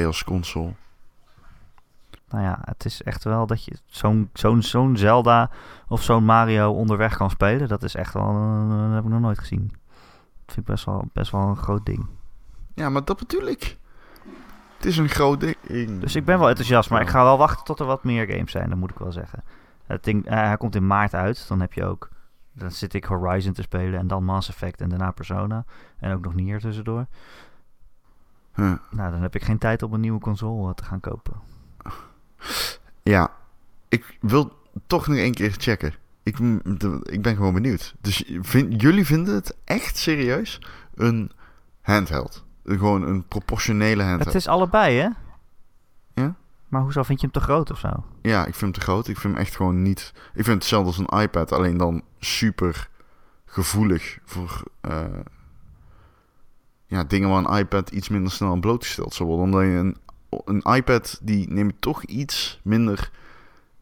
[0.00, 0.72] 1080p als console.
[2.28, 5.50] Nou ja, het is echt wel dat je zo'n zo'n zo'n Zelda
[5.88, 7.68] of zo'n Mario onderweg kan spelen.
[7.68, 8.32] Dat is echt wel,
[8.68, 9.68] dat heb ik nog nooit gezien.
[10.44, 12.06] Dat vind ik best wel, best wel een groot ding.
[12.74, 13.78] Ja, maar dat bedoel ik.
[14.84, 16.00] Het is een groot ding.
[16.00, 18.50] Dus ik ben wel enthousiast, maar ik ga wel wachten tot er wat meer games
[18.50, 19.44] zijn, dat moet ik wel zeggen.
[19.86, 22.08] Het ding, eh, hij komt in maart uit, dan heb je ook,
[22.52, 25.64] dan zit ik Horizon te spelen en dan Mass Effect en daarna Persona.
[25.98, 27.06] En ook nog Nier tussendoor.
[28.54, 28.72] Huh.
[28.90, 31.32] Nou, dan heb ik geen tijd om een nieuwe console eh, te gaan kopen.
[33.02, 33.30] Ja,
[33.88, 34.52] ik wil
[34.86, 35.94] toch nog één keer checken.
[36.22, 36.38] Ik,
[37.02, 37.94] ik ben gewoon benieuwd.
[38.00, 40.60] Dus vind, jullie vinden het echt serieus
[40.94, 41.30] een
[41.80, 42.44] handheld?
[42.64, 44.24] Gewoon een proportionele handheld?
[44.24, 45.08] Het is allebei, hè?
[46.14, 46.34] Ja?
[46.68, 48.04] Maar hoezo vind je hem te groot of zo?
[48.22, 49.08] Ja, ik vind hem te groot.
[49.08, 50.12] Ik vind hem echt gewoon niet...
[50.14, 52.88] Ik vind het hetzelfde als een iPad, alleen dan super
[53.44, 54.62] gevoelig voor...
[54.80, 55.04] eh,
[56.86, 59.46] ja, dingen waar een iPad iets minder snel aan blootgesteld zou worden.
[59.46, 59.96] Omdat je een,
[60.44, 63.10] een iPad, die neem je toch iets minder...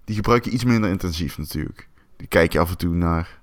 [0.04, 1.88] Die gebruik je iets minder intensief natuurlijk.
[2.16, 3.40] Die kijk je af en toe naar...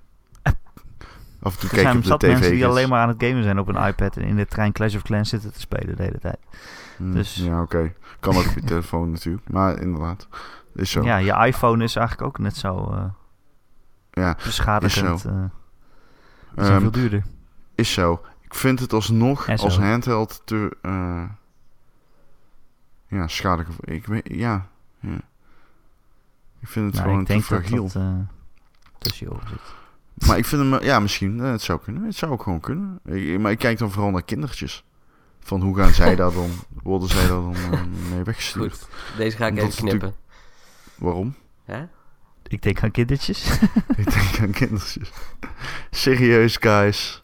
[1.42, 2.32] Af en toe Er kijk je op de tv.
[2.32, 4.72] mensen die alleen maar aan het gamen zijn op een iPad en in de trein
[4.72, 6.38] Clash of Clans zitten te spelen de hele tijd.
[6.96, 7.92] Hmm, dus- Ja, oké.
[8.20, 9.48] Kan ook op je telefoon natuurlijk.
[9.50, 10.28] Maar inderdaad,
[10.74, 11.02] is zo.
[11.02, 13.04] Ja, je iPhone is eigenlijk ook net zo eh
[14.10, 15.14] Ja, beschadigend.
[15.16, 15.28] Is zo.
[15.28, 15.34] eh,
[16.56, 17.24] zijn Ehm, veel duurder.
[17.74, 18.20] Is zo.
[18.40, 20.76] Ik vind het alsnog als handheld te...
[20.82, 21.22] eh
[23.06, 23.68] ja, schadelijk.
[23.80, 24.66] Ik weet, ja,
[25.00, 25.20] ja.
[26.60, 27.88] Ik vind het Nou, gewoon ik denk te dat fragiel.
[27.92, 28.04] dat
[28.98, 29.60] tussen je oren zit.
[30.26, 30.82] Maar ik vind hem...
[30.82, 31.40] Ja, misschien.
[31.40, 32.02] eh, het zou kunnen.
[32.04, 33.00] Het zou ook gewoon kunnen.
[33.04, 34.84] Ik- maar ik kijk dan vooral naar kindertjes.
[35.40, 36.50] Van hoe gaan zij daar dan...
[36.82, 38.72] Worden zij daar dan eh, mee weggestuurd?
[38.72, 40.14] Goed, deze ga ik Omdat even knippen.
[40.94, 41.34] Waarom?
[41.64, 41.84] Hè?
[42.46, 43.60] Ik denk aan kindertjes.
[43.96, 45.10] ik denk aan kindertjes.
[45.90, 47.22] Serieus, guys.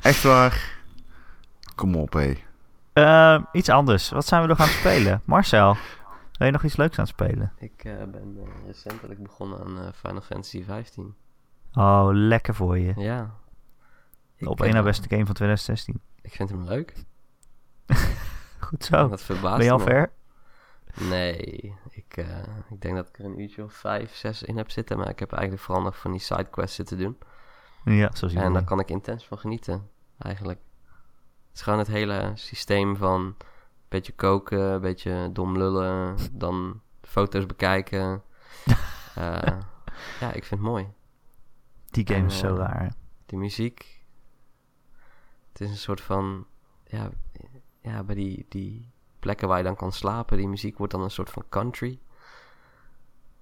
[0.00, 0.76] Echt waar.
[1.74, 2.34] Kom op, hé.
[2.92, 4.10] Eh, iets anders.
[4.10, 5.22] Wat zijn we nog aan het spelen?
[5.24, 5.76] Marcel,
[6.38, 7.52] ben je nog iets leuks aan het spelen?
[7.58, 11.14] Ik eh, ben eh, recentelijk begonnen aan eh, Final Fantasy 15.
[11.74, 12.92] Oh, lekker voor je.
[12.96, 13.34] Ja.
[14.36, 16.00] Ik, Op één eh, na beste game van 2016.
[16.20, 16.92] Ik vind hem leuk.
[18.68, 19.08] Goed zo.
[19.08, 19.84] Dat verbaast Ben je al me.
[19.84, 20.12] ver?
[21.08, 22.26] Nee, ik, eh,
[22.70, 24.98] ik denk dat ik er een uurtje of vijf, zes in heb zitten.
[24.98, 27.18] Maar ik heb eigenlijk vooral nog van die sidequests zitten doen.
[27.84, 29.88] Ja, zoals En daar kan ik intens van genieten,
[30.18, 30.60] eigenlijk.
[31.48, 33.34] Het is gewoon het hele systeem van een
[33.88, 38.22] beetje koken, een beetje dom lullen, dan foto's bekijken.
[39.14, 39.58] Eh,
[40.20, 40.88] ja, ik vind het mooi.
[42.04, 42.92] Die game En, is zo eh, raar.
[43.26, 44.04] Die muziek.
[45.52, 46.46] Het is een soort van.
[46.86, 47.10] Ja,
[47.80, 51.10] ja bij die, die plekken waar je dan kan slapen, die muziek wordt dan een
[51.10, 52.00] soort van country.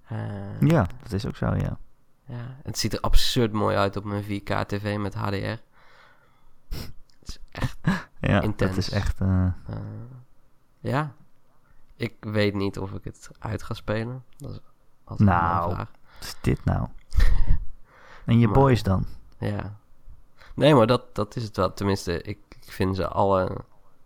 [0.07, 1.79] Eh, Ja, dat is ook zo, ja.
[2.25, 2.57] ja.
[2.63, 5.35] Het ziet er absurd mooi uit op mijn 4K-TV met HDR.
[8.21, 8.71] Ja, Intens.
[8.71, 9.21] dat is echt...
[9.21, 9.77] eh, Eh,
[10.79, 11.15] ja.
[11.97, 14.25] Ik weet niet of ik het uit ga spelen.
[14.37, 14.61] Dat is
[15.05, 15.77] altijd Nou.
[15.77, 15.89] wat
[16.21, 16.89] is dit nou?
[18.27, 19.07] En je Maar- boys dan?
[19.39, 19.77] Ja.
[20.55, 21.73] Nee, maar dat, dat is het wel.
[21.73, 23.57] Tenminste, ik, ik vind ze alle...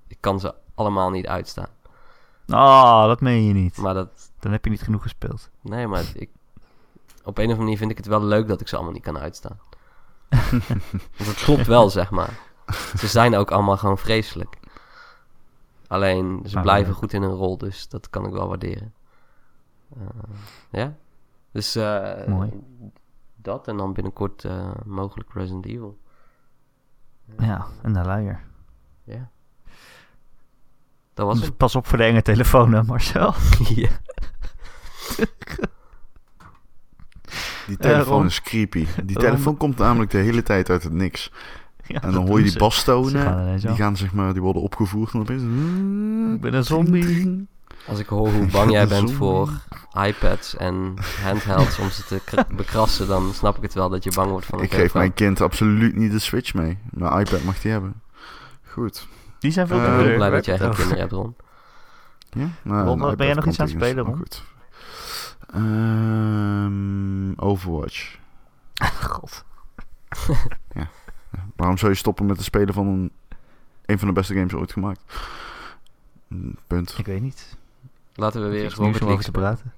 [0.06, 1.68] Ik kan ze allemaal niet uitstaan.
[2.48, 3.76] Oh, dat meen je niet.
[3.76, 4.30] Maar dat...
[4.38, 5.50] Dan heb je niet genoeg gespeeld.
[5.60, 6.30] Nee, maar ik...
[7.24, 9.02] Op een of andere manier vind ik het wel leuk dat ik ze allemaal niet
[9.02, 9.58] kan uitstaan.
[11.16, 12.38] Want dat klopt wel, zeg maar.
[12.96, 14.56] Ze zijn ook allemaal gewoon vreselijk.
[15.86, 18.94] Alleen, ze Maar blijven goed in hun rol, dus dat kan ik wel waarderen.
[19.96, 20.06] Eh,
[20.70, 20.94] ja.
[21.52, 22.50] Dus eh, Mooi.
[23.42, 25.98] Dat en dan binnenkort eh, mogelijk Resident Evil.
[27.38, 28.40] Ja, en de luier.
[29.04, 29.30] Ja.
[31.14, 33.34] Dat was Dus pas op voor de enge telefoon, hè, Marcel.
[33.74, 33.88] ja.
[37.66, 38.86] Die telefoon is creepy.
[39.04, 41.32] Die telefoon komt namelijk de hele tijd uit het niks.
[41.86, 42.58] Ja, En dan hoor je die ze.
[42.58, 43.42] bas Ze gaan tonen.
[43.42, 45.42] ineens Die gaan zeg maar, die worden opgevoerd en opeens...
[46.34, 47.48] Ik ben een zombie.
[47.86, 49.50] Als ik hoor hoe bang jij bent voor
[50.06, 54.12] iPads en handhelds om ze te kra- bekrassen, dan snap ik het wel dat je
[54.14, 56.78] bang wordt van een Ik geef mijn kind absoluut niet de Switch mee.
[56.90, 58.02] Mijn iPad mag die hebben.
[58.64, 59.06] Goed.
[59.38, 60.10] Die zijn veel Eh, Ik ben duurder.
[60.18, 61.36] heel blij dat jij geen kinderen hebt, Ron.
[62.30, 62.48] Ja?
[62.62, 64.16] Nou, Ron, ben jij nog iets aan het spelen, Ron?
[64.16, 64.42] Goed.
[65.52, 68.16] Ehm, Overwatch.
[68.82, 69.08] over?
[69.10, 69.44] God.
[71.56, 73.12] Waarom zou je stoppen met het spelen van een,
[73.86, 75.00] een van de beste games ooit gemaakt?
[76.28, 76.94] Mm, Punt.
[76.98, 77.56] Ik weet niet.
[78.14, 79.72] Laten we weer om League over te praten.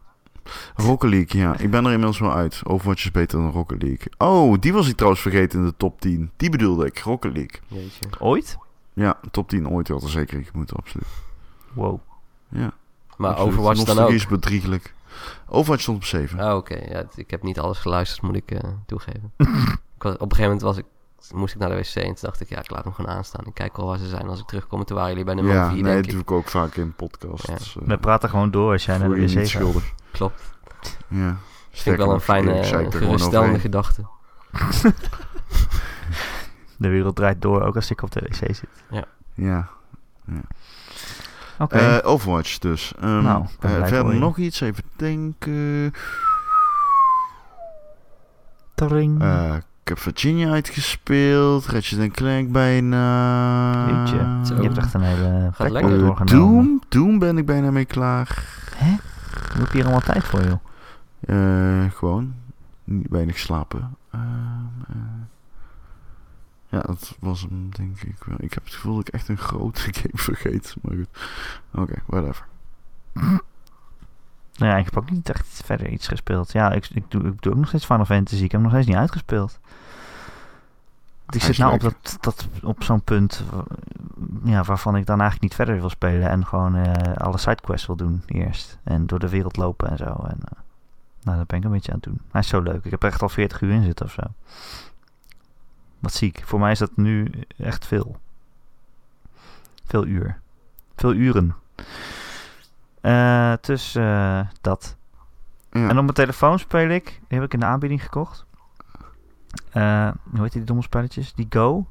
[0.75, 1.57] Rocket League, ja.
[1.59, 2.61] Ik ben er inmiddels wel uit.
[2.65, 4.07] Overwatch is beter dan Rocket League.
[4.19, 6.31] Oh, die was ik trouwens vergeten in de top 10.
[6.37, 7.61] Die bedoelde ik, Rocket League.
[7.67, 8.07] Jeetje.
[8.19, 8.59] Ooit?
[8.93, 11.07] Ja, top 10 ooit had er zeker in moeten, absoluut.
[11.73, 11.99] Wow.
[12.49, 12.73] Ja,
[13.17, 13.53] Maar absoluut.
[13.53, 14.21] Overwatch dan Nostalgie ook?
[14.21, 14.95] is bedrieglijk.
[15.49, 16.39] Overwatch stond op 7.
[16.39, 16.75] Ah, oké.
[16.89, 19.33] Ja, ik heb niet alles geluisterd, moet ik eh, toegeven.
[19.97, 20.85] ik was, op een gegeven moment was ik,
[21.35, 23.47] moest ik naar de wc en toen dacht ik, ja, ik laat hem gewoon aanstaan.
[23.47, 24.81] Ik kijk wel waar ze zijn als ik terugkom.
[24.81, 26.11] En toen waren jullie bij nummer ja, 4, nee, denk dat ik.
[26.11, 27.77] doe ik ook vaak in podcasts.
[27.85, 29.47] We praten gewoon door als jij naar de wc gaat.
[29.49, 29.93] schuldig.
[30.11, 30.55] Klopt.
[31.09, 31.37] Ja.
[31.71, 34.03] Vind ik wel een fijne, eh, er geruststellende gedachte.
[36.77, 38.65] De wereld draait door, ook als ik op de wc zit.
[39.35, 39.69] Ja.
[41.59, 41.77] Oké.
[41.77, 42.93] Eh, Overwatch dus.
[43.01, 45.93] Ehm, Nou, eh, verder nog iets, even denken.
[48.75, 49.23] Tring.
[49.23, 51.67] Eh, ik heb Virginia uitgespeeld.
[51.67, 53.87] Ratchet Clank bijna.
[53.89, 54.17] Jeetje.
[54.57, 55.93] Je hebt echt een hele Gaat lekker.
[55.93, 56.55] Eh, doorgenomen.
[56.55, 56.83] Doom.
[56.89, 58.45] Doom ben ik bijna mee klaar.
[58.75, 58.91] Hè?
[59.53, 60.61] Hoe heb je hier allemaal tijd voor, joh?
[61.21, 62.35] Eh, gewoon.
[62.85, 63.97] Niet weinig slapen.
[64.11, 64.23] Ehm,
[64.89, 64.97] eh.
[66.69, 68.37] ja, dat was hem denk ik wel.
[68.41, 70.75] Ik heb het gevoel dat ik echt een grote game vergeet.
[70.83, 71.09] Maar goed.
[71.75, 72.47] Oké, whatever.
[74.57, 76.53] Nou ja, ik heb ook niet echt verder iets gespeeld.
[76.53, 78.45] Ja, ik, ik, doe, ik doe ook nog steeds Final Fantasy.
[78.45, 79.61] Ik heb hem nog steeds niet uitgespeeld.
[81.31, 83.45] Ik zit nou op, dat, dat, op zo'n punt
[84.45, 86.29] ja, waarvan ik dan eigenlijk niet verder wil spelen.
[86.29, 88.79] En gewoon eh, alle sidequests wil doen eerst.
[88.85, 90.05] En door de wereld lopen en zo.
[90.05, 90.59] En, eh,
[91.23, 92.21] nou, dat ben ik een beetje aan het doen.
[92.31, 92.85] Hij is zo leuk.
[92.85, 94.23] Ik heb er echt al 40 uur in zitten of zo.
[95.99, 96.43] Wat ziek.
[96.45, 98.17] Voor mij is dat nu echt veel.
[99.85, 100.41] Veel uur.
[100.97, 101.55] Veel uren.
[103.03, 104.97] Eh, dus eh, dat.
[105.71, 105.81] Ja.
[105.81, 107.05] En op mijn telefoon speel ik.
[107.05, 108.45] Die heb ik in de aanbieding gekocht.
[109.71, 111.35] Eh, hoe heet die domme spelletjes?
[111.35, 111.87] Die Go.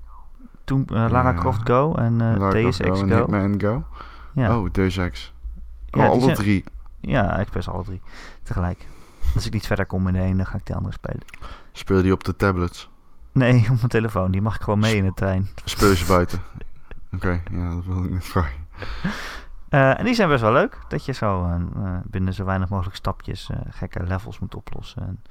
[0.64, 1.34] Toen Lara.
[1.34, 2.22] Croft Go en
[2.54, 3.02] Ex Go Go.
[3.02, 3.84] en Hitman Go.
[4.34, 5.34] Ja, Oh, Deus Ex.
[5.86, 6.64] Ja, oh, alle zijn- drie.
[7.00, 8.02] ja, ik speel alle drie
[8.44, 8.88] tegelijk.
[9.36, 11.22] Als ik niet verder kom in de ene, dan ga ik de andere spelen.
[11.72, 12.90] Speel die op de tablets.
[13.32, 14.32] Nee, op mijn telefoon.
[14.32, 15.50] Die mag ik gewoon mee in de trein.
[15.66, 16.40] Speel je ze buiten.
[17.16, 18.66] Oké, ja, dat wil ik net vragen.
[19.72, 20.80] Eh, en die zijn best wel leuk.
[20.88, 25.02] Dat je zo eh, eh, binnen zo weinig mogelijk stapjes gekke levels moet oplossen.
[25.02, 25.24] En,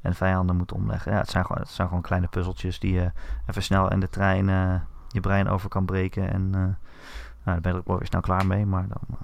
[0.00, 1.12] en vijanden moet omleggen.
[1.12, 3.12] Ja, het zijn, gewoon, het zijn gewoon kleine puzzeltjes die je
[3.46, 4.46] even snel in de trein
[5.08, 6.32] je brein over kan breken.
[6.32, 6.74] En nou,
[7.42, 8.66] daar ben er ook wel weer snel klaar mee.
[8.66, 9.18] Maar dan,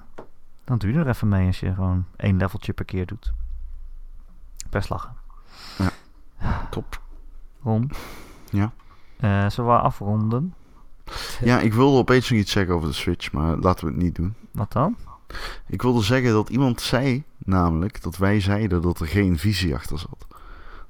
[0.63, 3.33] dan doe je er even mee als je gewoon één leveltje per keer doet.
[4.69, 5.13] Best lachen.
[6.69, 7.01] Top.
[7.63, 7.91] Ron?
[8.49, 8.71] Ja?
[9.49, 10.53] Zullen we afronden?
[11.43, 14.15] Ja, ik wilde opeens nog iets zeggen over de Switch, maar laten we het niet
[14.15, 14.33] doen.
[14.51, 14.95] Wat dan?
[15.67, 19.99] Ik wilde zeggen dat iemand zei, namelijk, dat wij zeiden dat er geen visie achter
[19.99, 20.27] zat.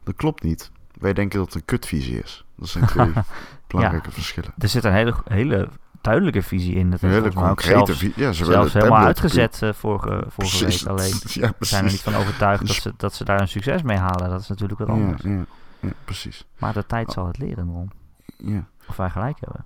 [0.03, 0.71] Dat klopt niet.
[0.99, 2.45] Wij denken dat het een kutvisie is.
[2.55, 3.11] Dat zijn twee
[3.67, 4.53] belangrijke verschillen.
[4.57, 5.69] Er zit een hele, hele
[6.01, 6.91] duidelijke visie in.
[6.91, 7.85] Dat Een hele concrete...
[7.85, 10.81] zelfs, vi- ja, ze zelfs helemaal uitgezet eh, vorige, vorige Precies.
[10.81, 10.89] week.
[10.91, 11.13] Alleen
[11.43, 13.97] Ja, we zijn er niet van overtuigd dat ze, dat ze daar een succes mee
[13.97, 14.29] halen.
[14.29, 15.21] Dat is natuurlijk wat anders.
[15.21, 15.45] ja,
[15.79, 16.45] ja, precies.
[16.57, 17.91] Maar de tijd zal het leren, Ron.
[18.37, 19.65] Ja, Of wij gelijk hebben,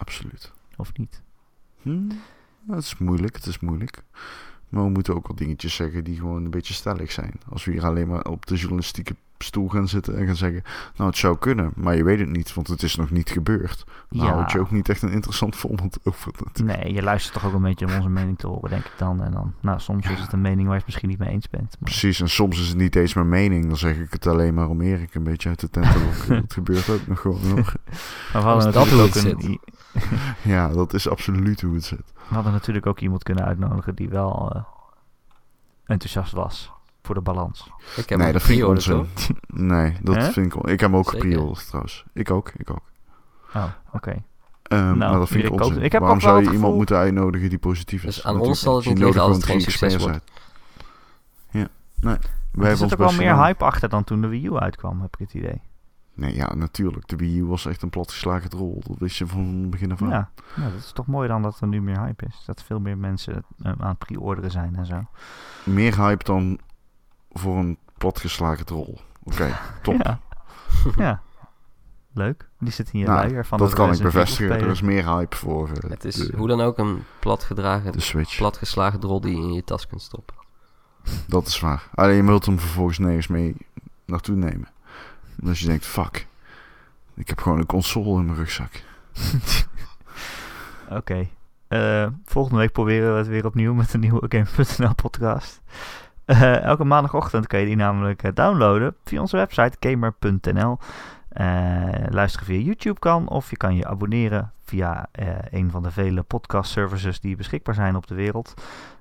[0.00, 0.52] absoluut.
[0.76, 1.22] of niet.
[1.82, 2.10] Hm?
[2.66, 4.02] Het is moeilijk, het is moeilijk.
[4.68, 7.32] Maar we moeten ook wel dingetjes zeggen die gewoon een beetje stellig zijn.
[7.48, 10.62] Als we hier alleen maar op de journalistieke stoel gaan zitten en gaan zeggen...
[10.96, 13.84] Nou, het zou kunnen, maar je weet het niet, want het is nog niet gebeurd.
[14.10, 14.32] Dan Ja.
[14.32, 16.32] houd je ook niet echt een interessant voorbeeld over.
[16.44, 16.82] natuurlijk.
[16.82, 19.22] Nee, je luistert toch ook een beetje om onze mening te horen, denk ik dan.
[19.22, 21.48] En dan, nou, soms is het een mening waar je het misschien niet mee eens
[21.48, 21.68] bent.
[21.70, 23.66] Maar, Precies, en soms is het niet eens mijn mening.
[23.66, 26.40] Dan zeg ik het alleen maar om Erik een beetje uit de tent te lokken.
[26.42, 27.54] dat gebeurt ook nog gewoon hoor.
[28.32, 29.60] maar we hadden, dat hoe ook het een,
[30.52, 32.12] Ja, dat is absoluut hoe het zit.
[32.28, 34.62] we hadden natuurlijk ook iemand kunnen uitnodigen die wel eh,
[35.84, 36.72] enthousiast was
[37.10, 37.70] voor de balans.
[37.96, 39.06] Ik heb nee, dat vind ik onzin.
[39.46, 40.56] Nee, dat vind ik...
[40.56, 42.04] on- Ik heb hem ook gepreorderd trouwens.
[42.12, 42.82] Ik ook, ik ook.
[43.54, 44.22] Oh, oké.
[44.62, 45.82] Ehm, maar dat vind ik onzin.
[45.82, 48.14] ik heb Waarom zou je iemand moeten uitnodigen die positief is?
[48.14, 50.04] Dus aan ons zal het Je niet liggen als het geen succes.
[50.04, 50.18] Ja,
[51.50, 51.68] nee.
[52.00, 52.18] Wij Er
[52.52, 55.18] hebben zit ook wel meer hype achter dan toen de Wii U uitkwam, heb ik
[55.18, 55.60] het idee.
[56.14, 57.08] Nee, ja, natuurlijk.
[57.08, 58.82] De Wii U was echt een platgeslagen rol.
[58.86, 60.08] Dat wist je van het begin af aan.
[60.08, 62.42] Ja, nou, dat is toch mooi dan dat er nu meer hype is.
[62.46, 65.04] Dat veel meer mensen eh, aan het pre-orderen zijn en zo.
[65.64, 66.58] Meer hype dan
[67.32, 69.00] voor een platgeslagen rol.
[69.22, 70.02] Oké, top.
[70.02, 70.20] Ja.
[70.96, 71.22] ja.
[72.14, 72.48] Leuk.
[72.58, 74.60] Die zit in je Nou, luier van dat kan ik bevestigen.
[74.60, 78.00] Er is meer hype voor eh, Het is de, hoe dan ook een platgedragen, de
[78.00, 78.36] Switch.
[78.36, 80.34] platgeslagen drol die je in je tas kunt stoppen.
[81.26, 81.88] Dat is waar.
[81.94, 83.56] Alleen je wilt hem vervolgens nergens mee
[84.04, 84.68] naartoe nemen.
[85.42, 86.26] En als je denkt, fuck.
[87.14, 88.72] Ik heb gewoon een console in mijn rugzak.
[90.98, 91.28] Oké.
[91.68, 95.60] Eh, volgende week proberen we het weer opnieuw met een nieuwe Game.nl podcast.
[96.30, 100.78] Eh, elke maandagochtend kan je die namelijk eh, downloaden via onze website gamer.nl.
[101.28, 101.46] Eh,
[102.08, 105.06] luisteren via YouTube kan of je kan je abonneren via
[105.50, 108.54] een van de vele podcast services die beschikbaar zijn op de wereld.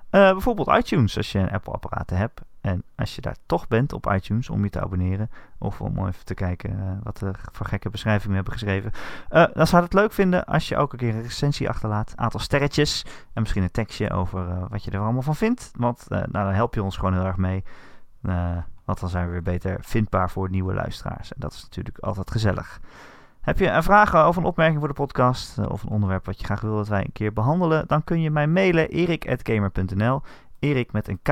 [0.10, 2.42] Eh, bijvoorbeeld iTunes als je een Apple apparaat hebt.
[2.62, 6.26] En als je daar toch bent op iTunes om je te abonneren of om even
[6.26, 8.92] te kijken eh, wat er voor gekke beschrijvingen hebben geschreven.
[9.30, 12.14] Eh, dan zou het leuk vinden als je ook een keer een recensie achterlaat.
[12.16, 13.06] Aantal sterretjes.
[13.34, 15.72] En misschien een tekstje over wat je er allemaal van vindt.
[15.78, 17.64] Want nou, dan help je ons gewoon heel erg mee.
[18.86, 21.34] Want dan zijn we weer beter vindbaar voor nieuwe luisteraars.
[21.34, 22.80] En dat is natuurlijk altijd gezellig.
[23.50, 25.58] Heb je een vraag of een opmerking voor de podcast?
[25.58, 27.88] eh, of een onderwerp wat je graag wil dat wij een keer behandelen?
[27.88, 28.90] Dan kun je mij mailen.
[28.90, 30.22] erik.gamer.nl
[30.60, 31.28] Erik met een k.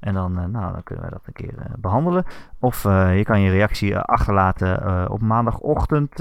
[0.00, 2.24] En dan, eh, nou, dan kunnen wij dat een keer eh, behandelen.
[2.58, 6.20] Of je kan je reactie achterlaten op maandagochtend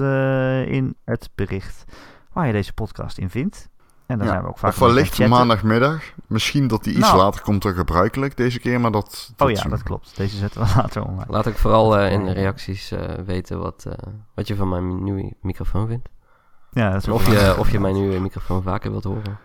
[0.70, 1.86] in het bericht
[2.34, 3.70] waar je deze podcast in vindt.
[4.06, 6.04] En dan Ja, zijn we ook vaak Of wellicht maandagmiddag.
[6.28, 7.18] Misschien dat die iets Nou.
[7.18, 9.34] later komt dan gebruikelijk deze keer, maar dat...
[9.38, 10.18] Oh ja, dat klopt.
[10.18, 11.26] Deze zetten we later online.
[11.32, 15.04] Laat ik vooral eh, in de reacties eh, weten wat, eh, wat je van mijn
[15.04, 16.10] nieuwe microfoon vindt.
[16.72, 19.38] Ja, dat is of je, of je mijn nieuwe microfoon vaker wilt horen.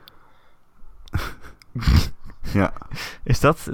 [2.53, 2.73] Ja,
[3.23, 3.69] Is dat,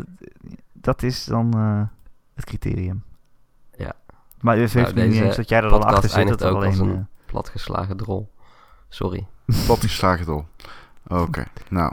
[0.72, 1.82] dat is dan eh,
[2.34, 3.04] het criterium.
[3.76, 3.92] Ja.
[4.40, 6.28] Maar het heeft Nou, niet eens dat jij er dan achter zit.
[6.28, 8.32] Dat er ook als alleen, een- Platgeslagen drol.
[8.88, 9.26] Sorry.
[9.66, 10.44] platgeslagen door.
[11.08, 11.92] Oké, nou.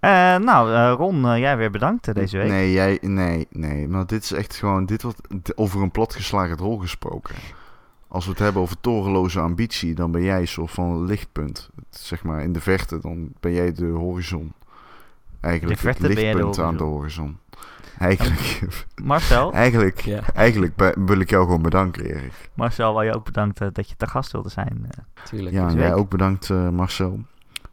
[0.00, 2.48] eh, eh, nou, eh, Ron, eh, jij weer bedankt deze week.
[2.48, 3.88] Nee, jij, nee, nee.
[3.88, 5.20] Maar dit is echt gewoon, dit wordt
[5.56, 7.34] over een platgeslagen rol gesproken.
[8.08, 11.70] Als we het hebben over torenloze ambitie, dan ben jij een soort van lichtpunt.
[11.90, 14.52] Zeg maar in de verte, dan ben jij de horizon.
[15.46, 17.38] Eigenlijk De het de lichtpunt aan de horizon.
[17.98, 18.62] Eigenlijk,
[19.02, 20.20] Marcel, eigenlijk, Ja.
[20.34, 22.50] eigenlijk wil ik jou gewoon bedanken, Erik.
[22.54, 24.86] Marcel, wil je ook bedankt eh, dat je te gast wilde zijn.
[24.90, 25.24] eh.
[25.24, 25.54] Tuurlijk.
[25.54, 27.20] Ja, jij ook bedankt, eh, Marcel.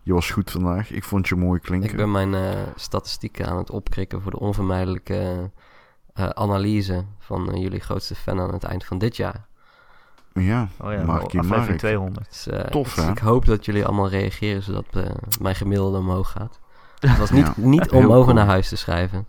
[0.03, 0.91] Je was goed vandaag.
[0.91, 1.89] Ik vond je mooi klinken.
[1.89, 5.51] Ik ben mijn eh, statistieken aan het opkrikken voor de onvermijdelijke
[6.13, 9.45] eh, analyse van jullie grootste fan aan het eind van dit jaar.
[10.33, 11.77] Ja, oh ja, Markie aflevering Mark.
[11.79, 12.27] 200.
[12.29, 13.11] Dus, eh, Tof, dus hè?
[13.11, 14.85] ik hoop dat jullie allemaal reageren zodat
[15.41, 16.59] mijn gemiddelde omhoog gaat.
[17.09, 18.33] Het was niet, Ja, niet om over cool.
[18.33, 19.27] naar huis te schrijven,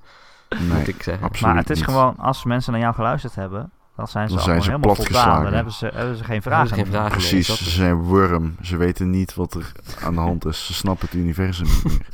[0.58, 1.24] moet Nee, ik zeggen.
[1.26, 1.86] absoluut Maar het is niet.
[1.86, 5.22] gewoon, als mensen naar jou geluisterd hebben, dan zijn ze, Dan zijn ze helemaal platgeslagen.
[5.30, 5.44] voldaan.
[5.44, 6.68] Dan hebben ze, hebben ze geen vragen.
[6.68, 7.10] ze geen vragen.
[7.10, 8.56] Precies, ze zijn worm.
[8.62, 9.72] Ze weten niet wat er
[10.04, 10.66] aan de hand is.
[10.66, 12.06] Ze snappen het universum niet meer.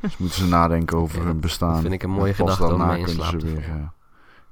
[0.00, 1.72] dus moeten ze nadenken over hun bestaan.
[1.72, 3.74] dat vind ik een mooie gedachte om mee kunnen ze weer, eh,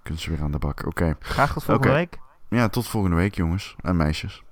[0.03, 0.87] kunnen ze weer aan de bak.
[0.87, 1.17] Oké.
[1.21, 2.19] Graag tot volgende week.
[2.49, 4.43] Ja, tot volgende week jongens en meisjes.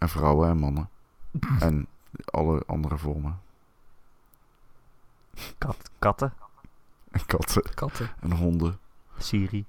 [0.00, 0.88] En vrouwen en mannen.
[1.60, 1.86] en
[2.24, 3.40] alle andere vormen.
[5.58, 6.32] Kat, katten,
[7.10, 8.10] En katten Katten.
[8.20, 8.78] en honden.
[9.18, 9.64] Siri.